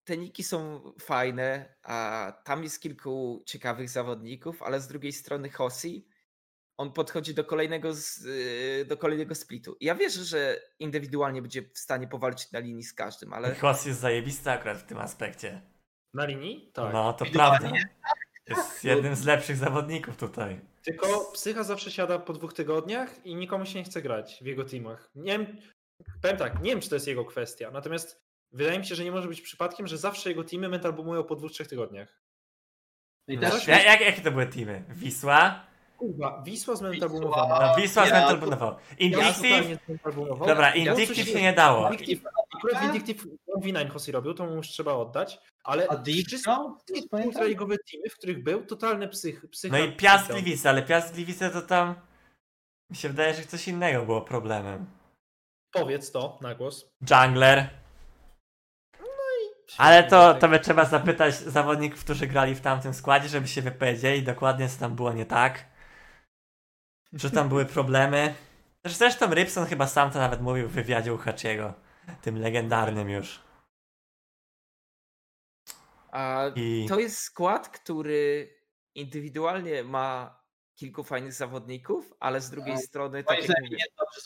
[0.04, 6.07] te niki są fajne, a tam jest kilku ciekawych zawodników, ale z drugiej strony Hossi,
[6.78, 7.88] on podchodzi do kolejnego,
[8.24, 9.76] yy, do kolejnego splitu.
[9.80, 14.00] Ja wierzę, że indywidualnie będzie w stanie powalczyć na linii z każdym, ale Kos jest
[14.00, 15.62] zajebisty akurat w tym aspekcie.
[16.14, 16.70] Na linii?
[16.74, 16.92] Tak.
[16.92, 17.72] No, to prawda.
[18.46, 20.60] Jest jednym z lepszych zawodników tutaj.
[20.82, 24.64] Tylko psycha zawsze siada po dwóch tygodniach i nikomu się nie chce grać w jego
[24.64, 25.10] teamach.
[25.14, 25.56] Nie wiem,
[26.22, 28.22] powiem tak, nie wiem, czy to jest jego kwestia, natomiast
[28.52, 31.36] wydaje mi się, że nie może być przypadkiem, że zawsze jego teamy mental boomują po
[31.36, 32.22] dwóch, trzech tygodniach.
[33.28, 34.84] No i też ja, jak, jakie to były teamy?
[34.88, 35.67] Wisła?
[35.98, 37.20] Kurwa, Wisła z mental Wisła.
[37.20, 37.66] boomowana.
[37.66, 38.76] No, Wisła z ja- Mental Bunował.
[38.98, 40.46] Ja.
[40.46, 41.90] Dobra, Indictive się nie dało.
[42.58, 43.24] Akurat Vindictive
[43.56, 46.02] V9 Hossi robił, to mu już trzeba oddać, ale no?
[47.10, 47.26] Pamiętam?
[47.26, 49.46] ultraligowe teamy, w których był, totalny psych.
[49.70, 50.32] No i Piast.
[50.32, 51.94] Gliwice, ale Piast Gliwice to tam...
[52.90, 54.86] Mi się wydaje, że coś innego było problemem.
[55.72, 56.90] Powiedz to na głos.
[57.10, 57.70] Jungler.
[59.78, 64.22] Ale to, to by trzeba zapytać zawodników, którzy grali w tamtym składzie, żeby się wypowiedzieli
[64.22, 65.64] dokładnie, co tam było nie tak.
[67.18, 68.34] Czy tam były problemy.
[68.84, 71.74] Zresztą Rybson chyba sam to nawet mówił w wywiadzie u Hachiego.
[72.22, 73.40] Tym legendarnym już.
[76.12, 78.54] a I to jest skład, który
[78.94, 80.38] indywidualnie ma
[80.74, 84.20] kilku fajnych zawodników, ale z drugiej A, strony, tak jak mówię, nie jest dobrze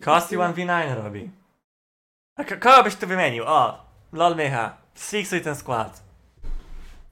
[0.00, 1.30] Kosti 1v9 robi.
[2.36, 3.44] A ko- kogo byś tu wymienił?
[3.46, 3.86] O!
[4.12, 4.76] Lol Mycha.
[4.94, 6.02] Sfixuj ten skład.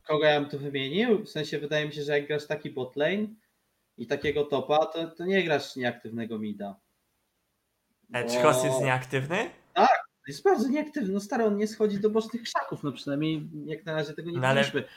[0.06, 1.24] Kogo ja bym tu wymienił?
[1.24, 3.26] W sensie wydaje mi się, że jak grasz taki botlane
[3.98, 6.76] i takiego topa, to, to nie grasz nieaktywnego mida.
[8.12, 9.50] E, czy Bo- Kost jest nieaktywny?
[10.28, 11.12] Jest bardzo nieaktywny.
[11.12, 14.38] No stary, on nie schodzi do bocznych krzaków, no przynajmniej jak na razie tego nie
[14.38, 14.88] No ale- widzieliśmy.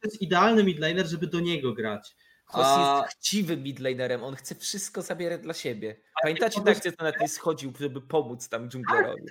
[0.00, 2.16] To jest idealny midlaner, żeby do niego grać.
[2.44, 5.96] Hossi A- jest chciwym midlanerem, on chce wszystko zabierać dla siebie.
[6.22, 9.22] Pamiętacie tak, prostu- że to nawet nie schodził, żeby pomóc tam dżunglerowi.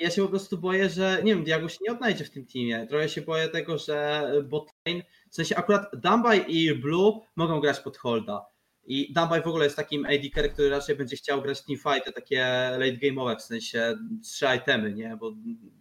[0.00, 2.86] Ja się po prostu boję, że nie wiem, Diago się nie odnajdzie w tym teamie.
[2.86, 7.96] Trochę się boję tego, że botlane, w sensie akurat Dumbaj i Blue mogą grać pod
[7.96, 8.46] holda.
[8.84, 12.44] I Dumbaj w ogóle jest takim AD carry, który raczej będzie chciał grać teamfighty, takie
[12.70, 15.16] late game'owe, w sensie trzy itemy, nie?
[15.16, 15.32] Bo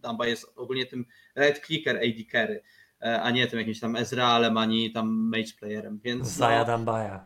[0.04, 2.64] Dumbaj jest ogólnie tym right clicker AD carry,
[3.02, 7.26] e, a nie tym jakimś tam Ezrealem, ani tam mage playerem, więc Zaya no, Dambaja.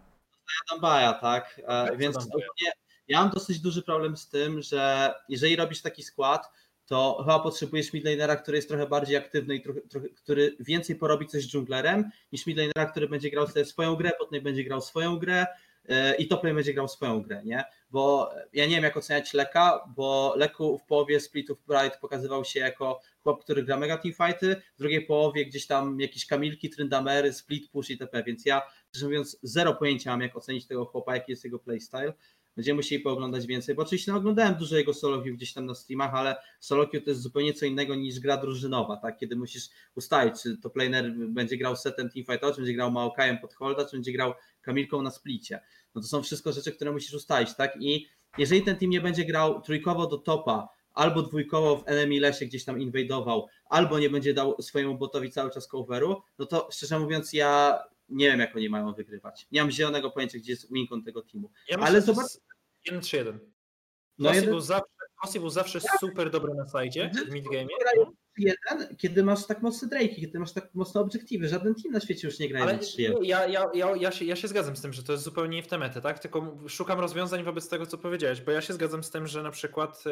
[0.71, 1.61] Dambaja, tak?
[1.67, 2.71] E, Jak Więc ogólnie
[3.07, 6.51] ja mam dosyć duży problem z tym, że jeżeli robisz taki skład,
[6.85, 11.27] to chyba potrzebujesz midlanera, który jest trochę bardziej aktywny i trochę, trochę, który więcej porobi
[11.27, 15.19] coś z dżunglerem, niż midlanera, który będzie grał sobie swoją grę, potem będzie grał swoją
[15.19, 15.45] grę
[16.19, 17.63] i toplane będzie grał swoją grę, nie?
[17.89, 22.59] Bo ja nie wiem jak oceniać Leka, bo Leku w połowie splitów Pride pokazywał się
[22.59, 27.71] jako chłop, który gra mega teamfighty, w drugiej połowie gdzieś tam jakieś kamilki, tryndamery, split
[27.71, 31.43] push itp., więc ja szczerze mówiąc zero pojęcia mam jak ocenić tego chłopa, jaki jest
[31.43, 32.13] jego playstyle.
[32.55, 36.13] Będziemy musieli pooglądać więcej, bo oczywiście no, oglądałem dużo jego solo gdzieś tam na streamach,
[36.13, 39.17] ale solo to jest zupełnie co innego niż gra drużynowa, tak?
[39.17, 43.53] Kiedy musisz ustalić, czy to planer będzie grał setem teamfighta, czy będzie grał Maokajem pod
[43.53, 44.33] holda, czy będzie grał
[44.65, 45.59] Kamilką na splicie.
[45.95, 47.77] No to są wszystko rzeczy, które musisz ustalić, tak?
[47.81, 48.07] I
[48.37, 52.65] jeżeli ten team nie będzie grał trójkowo do topa, albo dwójkowo w enemy lesie gdzieś
[52.65, 57.33] tam inwadował, albo nie będzie dał swojemu botowi cały czas coveru, no to szczerze mówiąc
[57.33, 59.47] ja nie wiem jak oni mają wygrywać.
[59.51, 61.51] Nie mam zielonego pojęcia, gdzie jest wincon tego teamu.
[61.69, 62.37] Ja Ale zobacz-
[62.83, 63.39] że 1-3-1.
[64.17, 64.85] No Hossi jeden, był zawsze,
[65.15, 67.67] Hossi był zawsze super dobry na sajdzie w midgame.
[68.37, 72.27] Jeden, kiedy masz tak mocne Drake'i, kiedy masz tak mocne obiektywy, żaden team na świecie
[72.27, 74.81] już nie gra Ale 1 3 ja, ja, ja, ja, się, ja się zgadzam z
[74.81, 76.19] tym, że to jest zupełnie nie w temetę, tak?
[76.19, 79.51] Tylko szukam rozwiązań wobec tego, co powiedziałeś, bo ja się zgadzam z tym, że na
[79.51, 80.03] przykład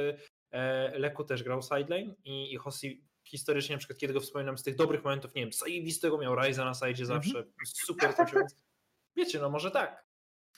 [0.51, 4.63] e, Leku też grał sideline i, i Hossi historycznie, na przykład kiedy go wspominam z
[4.63, 8.55] tych dobrych momentów, nie wiem, zajebistego miał Ryza na sajdzie zawsze, super to więc
[9.15, 10.02] wiecie, no może tak.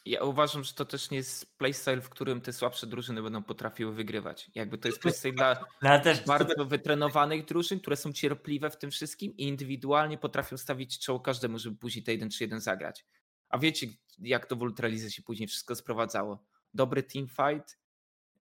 [0.05, 3.93] Ja uważam, że to też nie jest playstyle, w którym te słabsze drużyny będą potrafiły
[3.93, 4.51] wygrywać.
[4.55, 8.91] Jakby to jest playstyle dla No też bardzo wytrenowanych drużyn, które są cierpliwe w tym
[8.91, 13.05] wszystkim i indywidualnie potrafią stawić czoło każdemu, żeby później te 1 3 1 zagrać.
[13.49, 13.87] A wiecie,
[14.19, 16.43] jak to w Ultralize się później wszystko sprowadzało.
[16.73, 17.77] Dobry teamfight,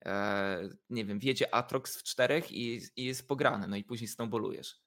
[0.05, 4.84] e, nie wiem, wjedzie Atrox w czterech i, i jest pograny, no i później snowballujesz.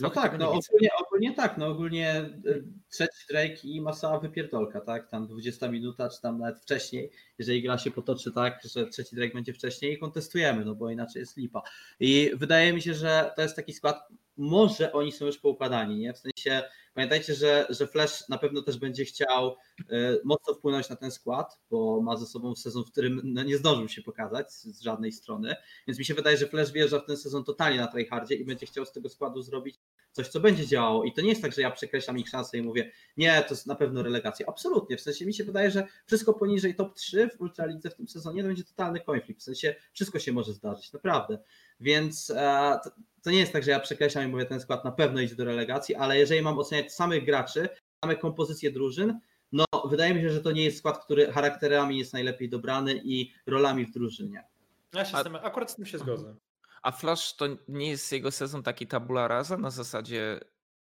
[0.00, 5.08] No tak, no ogólnie, ogólnie tak, no ogólnie y, trzeci Drake i masa wypierdolka, tak?
[5.08, 9.34] Tam 20 minuta, czy tam nawet wcześniej, jeżeli gra się potoczy tak, że trzeci Drake
[9.34, 11.62] będzie wcześniej, kontestujemy, no bo inaczej jest lipa.
[12.00, 16.12] I wydaje mi się, że to jest taki skład, może oni są już poukładani, nie?
[16.12, 16.62] W sensie,
[16.94, 19.84] pamiętajcie, że, że Flash na pewno też będzie chciał y,
[20.24, 23.88] mocno wpłynąć na ten skład, bo ma ze sobą sezon, w którym no, nie zdążył
[23.88, 25.56] się pokazać z żadnej strony,
[25.86, 28.66] więc mi się wydaje, że Flash wjeżdża w ten sezon totalnie na tryhardzie i będzie
[28.66, 29.78] chciał z tego składu zrobić
[30.12, 31.04] coś, co będzie działało.
[31.04, 33.66] I to nie jest tak, że ja przekreślam ich szanse i mówię, nie, to jest
[33.66, 34.46] na pewno relegacja.
[34.46, 34.96] Absolutnie.
[34.96, 38.42] W sensie mi się wydaje, że wszystko poniżej top 3 w Ultralidze w tym sezonie
[38.42, 39.40] to będzie totalny konflikt.
[39.40, 41.38] W sensie wszystko się może zdarzyć, naprawdę.
[41.80, 42.78] Więc e,
[43.22, 45.44] to, nie jest tak, że ja przekreślam i mówię, ten skład na pewno idzie do
[45.44, 47.68] relegacji, ale jeżeli mam oceniać samych graczy,
[48.04, 49.20] same kompozycje drużyn,
[49.52, 53.32] no wydaje mi się, że to nie jest skład, który charakterami jest najlepiej dobrany i
[53.46, 54.44] rolami w drużynie.
[54.92, 56.34] Ja się A- z tym, akurat z tym się zgodzę.
[56.82, 60.40] A Flash to nie jest jego sezon taki tabula rasa na zasadzie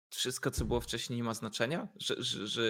[0.09, 1.87] wszystko, co było wcześniej nie ma znaczenia?
[1.99, 2.61] Że, że, że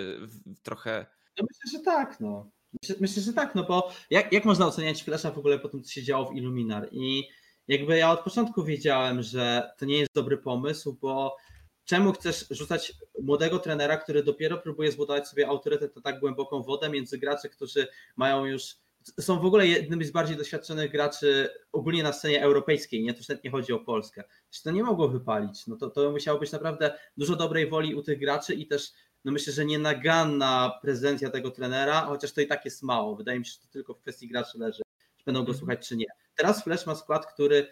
[0.64, 1.06] trochę...
[1.38, 2.49] No myślę, że tak, no.
[2.81, 5.84] Myślę, myślę, że tak, no bo jak, jak można oceniać Flasha w ogóle po tym,
[5.84, 6.88] co się działo w Illuminar?
[6.91, 7.30] I
[7.69, 11.37] jakby ja od początku wiedziałem, że to nie jest dobry pomysł, bo
[11.85, 16.89] czemu chcesz rzucać młodego trenera, który dopiero próbuje zbudować sobie autorytet na tak głęboką wodę
[16.89, 18.75] między graczy, którzy mają już
[19.19, 23.13] są w ogóle jednymi z bardziej doświadczonych graczy ogólnie na scenie europejskiej, nie?
[23.13, 24.23] To już nawet nie chodzi o Polskę.
[24.51, 28.03] Jeśli to nie mogło wypalić, no to, to musiało być naprawdę dużo dobrej woli u
[28.03, 28.91] tych graczy i też
[29.25, 33.15] no myślę, że nienaganna prezencja tego trenera, chociaż to i tak jest mało.
[33.15, 34.81] Wydaje mi się, że to tylko w kwestii graczy leży,
[35.17, 35.57] czy będą go Mhm.
[35.57, 36.05] słuchać, czy nie.
[36.39, 37.67] Teraz Flash ma skład, który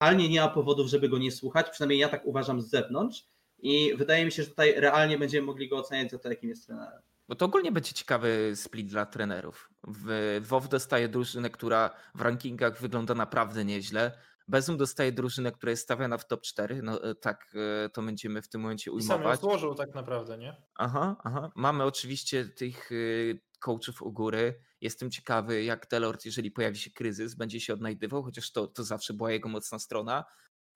[0.00, 3.24] realnie nie ma powodów, żeby go nie słuchać, przynajmniej ja tak uważam z zewnątrz
[3.58, 6.66] i wydaje mi się, że tutaj realnie będziemy mogli go oceniać za to, jakim jest
[6.66, 7.02] trenerem.
[7.28, 9.70] Bo to ogólnie będzie ciekawy split dla trenerów.
[9.88, 14.12] W WoW dostaje drużynę, która w rankingach wygląda naprawdę nieźle.
[14.48, 16.82] Bezum dostaje drużynę, która jest stawiana w top 4.
[16.82, 19.40] No e, tak e, to będziemy w tym momencie I sam ją ujmować.
[19.40, 20.56] złożył tak naprawdę, nie?
[20.74, 21.50] Aha, aha.
[21.56, 24.62] Mamy oczywiście tych y, coachów u góry.
[24.80, 29.14] Jestem ciekawy, jak Delort, jeżeli pojawi się kryzys, będzie się odnajdywał, chociaż to, to zawsze
[29.14, 30.24] była jego mocna strona.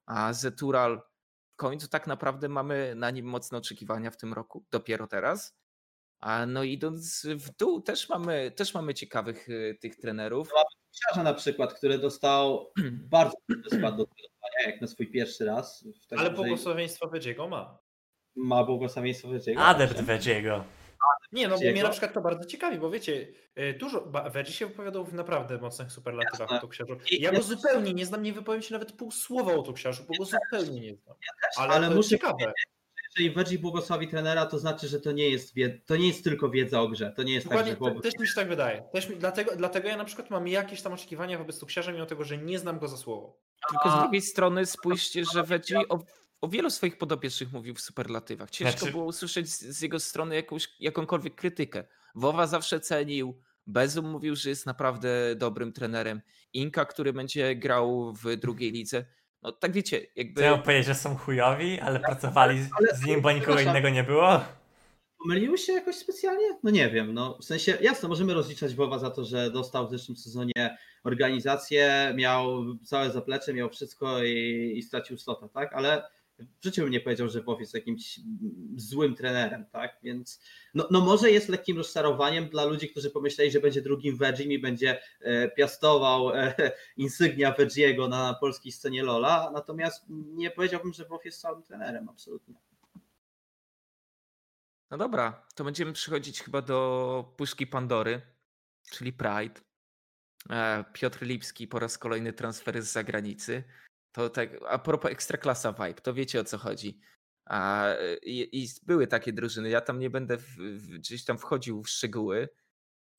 [0.07, 1.03] A Zetural
[1.53, 5.57] w końcu tak naprawdę mamy na nim mocne oczekiwania w tym roku, dopiero teraz.
[6.21, 10.51] A no idąc w dół, też mamy, też mamy ciekawych y, tych trenerów.
[10.93, 12.73] Siarza na przykład, który dostał
[13.17, 15.85] bardzo trudny skład do trenowania, jak na swój pierwszy raz.
[16.09, 17.79] W Ale błogosławieństwo Wedziego ma.
[18.37, 19.61] ma błogosławieństwo Wyciego.
[19.61, 20.65] Adept Vedziego.
[21.33, 23.29] Nie, no bo mnie na przykład to bardzo ciekawi, bo wiecie,
[23.59, 26.57] y, dużo, Wedzi się wypowiadał w naprawdę mocnych superlatywach Jasne.
[26.57, 26.97] o Tuksiarzu.
[27.11, 30.25] Ja go zupełnie nie znam, nie wypowiem się nawet pół słowa o Tuksiarzu, bo go
[30.25, 31.17] zupełnie nie znam.
[31.57, 32.53] Ale, ale to muszę jest ciekawe.
[33.19, 35.55] Jeżeli Wedzi błogosławi trenera, to znaczy, że to nie jest,
[35.87, 37.13] to nie jest tylko wiedza o grze.
[37.17, 38.83] To nie jest Dokładnie, tak, że też mi się tak wydaje.
[38.93, 42.25] Też mi, dlatego, dlatego ja na przykład mam jakieś tam oczekiwania wobec Tuksiarza, mimo tego,
[42.25, 43.41] że nie znam go za słowo.
[43.71, 45.75] Tylko z drugiej strony spójrzcie, że Wedzi
[46.41, 48.51] o, wielu swoich podopiecznych mówił w superlatywach.
[48.51, 51.85] Ciężko Znaczy- było usłyszeć z, z jego strony jakąś, jakąkolwiek krytykę.
[52.15, 56.21] Wowa zawsze cenił, Bezum mówił, że jest naprawdę dobrym trenerem.
[56.53, 59.05] Inka, który będzie grał w drugiej lidze.
[59.43, 60.41] No tak wiecie, jakby...
[60.41, 64.05] Chciałem powiedzieć, że są chujowi, ale pracowali z- ale- z nim, bo nikogo innego nie
[64.05, 64.41] było.
[65.19, 66.47] Pomyliły się jakoś specjalnie?
[66.63, 67.15] No nie wiem.
[67.15, 72.13] No, w sensie, jasno, możemy rozliczać Wowa za to, że dostał w zeszłym sezonie organizację,
[72.17, 75.73] miał całe zaplecze, miał wszystko i, i stracił slota, tak?
[75.73, 76.03] Ale
[76.61, 78.21] w życiu bym nie powiedział, że WoW jest jakimś
[78.77, 79.99] złym trenerem, tak?
[80.03, 80.41] Więc
[80.75, 84.59] no, no może jest lekkim rozczarowaniem dla ludzi, którzy pomyśleli, że będzie drugim Vegim i
[84.59, 86.55] będzie e, piastował e,
[86.97, 92.55] insygnia Vegiego na polskiej scenie Lola, natomiast nie powiedziałbym, że WoW jest całym trenerem, absolutnie.
[94.91, 98.23] No dobra, to będziemy przechodzić chyba do puszki Pandory,
[98.91, 99.61] czyli Pride.
[100.51, 103.65] E, Piotr Lipski po raz kolejny transfer z zagranicy.
[104.13, 107.01] To tak, a propos Ekstraklasa Vibe, to wiecie o co chodzi.
[107.47, 107.89] A,
[108.23, 111.89] i, I były takie drużyny, ja tam nie będę w, w, gdzieś tam wchodził w
[111.89, 112.49] szczegóły,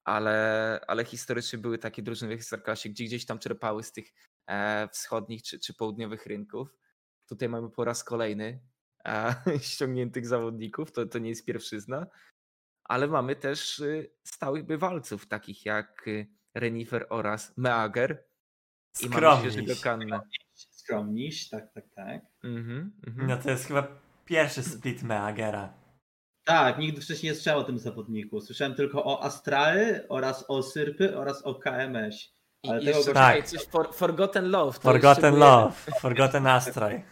[0.04, 4.14] ale, ale historycznie były takie drużyny w Ekstraklasie, gdzie gdzieś tam czerpały z tych
[4.48, 6.76] e, wschodnich czy, czy południowych rynków.
[7.30, 8.62] Tutaj mamy po raz kolejny
[9.06, 12.08] e, ściągniętych zawodników, to, to nie jest pierwszyzna,
[12.84, 18.28] ale mamy też y, stałych bywalców, takich jak y, Renifer oraz Meager
[19.02, 20.41] i mamy świeżego Skromniś.
[20.82, 22.22] Skromniś, tak, tak, tak.
[22.44, 23.28] Mhm, mhm.
[23.28, 23.88] No to jest chyba
[24.26, 25.74] pierwszy split Meagera.
[26.46, 28.42] Tak, nigdy wcześniej nie słyszałem o tym zawodniku.
[28.42, 32.34] Słyszałem tylko o Astrały oraz o Syrpy oraz o KMS.
[32.68, 33.46] Ale i tego jeszcze Tak.
[33.46, 34.74] coś for, Forgotten Love.
[34.74, 35.72] to Forgotten Love,
[36.02, 37.04] Forgotten Astroj.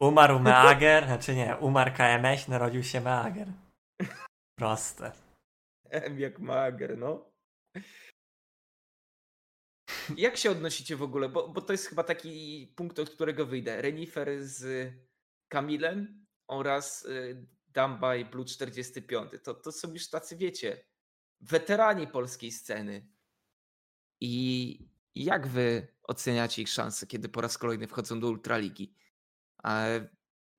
[0.00, 3.48] Umarł Meager, znaczy nie, umarł KMS, narodził się Meager.
[4.58, 5.12] Proste.
[5.90, 7.30] M jak Meager, no.
[10.16, 11.28] Jak się odnosicie w ogóle?
[11.28, 13.82] Bo, bo to jest chyba taki punkt, od którego wyjdę.
[13.82, 14.92] Renifer z
[15.48, 19.30] Kamilem oraz y, Dambaj Blue 45.
[19.44, 20.84] To, to są już tacy, wiecie,
[21.40, 23.08] weterani polskiej sceny.
[24.20, 24.78] I
[25.14, 28.94] jak wy oceniacie ich szanse, kiedy po raz kolejny wchodzą do Ultraligi?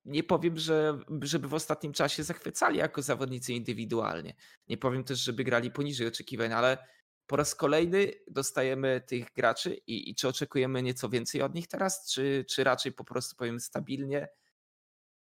[0.05, 4.35] Nie powiem, że żeby w ostatnim czasie zachwycali jako zawodnicy indywidualnie.
[4.67, 6.77] Nie powiem też, żeby grali poniżej oczekiwań, ale
[7.31, 12.11] po raz kolejny dostajemy tych graczy i, i czy oczekujemy nieco więcej od nich teraz,
[12.11, 14.27] czy, czy raczej po prostu powiem stabilnie,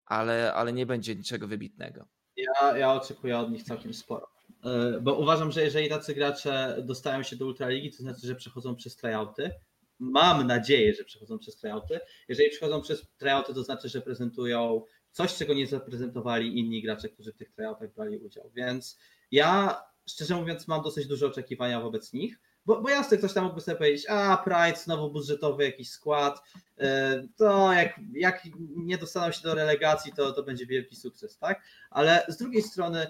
[0.06, 2.08] ale, ale nie będzie niczego wybitnego.
[2.36, 4.28] Ja, ja oczekuję od nich całkiem sporo.
[4.66, 8.76] E, Bo uważam, że jeżeli tacy gracze dostają się do Ultraligi, to znaczy, że przechodzą
[8.76, 9.52] przez tryouty.
[10.00, 12.00] Mam nadzieję, że przechodzą przez tryouty.
[12.28, 17.34] Jeżeli przechodzą przez tryouty, to znaczy, że prezentują coś, czego nie zaprezentowali inni gracze, którzy
[17.34, 18.52] w tych tryoutach brali udział.
[18.56, 19.00] Więc
[19.32, 19.82] ja,
[20.12, 22.40] szczerze mówiąc, mam dosyć duże oczekiwania wobec nich.
[22.66, 26.42] Bo, bo jasne, ktoś tam mógłby sobie powiedzieć, a Pride, znowu budżetowy jakiś skład,
[26.78, 28.44] e, to jak, jak
[28.76, 31.62] nie dostaną się do relegacji, to, to będzie wielki sukces, tak?
[31.90, 33.08] Ale z drugiej strony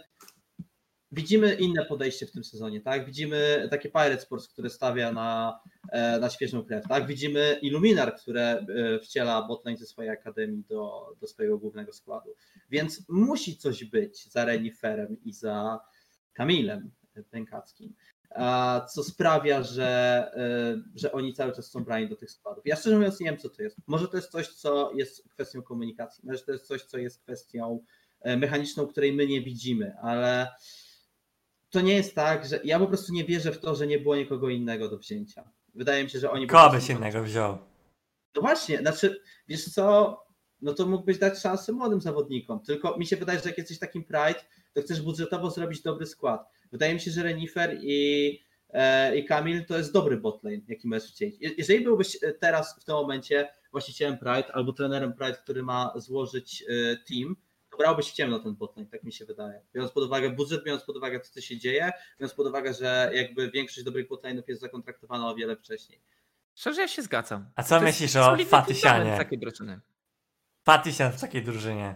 [1.12, 3.06] widzimy inne podejście w tym sezonie, tak?
[3.06, 5.60] Widzimy takie Pirate Sports, które stawia na,
[5.92, 7.08] e, na świeżą krew, tak?
[7.08, 12.30] Widzimy Illuminar, które e, wciela botlane ze swojej akademii do, do swojego głównego składu.
[12.70, 15.80] Więc musi coś być za Reniferem i za
[16.34, 16.92] Kamilem
[17.30, 17.94] Pękackim,
[18.36, 19.88] a co sprawia, że,
[20.36, 22.64] e, że oni cały czas są brani do tych składów.
[22.66, 23.78] Ja szczerze mówiąc nie wiem, co to jest.
[23.88, 27.84] Może to jest coś, co jest kwestią komunikacji, może to jest coś, co jest kwestią
[28.22, 30.48] e, mechaniczną, której my nie widzimy, ale
[31.70, 34.16] to nie jest tak, że ja po prostu nie wierzę w to, że nie było
[34.16, 35.52] nikogo innego do wzięcia.
[35.76, 36.48] Wydaje mi się, że oni.
[36.48, 37.58] po Kogo prostu- byś innego wziął?
[38.36, 40.18] No właśnie, znaczy, wiesz co,
[40.62, 44.04] no to mógłbyś dać szansę młodym zawodnikom, tylko mi się wydaje, że jak jesteś takim
[44.04, 44.40] Pride,
[44.74, 46.50] to chcesz budżetowo zrobić dobry skład.
[46.72, 48.40] Wydaje mi się, że Renifer i,
[48.70, 51.36] e, i Kamil to jest dobry botlane, jaki możesz chcieć.
[51.40, 55.94] Je- Jeżeli byłbyś e, teraz w tym momencie właścicielem Pride albo trenerem Pride, który ma
[55.96, 57.36] złożyć e, team,
[57.72, 59.62] to brałbyś w ciemno ten botlane, tak mi się wydaje.
[59.76, 63.12] Biorąc pod uwagę budżet, biorąc pod uwagę to, co się dzieje, biorąc pod uwagę, że
[63.14, 66.02] jakby większość dobrych botlane'ów jest zakontraktowana o wiele wcześniej.
[66.56, 67.46] Szczerze, ja się zgadzam.
[67.56, 68.94] A co To jest myślisz o Fatysianie?
[69.00, 69.80] fundament takiej drużyny.
[70.64, 71.96] Fatysian w takiej drużynie.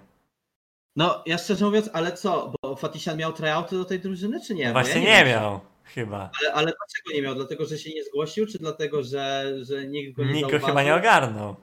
[0.96, 4.72] No, ja szczerze mówiąc, ale co, bo Fatisian miał tryouty do tej drużyny, czy nie?
[4.72, 5.42] Właśnie ja nie wiem.
[5.42, 6.32] miał, chyba.
[6.42, 7.36] Ale, ale dlaczego nie miał?
[7.36, 10.84] Dlatego, że się nie zgłosił, czy dlatego, że, że nikt go nie Nikt go chyba
[10.84, 11.56] nie ogarnął.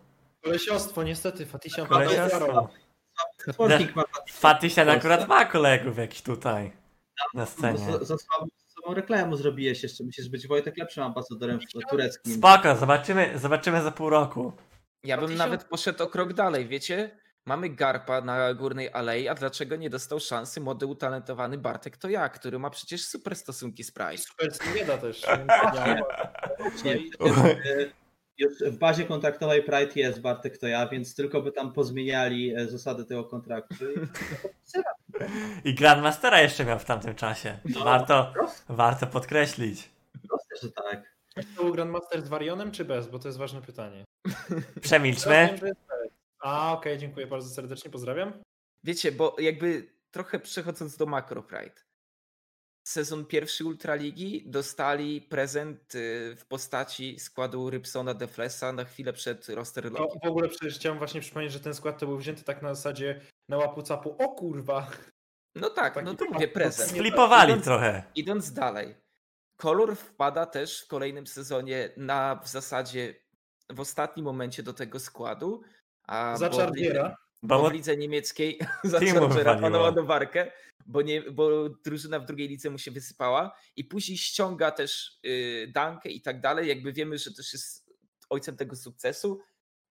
[0.42, 2.68] Kolesiostwo, niestety, Fatisian Kolesiostwo.
[3.56, 4.90] Polsce.
[4.90, 6.72] akurat ma kolegów jakiś tutaj
[7.34, 7.78] na scenie.
[7.78, 10.04] za, słabą reklamę mu zrobiłeś jeszcze.
[10.04, 12.34] Myślisz, być Wojtek lepszym ambasadorem w tureckim.
[12.34, 14.52] Spoko, zobaczymy, zobaczymy za pół roku.
[15.04, 17.21] Ja bym nawet poszedł o krok dalej, wiecie?
[17.46, 22.28] Mamy Garpa na Górnej Alei, a dlaczego nie dostał szansy młody, utalentowany Bartek to ja,
[22.28, 24.24] który ma przecież super stosunki z Price.
[24.24, 25.22] Super nie da też.
[28.38, 32.66] już w bazie kontraktowej Pride jest Bartek to ja, więc tylko by tam pozmieniali e,
[32.68, 33.84] zasady tego kontraktu.
[35.64, 37.58] I Grandmastera jeszcze miał w tamtym czasie.
[37.64, 39.90] No, Warto, proste, warto podkreślić.
[40.28, 41.12] proste, że tak.
[41.56, 43.06] To był Grandmaster z Warionem czy bez?
[43.08, 44.04] Bo to jest ważne pytanie.
[44.80, 45.58] Przemilczmy.
[46.42, 48.32] A, okej, dziękuję bardzo serdecznie, pozdrawiam.
[48.84, 51.82] Wiecie, bo jakby trochę przechodząc do Macro Pride.
[52.86, 59.92] Sezon pierwszy Ultraligi dostali prezent y, w postaci składu Rybsona Deflesa na chwilę przed roster
[59.92, 62.74] No, w ogóle przecież chciałem właśnie przypomnieć, że ten skład to był wzięty tak na
[62.74, 64.16] zasadzie na łapu capu.
[64.18, 64.90] O kurwa!
[65.54, 66.90] No tak, taki no to mówię prezent.
[66.90, 68.02] Sflipowali Idąc- trochę.
[68.14, 68.94] Idąc dalej.
[69.56, 73.14] Kolor wpada też w kolejnym sezonie na w zasadzie
[73.70, 75.62] w ostatnim momencie do tego składu.
[76.06, 79.70] A Za lidze- Bo w lidze niemieckiej za wywaliło.
[79.70, 80.50] ma ładowarkę,
[80.86, 85.70] bo, nie, bo drużyna w drugiej lidze mu się wysypała i później ściąga też y,
[85.74, 86.68] Dankę i tak dalej.
[86.68, 87.90] Jakby wiemy, że też jest
[88.30, 89.40] ojcem tego sukcesu.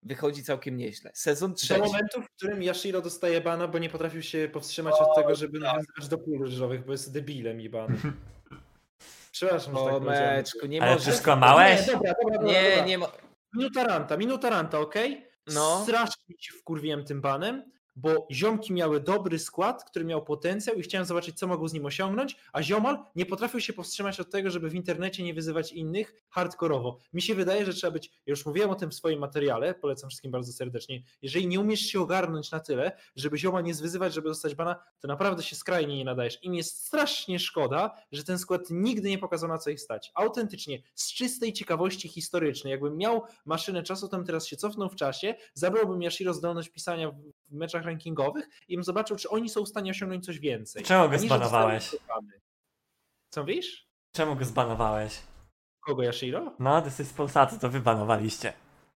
[0.03, 1.11] Wychodzi całkiem nieźle.
[1.13, 1.81] Sezon Do trzeci.
[1.81, 6.07] momentu, w którym Yashiro dostaje bana, bo nie potrafił się powstrzymać od tego, żeby nawiązywać
[6.07, 7.97] do pól różowych, bo jest debilem i ban.
[9.31, 10.35] Przepraszam, że O tak powiedziałem.
[10.35, 11.03] meczku, nie Ale może.
[11.03, 11.79] przecież kłamałeś?
[11.88, 12.85] Nie, dobra, dobra, dobra, Nie, dobra.
[12.85, 13.11] nie ma.
[13.53, 15.27] Minuta ranta, minuta ranta, okej?
[15.47, 15.84] No.
[15.84, 21.05] Strasznie ci wkurwiłem tym banem, bo ziomki miały dobry skład, który miał potencjał i chciałem
[21.05, 24.69] zobaczyć, co mogą z nim osiągnąć, a ziomal nie potrafił się powstrzymać od tego, żeby
[24.69, 26.97] w internecie nie wyzywać innych hardkorowo.
[27.13, 30.31] Mi się wydaje, że trzeba być, już mówiłem o tym w swoim materiale, polecam wszystkim
[30.31, 34.55] bardzo serdecznie, jeżeli nie umiesz się ogarnąć na tyle, żeby ziomal nie zwyzywać, żeby dostać
[34.55, 36.43] bana, to naprawdę się skrajnie nie nadajesz.
[36.43, 40.11] I mi jest strasznie szkoda, że ten skład nigdy nie pokazał na co ich stać.
[40.15, 45.35] Autentycznie, z czystej ciekawości historycznej, jakbym miał maszynę czasu, to teraz się cofnął w czasie,
[45.53, 47.11] zabrałbym Yashiro zdolność pisania
[47.52, 50.84] w meczach rankingowych i bym zobaczył, czy oni są w stanie osiągnąć coś więcej.
[50.84, 51.95] Czemu go zbanowałeś?
[53.30, 53.88] Co wiesz?
[54.15, 55.19] Czemu go zbanowałeś?
[55.80, 56.56] Kogo Yashiro?
[56.60, 58.53] No, This is Polsatu, to wy banowaliście.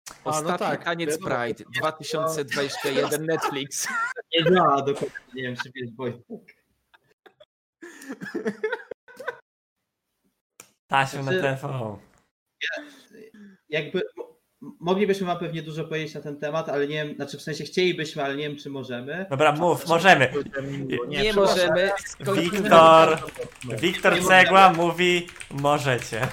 [0.09, 1.37] no Ostatni tak, taniec wiadomo.
[1.45, 3.89] Pride 2021 Netflix.
[4.35, 6.65] Nie działa dokładnie, nie wiem czy wiesz Wojtek.
[10.87, 11.99] Taśmy na Znaczy- TV.
[13.69, 14.34] Jakby mo-
[14.81, 18.25] moglibyśmy wam pewnie dużo powiedzieć na ten temat, ale nie wiem, znaczy w sensie chcielibyśmy,
[18.25, 19.27] ale nie wiem czy możemy.
[19.31, 20.33] Dobra, mów, możemy.
[21.09, 21.45] Nie, przepraszam.
[21.45, 21.91] możemy.
[22.41, 23.19] Wiktor,
[23.81, 26.21] Wiktor Cegła mówi, możecie.
[26.21, 26.27] Tu,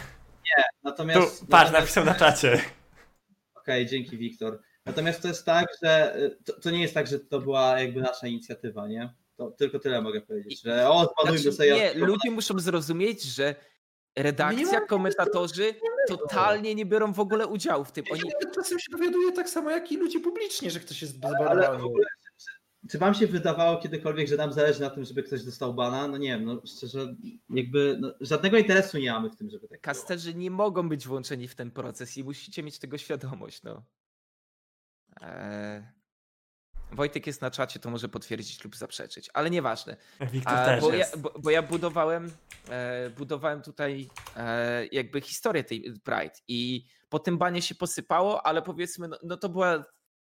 [0.84, 2.62] Natomiast patrz, natomiast- napisał na czacie.
[3.56, 4.60] Okej, dzięki Wiktor.
[4.86, 8.02] Natomiast to jest tak, że y, to, to nie jest tak, że to była jakby
[8.02, 9.14] nasza inicjatywa, nie?
[9.38, 13.46] To tylko tyle mogę powiedzieć, że o, zbanujmy Znaczy, sobie nie, ludzie muszą zrozumieć, że
[13.46, 13.56] Nie
[14.16, 15.76] redakcja, komentatorzy
[16.08, 18.06] totalnie nie biorą w ogóle udziału w tym.
[18.12, 21.84] Oni, Oni czasem się dowiaduje tak samo jak i ludzie publicznie, że ktoś jest zbanowany.
[22.92, 26.08] czy wam się wydawało kiedykolwiek, że nam zależy na tym, żeby ktoś dostał bana?
[26.08, 27.16] No nie wiem, no szczerze,
[27.50, 29.82] jakby no, żadnego interesu nie mamy w tym, żeby tak było.
[29.82, 33.64] kasterzy nie mogą być włączeni w ten proces i musicie mieć tego świadomość.
[33.64, 33.84] No.
[35.22, 36.01] Eee...
[36.92, 39.98] Wojtek jest na czacie, to może potwierdzić lub zaprzeczyć, ale nieważne.
[40.32, 42.32] Wiktor A, też bo, ja, bo, bo ja budowałem,
[42.70, 48.62] e, budowałem tutaj e, jakby historię tej Pride i po tym banie się posypało, ale
[48.62, 49.84] powiedzmy, no, no to była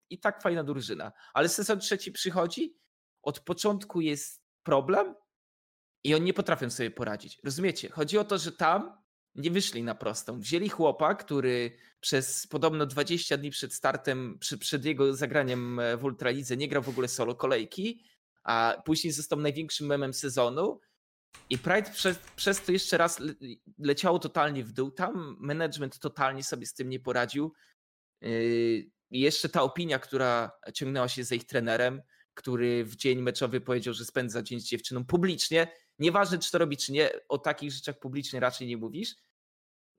[0.10, 1.12] i tak fajna drużyna.
[1.34, 2.78] Ale sezon trzeci przychodzi,
[3.22, 5.16] od początku jest problem
[6.04, 7.40] i oni nie potrafią sobie poradzić.
[7.44, 7.90] Rozumiecie?
[7.90, 9.05] Chodzi o to, że tam
[9.36, 10.40] nie wyszli na prostą.
[10.40, 16.04] Wzięli chłopa, który przez podobno 20 dni przed startem, przy, przed jego zagraniem e, w
[16.04, 18.04] Ultralidze nie grał w ogóle solo kolejki,
[18.44, 20.80] a później został największym memem sezonu.
[21.50, 23.34] I Pride przez, przez to jeszcze raz le,
[23.80, 24.92] leciało totalnie w dół.
[24.92, 27.54] Tam management totalnie sobie z tym nie poradził.
[28.22, 28.30] Yy,
[29.12, 32.02] I jeszcze ta opinia, która ciągnęła się za ich trenerem,
[32.34, 35.68] który w dzień meczowy powiedział, że spędza dzień z dziewczyną publicznie.
[36.00, 39.16] Nieważne, czy to robi, czy nie, o takich rzeczach publicznie raczej nie mówisz.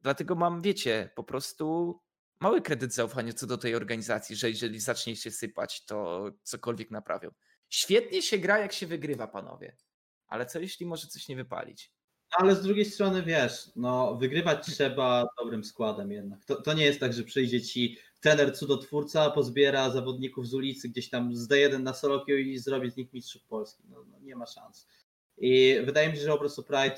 [0.06, 1.98] Dlatego mam, wiecie, po prostu
[2.40, 7.30] mały kredyt zaufania co do tej organizacji, że jeżeli zacznie się sypać, to cokolwiek naprawią.
[7.68, 9.76] Świetnie się gra, jak się wygrywa, panowie.
[10.26, 11.92] Ale co jeśli może coś nie wypalić?
[12.30, 16.44] Ale z drugiej strony wiesz, no wygrywać trzeba dobrym składem jednak.
[16.44, 21.10] To, to nie jest tak, że przyjdzie ci trener cudotwórca, pozbiera zawodników z ulicy, gdzieś
[21.10, 23.82] tam zda jeden na solo queue i zrobi z nich mistrzów Polski.
[23.88, 24.88] No, no nie ma szans.
[25.38, 26.96] I wydaje mi się, że po prostu Pride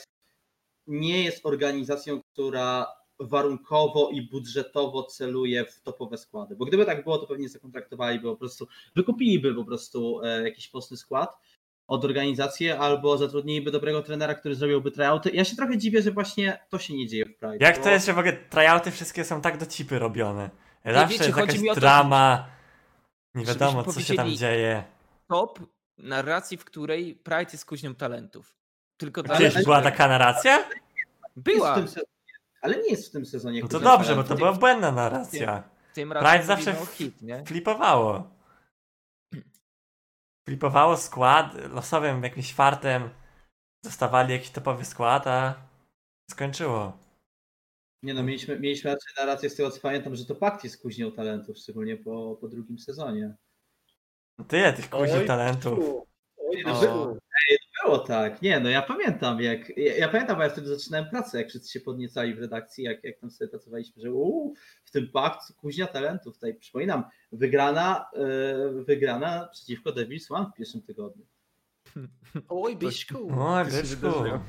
[0.89, 2.86] nie jest organizacją, która
[3.20, 6.56] warunkowo i budżetowo celuje w topowe składy.
[6.56, 10.97] Bo gdyby tak było, to pewnie zakontraktowaliby po prostu, wykupiliby po prostu e, jakiś postny
[10.97, 11.39] skład
[11.86, 15.31] od organizacji, albo zatrudniliby dobrego trenera, który zrobiłby tryouty.
[15.31, 17.56] Ja się trochę dziwię, że właśnie to się nie dzieje w Pride.
[17.60, 20.51] Jak bo- to jest, że w ogóle tryouty wszystkie są tak do cipy robione?
[20.85, 22.48] Zawsze wiecie, jest jakaś o to, drama.
[23.35, 24.85] Nie wiadomo, co się tam dzieje.
[25.28, 25.60] Top
[25.98, 28.57] narracji, w której Pride jest kuźnią talentów.
[28.99, 30.57] Tylko dla Gdzieś była taka narracja?
[30.59, 30.70] jest
[31.37, 31.75] w Była.
[31.75, 32.07] tym sezonie,
[32.61, 33.62] ale nie jest w tym sezonie.
[33.62, 35.62] No to dobrze, bo to była błędna narracja.
[35.95, 37.45] Tym Pride razem zawsze hit, nie?
[37.45, 38.31] Flipowało.
[40.49, 43.11] Flipowało skład, losowym jakimś fartem
[43.85, 45.55] dostawali jakiś topowy skład, a
[46.31, 46.99] skończyło.
[48.03, 51.12] Nie no, mieliśmy, mieliśmy raczej narrację z tego, co pamiętam, że to Pakt jest kuźnią
[51.12, 53.35] talentów, szczególnie po, po drugim sezonie.
[54.39, 56.07] No Tyle tych kuźni Oj, talentów.
[56.51, 57.16] Oj, No, o.
[57.85, 61.39] Było tak, nie no ja pamiętam jak, ja, ja pamiętam, bo ja wtedy zaczynałem pracę,
[61.39, 64.55] jak wszyscy się podniecali w redakcji, jak, jak tam sobie pracowaliśmy, że uu,
[64.85, 70.83] w tym pakt kuźnia talentów, tutaj przypominam, wygrana, yy, wygrana przeciwko Devil's One w pierwszym
[70.83, 71.27] tygodniu.
[72.49, 73.29] Oj, Byśku.
[73.41, 73.97] O, To się byczku.
[73.97, 74.41] wydarzyło.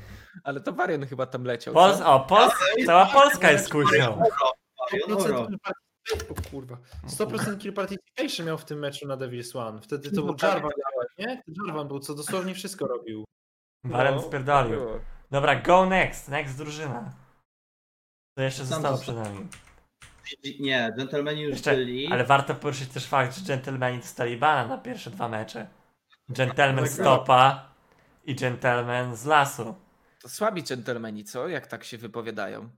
[0.44, 1.74] Ale to Varian chyba tam leciał.
[2.04, 2.52] O, Pols
[2.86, 4.22] cała Polska jest kuźnią.
[6.16, 6.36] Marion Oro.
[6.36, 6.76] 100% kill participation- o kurwa.
[7.06, 9.80] 100% kill participation miał w tym meczu na Devil's One.
[9.80, 10.52] Wtedy to No był tak.
[10.54, 10.70] Jarvan,
[11.18, 11.36] nie?
[11.42, 13.24] To Jarvan był, co dosłownie wszystko robił.
[13.84, 14.80] Baren No, spierdolił.
[15.30, 17.14] Dobra, go next, next drużyna.
[18.36, 19.48] To jeszcze Tam zostało przed nami.
[20.60, 22.06] Nie, dżentelmeni już Jeszcze, byli.
[22.12, 25.66] ale warto poruszyć też fakt, że dżentelmeni dostali bana na pierwsze dwa mecze.
[26.28, 27.70] Gentleman Tak, z topa
[28.24, 29.74] i gentleman z lasu.
[30.22, 31.48] To słabi dżentelmeni, co?
[31.48, 32.70] Jak tak się wypowiadają?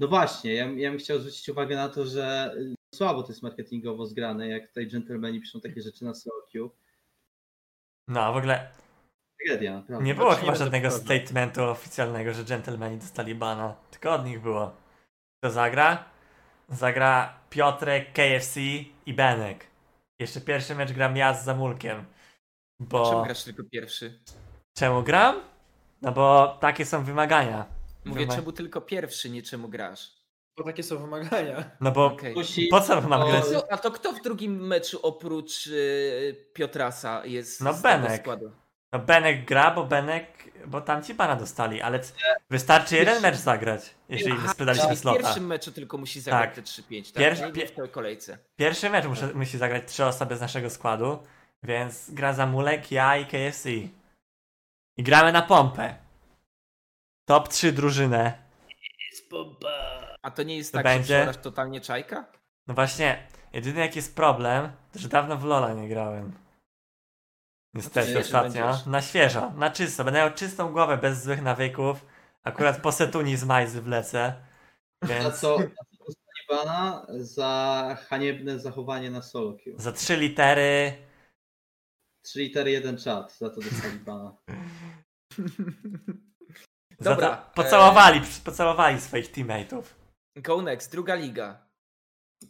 [0.00, 3.42] No właśnie, ja, ja bym chciał zwrócić uwagę na to, że y, słabo to jest
[3.42, 6.12] marketingowo zgrane, jak tutaj dżentelmeni piszą takie rzeczy na
[6.52, 6.70] queue.
[8.08, 8.70] No, a w ogóle
[9.38, 10.04] Tragedia, naprawdę.
[10.04, 13.76] nie było Znaczy, chyba żadnego statementu oficjalnego, że gentlemani dostali bana.
[13.90, 14.76] Tylko od nich było.
[15.38, 16.04] Kto zagra?
[16.68, 18.60] Zagra Piotrek, KFC
[19.06, 19.66] i Benek.
[20.20, 22.04] Jeszcze pierwszy mecz gram ja z Zamulkiem.
[22.80, 23.10] Bo...
[23.10, 24.20] Czemu grasz tylko pierwszy?
[24.78, 25.40] Czemu gram?
[26.02, 27.79] No bo takie są wymagania.
[28.04, 30.10] Mówię, Wyma- czemu tylko pierwszy, nie czemu grasz.
[30.56, 31.70] Bo takie są wymagania.
[31.80, 32.16] No bo.
[32.34, 33.44] Musi, po co mam grać?
[33.44, 38.20] Co, a to kto w drugim meczu oprócz y, Piotrasa jest No, z tego Benek.
[38.20, 38.50] składu?
[38.92, 40.26] No Benek gra, bo Benek,
[40.66, 42.12] bo tam ci pana dostali, ale c-
[42.50, 45.18] wystarczy jeden mecz zagrać, jeżeli my sprzedaliśmy Czyli w slota.
[45.20, 46.54] pierwszym meczu tylko musi zagrać Tak.
[46.54, 47.20] te 3-5, tak?
[47.22, 48.38] Pierwszy- Nie, nie w tej kolejce.
[48.56, 51.18] Pierwszy mecz muszę, musi zagrać trzy osoby z naszego składu,
[51.62, 53.70] więc gra Zamulek, ja i KFC.
[54.96, 55.94] I gramy na pompę.
[57.30, 58.42] Top 3 drużynę.
[60.22, 61.24] A to nie jest To tak, będzie?
[61.24, 62.24] że totalnie czajka?
[62.66, 66.32] No właśnie, jedyny jaki jest problem, to że dawno w Lola nie grałem.
[67.74, 68.66] Niestety świeży ostatnio.
[68.66, 68.86] będziesz.
[68.86, 70.04] Na świeżo, na czysto.
[70.04, 72.06] Będę miał czystą głowę bez złych nawyków.
[72.44, 74.34] Akurat po setuni z Majzy wlecę.
[75.02, 76.12] Więc co, a co
[76.56, 79.74] bana za haniebne zachowanie na solo queue?
[79.78, 80.92] za trzy litery.
[82.22, 84.36] 3 litery, jeden czat, za to dostali bana.
[87.00, 89.96] Dobra, to pocałowali, pocałowali swoich teammateów.
[90.36, 91.66] Go next, druga liga.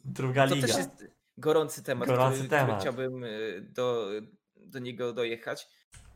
[0.05, 0.67] Druga To liga.
[0.67, 1.05] też jest
[1.39, 2.67] gorący temat, Gorący który, temat.
[2.67, 4.09] który chciałbym y, do,
[4.57, 5.69] do niego dojechać.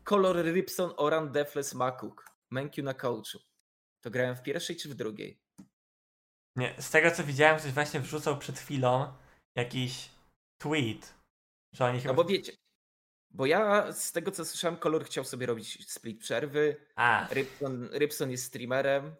[0.03, 2.25] Kolor Rybson, Oran, Defles, Makuk.
[2.51, 3.39] Menkyu na coachu.
[4.03, 5.41] To grałem w pierwszej czy w drugiej?
[6.55, 9.13] Nie, z tego co widziałem, ktoś właśnie wrzucał przed chwilą
[9.57, 10.09] jakiś
[10.61, 11.13] tweet,
[11.73, 12.13] że oni chyba...
[12.13, 12.53] No bo wiecie,
[13.35, 18.31] bo ja z tego co słyszałem, Kolor chciał sobie robić split przerwy, A, Rybson, Rybson
[18.31, 19.15] jest streamerem,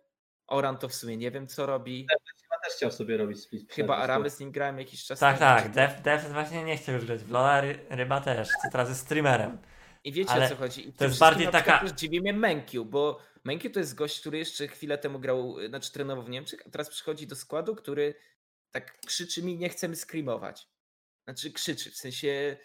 [0.47, 2.07] Oran to w sumie nie wiem co robi,
[2.43, 3.71] Chyba też chciał sobie robić split.
[3.73, 6.77] chyba przerwy, Aramy z nim grałem jakiś czas tak, temu, tak, Def, Def właśnie nie
[6.77, 9.57] chciał już grać w Lola, Ry, Ryba też, co teraz jest streamerem.
[10.03, 10.87] I wiecie Ale o co chodzi.
[10.89, 14.37] I to jest bardziej taka- Też dziwi mnie Menkyu, bo Menkyu to jest gość, który
[14.37, 18.13] jeszcze chwilę temu grał, znaczy trenował w Niemczech, a teraz przychodzi do składu, który
[18.71, 20.67] tak krzyczy mi, nie chcemy screamować.
[21.23, 22.57] Znaczy krzyczy, w sensie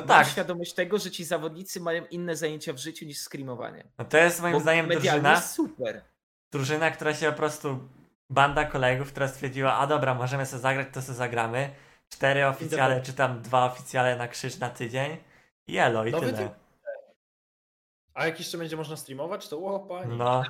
[0.00, 3.84] No mam tak, świadomość tego, że ci zawodnicy mają inne zajęcia w życiu niż screamowanie.
[3.98, 6.04] no to jest moim Bo zdaniem drużyna, jest super.
[6.52, 7.88] drużyna, która się po prostu,
[8.30, 11.70] banda kolegów, która stwierdziła, a dobra, możemy sobie zagrać, to sobie zagramy.
[12.08, 15.16] Cztery oficjale, czy tam dwa oficjale na krzyż na tydzień.
[15.66, 16.50] I elo, i No tyle.
[18.14, 20.16] A jak jeszcze będzie można streamować, to o panie.
[20.16, 20.42] No,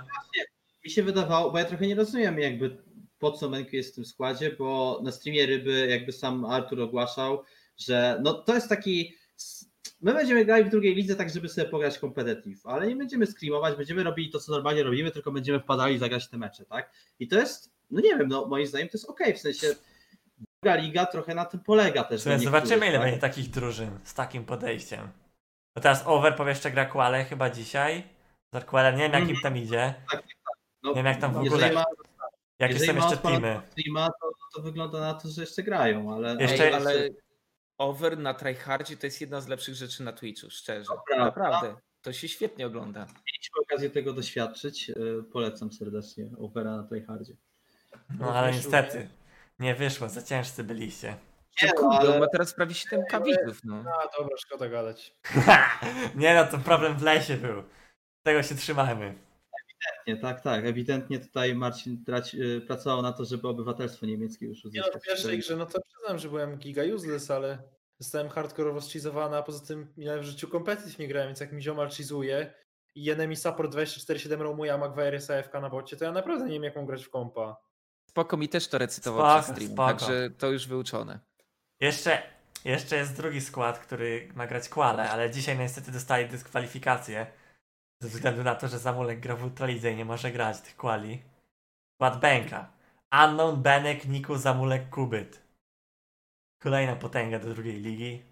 [0.85, 2.83] Mi się wydawało, bo ja trochę nie rozumiem jakby
[3.19, 7.45] po co Menku jest w tym składzie, bo na streamie ryby jakby sam Artur ogłaszał,
[7.77, 9.15] że no to jest taki
[10.01, 13.77] my będziemy grali w drugiej lidze tak, żeby sobie pograć competitive, ale nie będziemy screamować,
[13.77, 16.93] będziemy robili to, co normalnie robimy, tylko będziemy wpadali i zagrać te mecze, tak?
[17.19, 19.75] I to jest, no nie wiem, no moim zdaniem to jest okej, w sensie
[20.63, 22.27] druga liga trochę na tym polega też.
[22.27, 23.07] niektórych, zobaczymy ile tak?
[23.07, 25.09] będzie takich drużyn z takim podejściem.
[25.77, 28.05] No teraz Over powie jeszcze gra Quale chyba dzisiaj.
[28.55, 29.95] Z nie wiem jak im tam idzie.
[30.83, 31.85] No, nie wiem, jak tam w ogóle- ma
[32.59, 33.61] Jakie są jeszcze teamy.
[33.71, 36.37] streama, to, to wygląda na to, że jeszcze grają, ale...
[36.41, 37.09] Jeszcze- ale
[37.79, 40.91] over na tryhardzie to jest jedna z lepszych rzeczy na Twitchu, szczerze.
[41.07, 41.25] prawda.
[41.25, 41.77] Naprawdę.
[42.03, 43.01] To się świetnie ogląda.
[43.01, 44.89] mieliśmy okazję tego doświadczyć.
[44.89, 47.33] Yy, Polecam serdecznie Opera na Tryhardzie.
[48.19, 49.09] No ale Wyszło, niestety.
[49.59, 51.17] Nie wyszło, za ciężcy byliście.
[51.63, 53.77] Nie, no, Kurde, ale- ma teraz prawie 7k widzów, no.
[53.77, 55.15] A dobra, szkoda gadać.
[56.15, 57.63] nie no, to problem w lesie był.
[58.23, 59.15] Tego się trzymajmy.
[60.07, 60.65] Nie, tak, tak.
[60.65, 65.03] Ewidentnie tutaj Marcin traci, yy, pracował na to, żeby obywatelstwo niemieckie już Nie no, uzyskać.
[65.03, 67.59] w pierwszej grze, no to przyznam, że byłem giga useless, ale
[67.99, 71.63] zostałem hardkorowo schizowany, a poza tym ja w życiu competitive nie grałem, więc jak mi
[71.63, 72.55] ziomal cheezuje
[72.95, 76.63] i enemy support 24-7 roamuje, a Magwire AFK na bocie, to ja naprawdę nie wiem
[76.63, 77.57] jak mam grać w kompa.
[78.11, 79.89] Spoko mi też to recytował Spoko, przez stream, spoko.
[79.89, 81.21] także to już wyuczone.
[81.81, 82.23] Jeszcze,
[82.65, 87.27] jeszcze jest drugi skład, który ma grać Quale, ale dzisiaj niestety dostali dyskwalifikację.
[88.01, 91.23] Ze względu na to, że Zamulek gra w Ultralidze i nie może grać tych quali.
[91.95, 92.73] Skład Benka.
[93.25, 95.43] Unknown, Benek, Niku, Zamulek, Kubyt.
[96.63, 98.23] Kolejna potęga do drugiej ligi.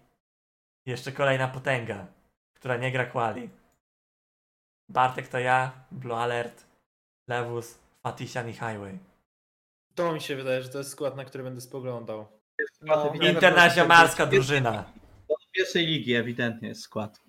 [0.85, 2.07] Jeszcze kolejna potęga,
[2.53, 3.49] która nie gra quali.
[4.89, 6.65] Bartek to ja, Blue Alert,
[7.27, 8.99] Lewus, Fatisian i Highway.
[9.95, 12.27] To mi się wydaje, że to jest skład, na który będę spoglądał.
[12.81, 14.91] No, Internacjonalska drużyna.
[15.51, 17.19] pierwszej ligi ewidentnie jest skład.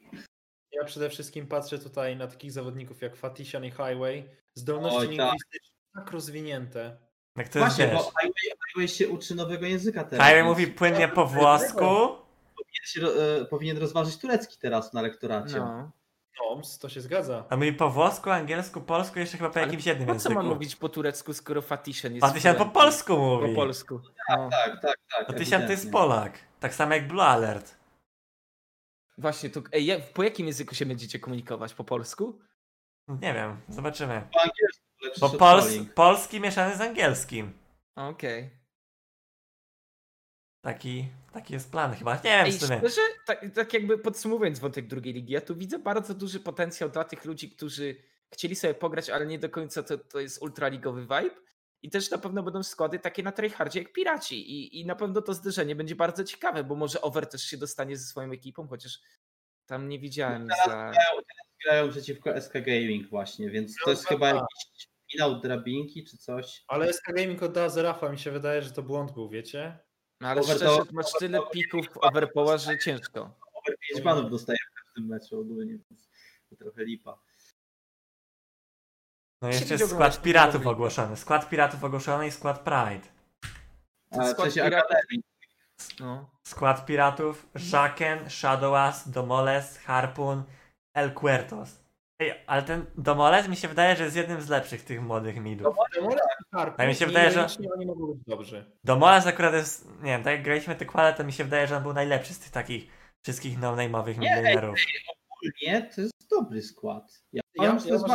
[0.79, 4.29] Ja przede wszystkim patrzę tutaj na takich zawodników jak Fatisian i Highway.
[4.55, 5.27] Zdolności Oj, tak.
[5.27, 6.97] lingwistyczne tak rozwinięte.
[7.37, 10.27] Jak to jest, Właśnie, bo Highway, Highway się uczy nowego języka teraz.
[10.27, 11.79] Highway mówi płynnie po włosku.
[12.57, 15.57] powinien, się, e, powinien rozważyć turecki teraz na lektoracie.
[15.59, 15.91] No.
[16.39, 17.45] Toms, to się zgadza.
[17.51, 20.35] A mówi po włosku, angielsku, polsku, jeszcze chyba po Ale jakimś jednym Po co języku.
[20.35, 23.49] mam mówić po turecku, skoro Fatishan jest Fatisian po polsku mówi.
[23.49, 24.01] Po polsku.
[24.31, 24.49] No.
[24.51, 25.27] Tak, tak, tak.
[25.27, 25.91] Fatisian to jest.
[25.93, 26.39] Polak.
[26.61, 27.78] Tak samo jak Blue Alert.
[29.19, 31.75] Właśnie, to, ej, po jakim języku się będziecie komunikować?
[31.75, 32.41] Po polsku?
[33.09, 34.23] Nie wiem, zobaczymy.
[34.33, 34.85] Po angielsku
[35.21, 35.95] Bo pols calling.
[35.95, 37.53] polski mieszany z angielskim.
[37.97, 38.51] Okej.
[40.65, 42.15] Taki, taki jest plan chyba.
[42.15, 42.79] Nie wiem Ej, w sumie.
[42.79, 47.05] szczerze, tak, tak jakby podsumowując wątek drugiej ligi, ja tu widzę bardzo duży potencjał dla
[47.05, 47.97] tych ludzi, którzy
[48.33, 51.35] chcieli sobie pograć, ale nie do końca to, to jest ultraligowy vibe.
[51.83, 54.51] I też na pewno będą składy takie na tryhardzie jak Piraci.
[54.53, 57.97] I, I na pewno to zderzenie będzie bardzo ciekawe, bo może Over też się dostanie
[57.97, 58.99] ze swoją ekipą, chociaż
[59.67, 60.73] Tam nie widziałem Teraz za...
[60.73, 64.35] grają, teraz grają przeciwko SK Gaming właśnie, więc to jest No, chyba tak.
[64.43, 66.65] jakiś finał drabinki czy coś.
[66.69, 69.79] Ale SK Gaming oddała Zerafa, mi się wydaje, że to błąd był, wiecie?
[70.21, 73.21] No, ale Over szczerze, to- to masz tyle pików overpoła, że ciężko.
[73.55, 76.09] Over 5 banów dostaje w każdym meczu ogólnie, więc
[76.51, 77.19] to trochę lipa.
[79.43, 81.17] No jeszcze jest skład piratów ogłoszony.
[81.17, 83.09] Skład piratów ogłoszony i skład Pride.
[84.31, 85.23] Skład piratów- Akademii.
[86.01, 86.31] No.
[86.47, 90.43] Skład piratów Shaken, Shadowas, Domoles, Harpoon,
[90.95, 91.81] El Cuertos.
[92.21, 95.77] Ej, ale ten Domoles mi się wydaje, że jest jednym z lepszych tych młodych midów.
[95.95, 96.81] Demole i Harp.
[96.81, 97.47] A mi się wydaje, że-
[97.77, 98.73] Oni mogą być dobrzy.
[98.85, 101.77] Domoles akurat jest, nie wiem, tak jak graliśmy te kwale, to mi się wydaje, że
[101.77, 102.91] on był najlepszy z tych takich
[103.23, 104.79] wszystkich no-name'owych Nie, midlanerów.
[105.31, 107.23] Ogólnie to jest dobry skład.
[107.33, 107.89] Ja, Ja, bardzo...
[108.09, 108.15] że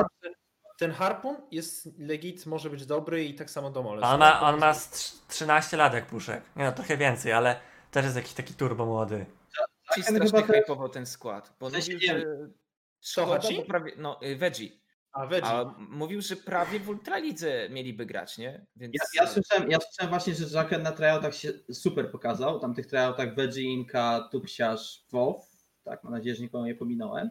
[0.78, 4.02] ten Harpun jest legit, może być dobry i tak samo Domole.
[4.06, 6.44] A On ma, on ma z trz- 13 lat jak puszek.
[6.56, 7.60] Nie no, trochę więcej, ale
[7.92, 9.26] też jest jakiś taki turbo młody.
[9.96, 11.54] Ci Haken strasznie chyba hypował ten skład.
[11.60, 12.26] Bo mówił, że...
[13.00, 13.92] Co, Szkoda, bo prawie...
[13.98, 14.70] No, y, Veggie.
[15.12, 15.50] A Veggie.
[15.50, 18.66] A mówił, że prawie w Ultralidze mieliby grać, nie?
[18.76, 18.94] Więc...
[18.94, 22.60] Ja, ja, słyszałem, ja słyszałem właśnie, że Jacken na tryoutach się super pokazał.
[22.60, 25.50] Tam tych tryoutach Veggie, Inka, Tupsiarz, WoW.
[25.84, 27.30] Tak, mam nadzieję, że nikogo nie pominąłem.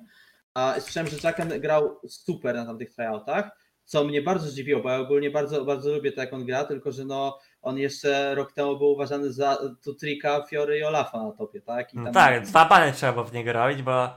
[0.54, 3.50] A słyszałem, że Jacken grał super na tamtych tryoutach,
[3.84, 6.92] co mnie bardzo zdziwiło, bo ja ogólnie bardzo, bardzo lubię to, jak on gra, tylko
[6.92, 11.60] że no, on jeszcze rok temu był uważany za Tutrika, Fiory i Olafa na topie,
[11.60, 11.94] tak?
[11.94, 14.16] No tak, dwa bany trzeba było w niego robić, bo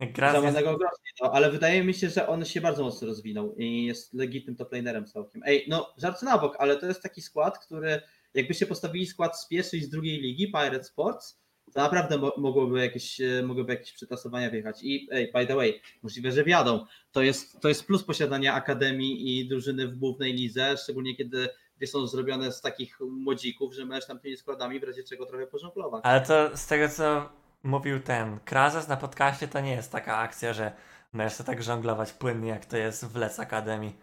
[0.00, 3.54] gra z Zamianego grosza, no, ale wydaje mi się, że on się bardzo mocno rozwinął
[3.54, 5.42] i jest legitnym toplanerem całkiem.
[5.46, 8.02] Ej, no żart na bok, ale to jest taki skład, który
[8.34, 11.40] jakbyście postawili skład z pierwszej i z drugiej ligi, Pirate Sports,
[11.76, 14.82] to naprawdę mo- mogłoby jakieś, e, mogłyby jakieś przetasowania wjechać.
[14.82, 19.38] I ej, by the way, możliwe, że wiadą, to jest, to jest plus posiadania akademii
[19.38, 24.06] i drużyny w głównej lidze, szczególnie kiedy gdzie są zrobione z takich młodzików, że możesz
[24.06, 26.00] tam tymi składami w razie czego trochę pożonglować.
[26.04, 27.28] Ale to z tego co
[27.62, 30.72] mówił ten Krazes na podcaście, to nie jest taka akcja, że
[31.12, 33.96] możesz tak żonglować płynnie, jak to jest w Lec Akademii.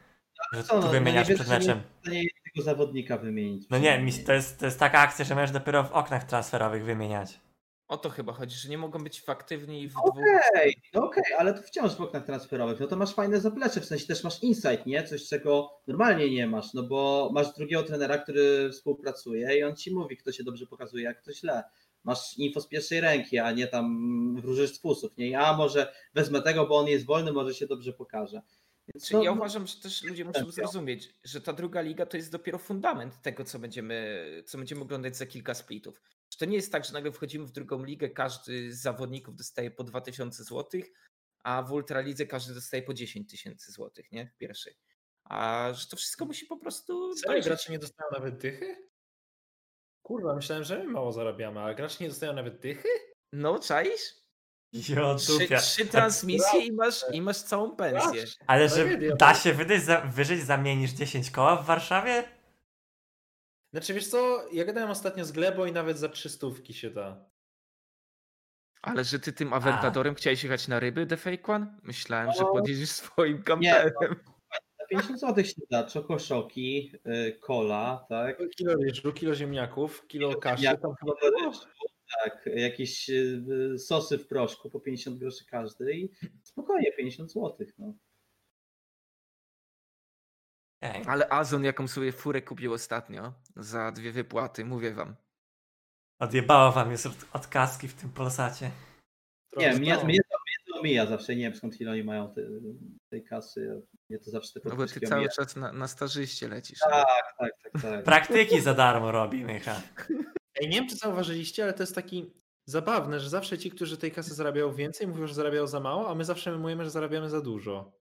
[0.53, 1.81] Że co, no, tu no wymieniasz nie przed meczem.
[1.99, 3.69] W stanie jednego zawodnika wymienić.
[3.69, 7.39] No nie, to jest, to jest taka akcja, że możesz dopiero w oknach transferowych wymieniać.
[7.88, 10.05] O to chyba chodzi, że nie mogą być aktywni w dwóch...
[10.05, 13.85] Okej, no okej, ale to wciąż w oknach transferowych, no to masz fajne zaplecze, w
[13.85, 15.03] sensie też masz insight, nie?
[15.03, 19.93] Coś, czego normalnie nie masz, no bo masz drugiego trenera, który współpracuje i on ci
[19.93, 21.64] mówi, kto się dobrze pokazuje, a kto źle.
[22.03, 25.30] Masz info z pierwszej ręki, a nie tam wróżysz z fusów, nie?
[25.30, 28.41] Ja może wezmę tego, bo on jest wolny, może się dobrze pokaże.
[28.88, 32.05] Więc Czyli no, ja no, uważam, że też ludzie muszą zrozumieć, że ta druga liga
[32.05, 36.01] to jest dopiero fundament tego, co będziemy, co będziemy oglądać za kilka splitów.
[36.43, 39.71] Że to nie jest tak, że nagle wchodzimy w drugą ligę, każdy z zawodników dostaje
[39.71, 40.81] po 2000 zł,
[41.43, 44.27] a w Ultralidze każdy dostaje po 10 tysięcy złotych, nie?
[44.27, 44.73] W pierwszej.
[45.23, 47.45] A że to wszystko musi po prostu dojrzeć.
[47.45, 48.89] gracze nie dostają nawet dychy?
[50.05, 52.87] Kurwa, myślałem, że my mało zarabiamy, a gracze nie dostają nawet dychy?
[53.33, 54.01] No, czaisz?
[54.73, 58.23] Jo, Trzy, trzy transmisje i masz, i masz całą pensję.
[58.47, 59.15] Ale że Tragedia.
[59.15, 62.23] da się wydać za, wyżyć za mniej niż 10 koła w Warszawie?
[63.73, 67.25] Znaczy wiesz co, ja gadałem ostatnio z Glebo i nawet za trzy stówki się da.
[68.81, 71.77] Ale że ty tym Aventadorem chciałeś jechać na ryby, The Fake One?
[71.83, 72.51] Myślałem, że No.
[72.51, 73.93] podjedziesz swoim Nie, kamperem.
[74.79, 78.37] za 50 zł się da, czokoszoki, y, cola, tak?
[78.57, 81.59] Kilo ryżu, kilo ziemniaków, kilo kaszy, ziemniaków, tam kilo ryżu.
[82.23, 83.43] Tak, jakieś y,
[83.73, 86.09] y, sosy w proszku po 50 groszy każdy i
[86.43, 87.67] spokojnie 50 zł.
[87.77, 87.93] No.
[90.84, 91.03] Ej.
[91.07, 95.15] Ale Azon, jaką sobie furę kupił ostatnio za dwie wypłaty, mówię wam.
[96.19, 98.72] Odjebało wam już od, od kaski w tym Polsacie.
[99.57, 100.05] Nie, mnie, to.
[100.05, 102.41] mnie, to, mnie to mija zawsze, nie wiem skąd ile oni mają te,
[103.10, 105.31] tej kasy, mnie to zawsze te No bo ty podwyżki cały omija.
[105.31, 106.80] czas na, na stażyście lecisz.
[106.80, 107.05] Tak,
[107.39, 108.03] tak, tak, tak.
[108.03, 109.81] Praktyki za darmo robi, Micha.
[110.55, 112.34] Ej, nie wiem, czy zauważyliście, ale to jest taki
[112.65, 116.15] zabawne, że zawsze ci, którzy tej kasy zarabiają więcej, mówią, że zarabiają za mało, a
[116.15, 118.02] my zawsze mymujemy, że zarabiamy za dużo.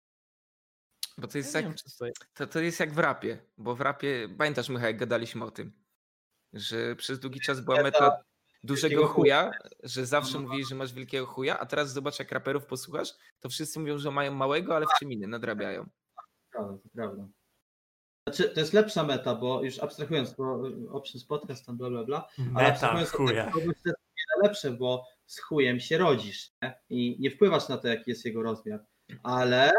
[1.18, 1.76] Bo to jest, Ja jak, wiem,
[2.34, 3.38] to, to jest jak w rapie.
[3.58, 5.72] Bo w rapie, pamiętasz Michał, jak gadaliśmy o tym,
[6.52, 8.22] że przez długi czas była Meta meta
[8.64, 9.50] dużego chuja,
[9.82, 10.48] że zawsze No.
[10.48, 13.08] mówisz, że masz wielkiego chuja, a teraz zobacz jak raperów posłuchasz,
[13.40, 15.88] to wszyscy mówią, że mają małego, ale w czym innym nadrabiają.
[16.50, 17.28] Prawda, to prawda.
[18.28, 22.28] Znaczy, to jest lepsza meta, bo już abstrahując, bo options podcast tam bla bla bla,
[22.38, 23.50] ale Meta abstrahując od chuja.
[23.52, 26.78] to jest wiele lepsze, bo z chujem się rodzisz nie?
[26.90, 28.84] i nie wpływasz na to, jaki jest jego rozmiar,
[29.22, 29.72] ale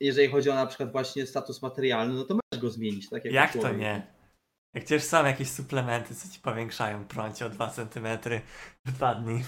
[0.00, 3.24] jeżeli chodzi o na przykład właśnie status materialny, no to możesz go zmienić, tak?
[3.24, 4.06] Jak, Jak to nie?
[4.74, 8.06] Jak przecież są jakieś suplementy, co ci powiększają prącie o 2 cm
[8.84, 9.42] w dwa dni.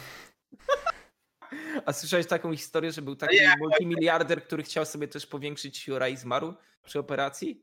[1.87, 6.17] A słyszałeś taką historię, że był taki multimiliarder, który chciał sobie też powiększyć siura i
[6.17, 6.55] zmarł
[6.85, 7.63] przy operacji?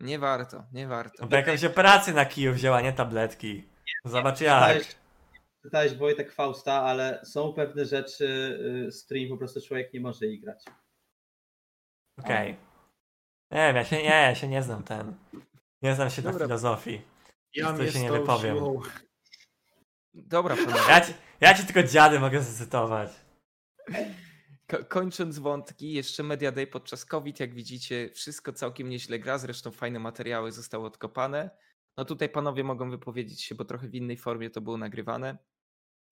[0.00, 1.16] Nie warto, nie warto.
[1.20, 3.64] No bo jakąś operację na kiju wzięła, nie tabletki.
[4.04, 4.84] Zobacz jak.
[5.62, 8.26] Pytałeś Wojtek Fausta, ale są pewne rzeczy,
[8.86, 10.64] y, z którymi po prostu człowiek nie może igrać.
[12.24, 12.56] Okej.
[13.50, 15.14] Nie wiem, ja się nie, ja się nie znam ten.
[15.82, 16.46] Nie znam się na Dobra.
[16.46, 17.02] filozofii.
[17.54, 18.56] Ja To się nie wypowiem.
[18.56, 18.80] siłą-
[20.14, 20.80] Dobra, panowie.
[20.88, 23.10] Ja ci, ja ci tylko dziady mogę zacytować.
[24.70, 29.70] Ko- kończąc wątki, jeszcze Media Day podczas COVID, jak widzicie, wszystko całkiem nieźle gra, zresztą
[29.70, 31.50] fajne materiały zostały odkopane.
[31.96, 35.38] No tutaj panowie mogą wypowiedzieć się, bo trochę w innej formie to było nagrywane.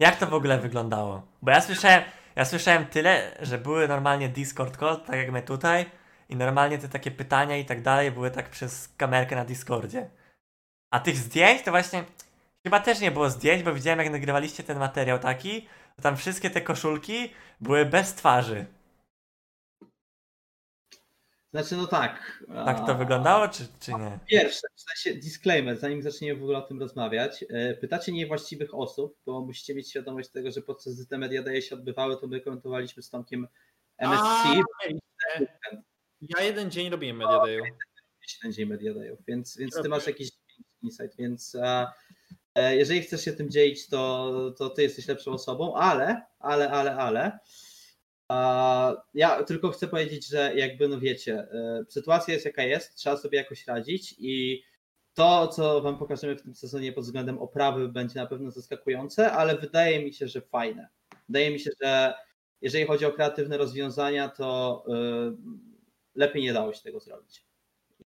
[0.01, 1.33] Jak to w ogóle wyglądało?
[1.43, 2.03] Bo ja słyszałem,
[2.37, 5.87] ja słyszałem tyle, że były normalnie Discord call, tak jak my tutaj,
[6.29, 10.11] i normalnie te takie pytania i tak dalej były tak przez kamerkę na Discordzie.
[10.91, 12.05] A tych zdjęć to właśnie
[12.65, 16.51] chyba też nie było zdjęć, bo widziałem jak nagrywaliście ten materiał taki, to tam wszystkie
[16.51, 18.67] te koszulki były bez twarzy.
[21.51, 22.45] Znaczy, no tak.
[22.65, 24.19] Tak to wyglądało, czy, czy nie?
[24.27, 27.45] Pierwsze, w sensie disclaimer, zanim zaczniemy w ogóle o tym rozmawiać.
[27.51, 31.63] e, Pytacie niewłaściwych osób, bo musicie mieć świadomość tego, że podczas gdy te media daje
[31.63, 33.49] się odbywały, to my komentowaliśmy z Tomkiem
[33.99, 35.77] MSC, A,
[36.21, 37.63] Ja jeden dzień robiłem Media Dayu.
[38.43, 40.31] ten dzień media dayów, więc, więc ty masz jakiś
[40.83, 41.87] insight, więc e,
[42.55, 46.97] e, jeżeli chcesz się tym dzielić, to, to ty jesteś lepszą osobą, ale, ale, ale,
[46.97, 47.39] ale
[49.15, 53.39] ja tylko chcę powiedzieć, że jakby no wiecie, e, sytuacja jest jaka jest, trzeba sobie
[53.39, 54.63] jakoś radzić i
[55.15, 59.59] to, co wam pokażemy w tym sezonie pod względem oprawy będzie na pewno zaskakujące, ale
[59.59, 60.89] wydaje mi się, że fajne.
[61.29, 62.15] Wydaje mi się, że
[62.61, 65.68] jeżeli chodzi o kreatywne rozwiązania, to e,
[66.19, 67.45] lepiej nie dało się tego zrobić.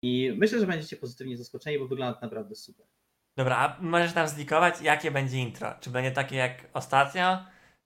[0.02, 2.86] I myślę, że będziecie pozytywnie zaskoczeni, bo wygląda to naprawdę super.
[3.38, 5.76] Dobra, a możesz nam zlikować, jakie będzie intro?
[5.82, 7.45] Czy będzie takie jak ostatnio?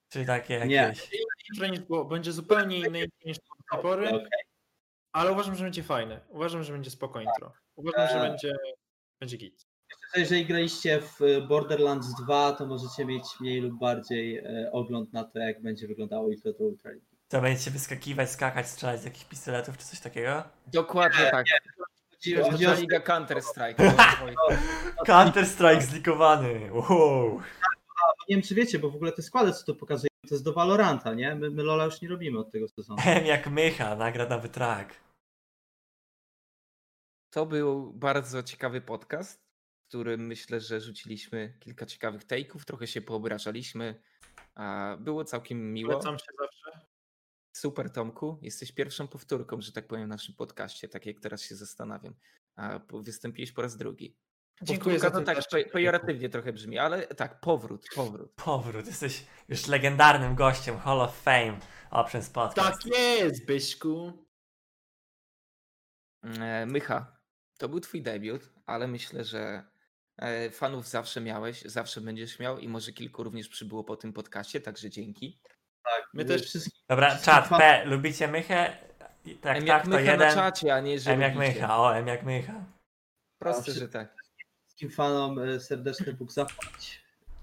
[0.10, 0.76] Czy takie Nie.
[0.76, 1.10] jakieś?
[1.54, 4.26] Intro było, będzie zupełnie inne niż do tej pory,
[5.12, 6.22] ale uważam, że będzie fajne.
[6.30, 7.54] Uważam, że będzie spoko intro.
[7.76, 8.30] Uważam, że Eee.
[8.30, 8.54] będzie,
[9.20, 9.66] będzie git.
[10.16, 15.40] Jeżeli graliście w Borderlands 2, to możecie mieć mniej lub bardziej e, ogląd na to,
[15.40, 17.09] jak będzie wyglądało intro do Ultra League.
[17.30, 20.44] To będziecie wyskakiwać, skakać, strzelać z jakichś pistoletów, czy coś takiego?
[20.68, 21.46] Dokładnie tak.
[22.12, 23.94] Chodzi- chodzi Ultra o- Liga Counter Strike.
[25.06, 26.70] Counter Strike zlikowany!
[26.74, 27.42] Wow!
[28.30, 30.54] Nie wiem, czy wiecie, bo w ogóle te składy, co tu pokazują, to jest do
[30.54, 31.36] Valoranta, nie?
[31.36, 33.00] My, my Lola już nie robimy od tego sezonu.
[33.06, 34.96] M jak Mycha, nagra nowy track.
[37.34, 39.40] To był bardzo ciekawy podcast,
[39.86, 44.02] w którym myślę, że rzuciliśmy kilka ciekawych take'ów, trochę się poobrażaliśmy.
[44.56, 45.92] a Było całkiem miło.
[45.92, 46.59] Polecam się zawsze.
[47.52, 51.56] Super Tomku, jesteś pierwszą powtórką, że tak powiem, w naszym podcaście, tak jak teraz się
[51.56, 52.16] zastanawiam.
[52.56, 54.18] A po- wystąpiłeś po raz drugi.
[54.62, 58.32] Dziękuję za Powtórka ten to tak pe- pejoratywnie trochę brzmi, ale tak, powrót, powrót.
[58.36, 61.60] Powrót, jesteś już legendarnym gościem Hall of Fame
[61.92, 62.84] Options Podcast.
[62.84, 64.26] Tak jest, Byśku.
[66.24, 67.18] E, Mycha,
[67.58, 69.64] to był twój debiut, ale myślę, że
[70.18, 74.62] e, fanów zawsze miałeś, zawsze będziesz miał i może kilku również przybyło po tym podcaście,
[74.62, 75.42] także dzięki.
[76.14, 78.78] My też Wszystkich Dobra, czat, P, lubicie Mychę?
[79.42, 80.34] Tak, M tak, jak to Mycha na jeden.
[80.34, 81.54] czacie, a nie że M jak lubicie.
[81.54, 82.66] Mycha, o, M jak Mycha.
[83.42, 84.16] Proste, że tak.
[84.68, 87.02] wszystkim fanom e, serdeczny Bóg zapłać.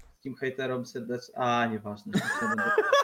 [0.09, 1.35] Wszystkim hejterom serdeczny...
[1.37, 2.13] A, nieważne.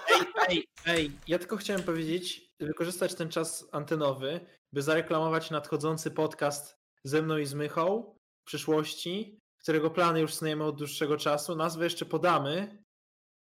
[0.10, 4.40] Ej, ej, ej, ja tylko chciałem powiedzieć, wykorzystać ten czas antenowy,
[4.74, 10.64] by zareklamować nadchodzący podcast ze mną i z Mychą w przyszłości, którego plany już snujemy
[10.64, 11.56] od dłuższego czasu.
[11.56, 12.84] Nazwę jeszcze podamy,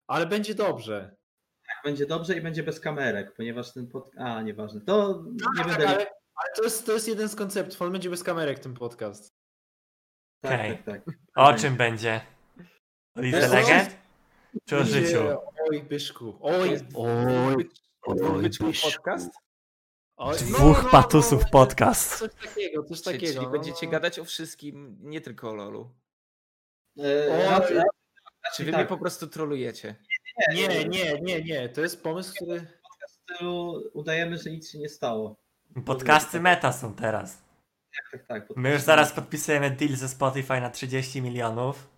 [0.08, 1.16] ale będzie dobrze.
[1.84, 4.12] Będzie dobrze i będzie bez kamerek, ponieważ ten pod...
[4.18, 4.82] A, nieważne.
[4.82, 5.88] To nie Tak, będę...
[5.88, 5.98] ale,
[6.36, 7.82] ale to, jest, to jest jeden z konceptów.
[7.82, 9.34] On będzie bez kamerek ten podcast.
[10.44, 10.78] Tak, Okej.
[10.78, 11.16] tak, tak.
[11.36, 12.22] O czym będzie?
[13.18, 13.88] O Lidze?
[14.66, 15.20] Czy o życiu?
[15.72, 16.38] Oj, Byszku.
[16.42, 17.70] Oj, Oj,
[18.16, 19.32] Dwóch byczków podcast?
[20.18, 20.38] oj.
[20.52, 22.20] No, Dwóch no, patusów no, podcast.
[22.20, 23.34] Coś takiego, coś Czyli, takiego.
[23.34, 23.92] czyli no, będziecie no.
[23.92, 25.90] gadać o wszystkim, nie tylko o LoLu.
[27.00, 27.50] E, Oj.
[27.50, 27.84] raczej- Czy
[28.46, 28.82] raczej wy tak.
[28.82, 29.96] mnie po prostu trolujecie?
[30.54, 31.70] Nie, nie, nie, nie.
[31.70, 32.60] To jest pomysł, który.
[33.08, 35.36] w stylu udajemy, że nic się nie stało.
[35.86, 37.42] Podcasty meta są teraz.
[38.12, 38.48] Tak, tak.
[38.56, 41.90] My już zaraz podpisujemy deal ze Spotify na 30 milionów.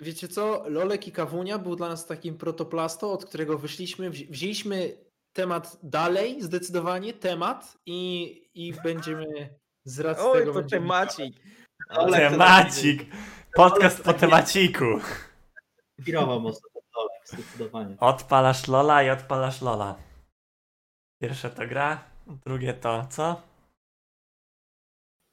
[0.00, 0.64] Wiecie co?
[0.68, 4.10] Lolek i Kawunia był dla nas takim protoplasto, od którego wyszliśmy.
[4.10, 4.96] wzi- Wzięliśmy
[5.32, 10.52] temat dalej, zdecydowanie temat i, i będziemy z racji Oj, tego.
[10.52, 11.34] to będziemy- temacik.
[11.88, 13.02] Ale Temacik!
[13.54, 14.84] Podcast po temaciku.
[15.98, 16.68] Inspirował mocno
[17.24, 17.96] zdecydowanie.
[18.00, 19.96] Odpalasz Lola i odpalasz Lola.
[21.20, 23.42] Pierwsze to gra, drugie to co?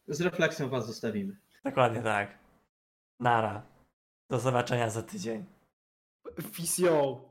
[0.08, 1.38] Z refleksją was zostawimy.
[1.64, 2.38] Dokładnie tak.
[3.20, 3.62] Nara.
[4.30, 5.46] Do zobaczenia za tydzień.
[6.42, 7.22] Fisio.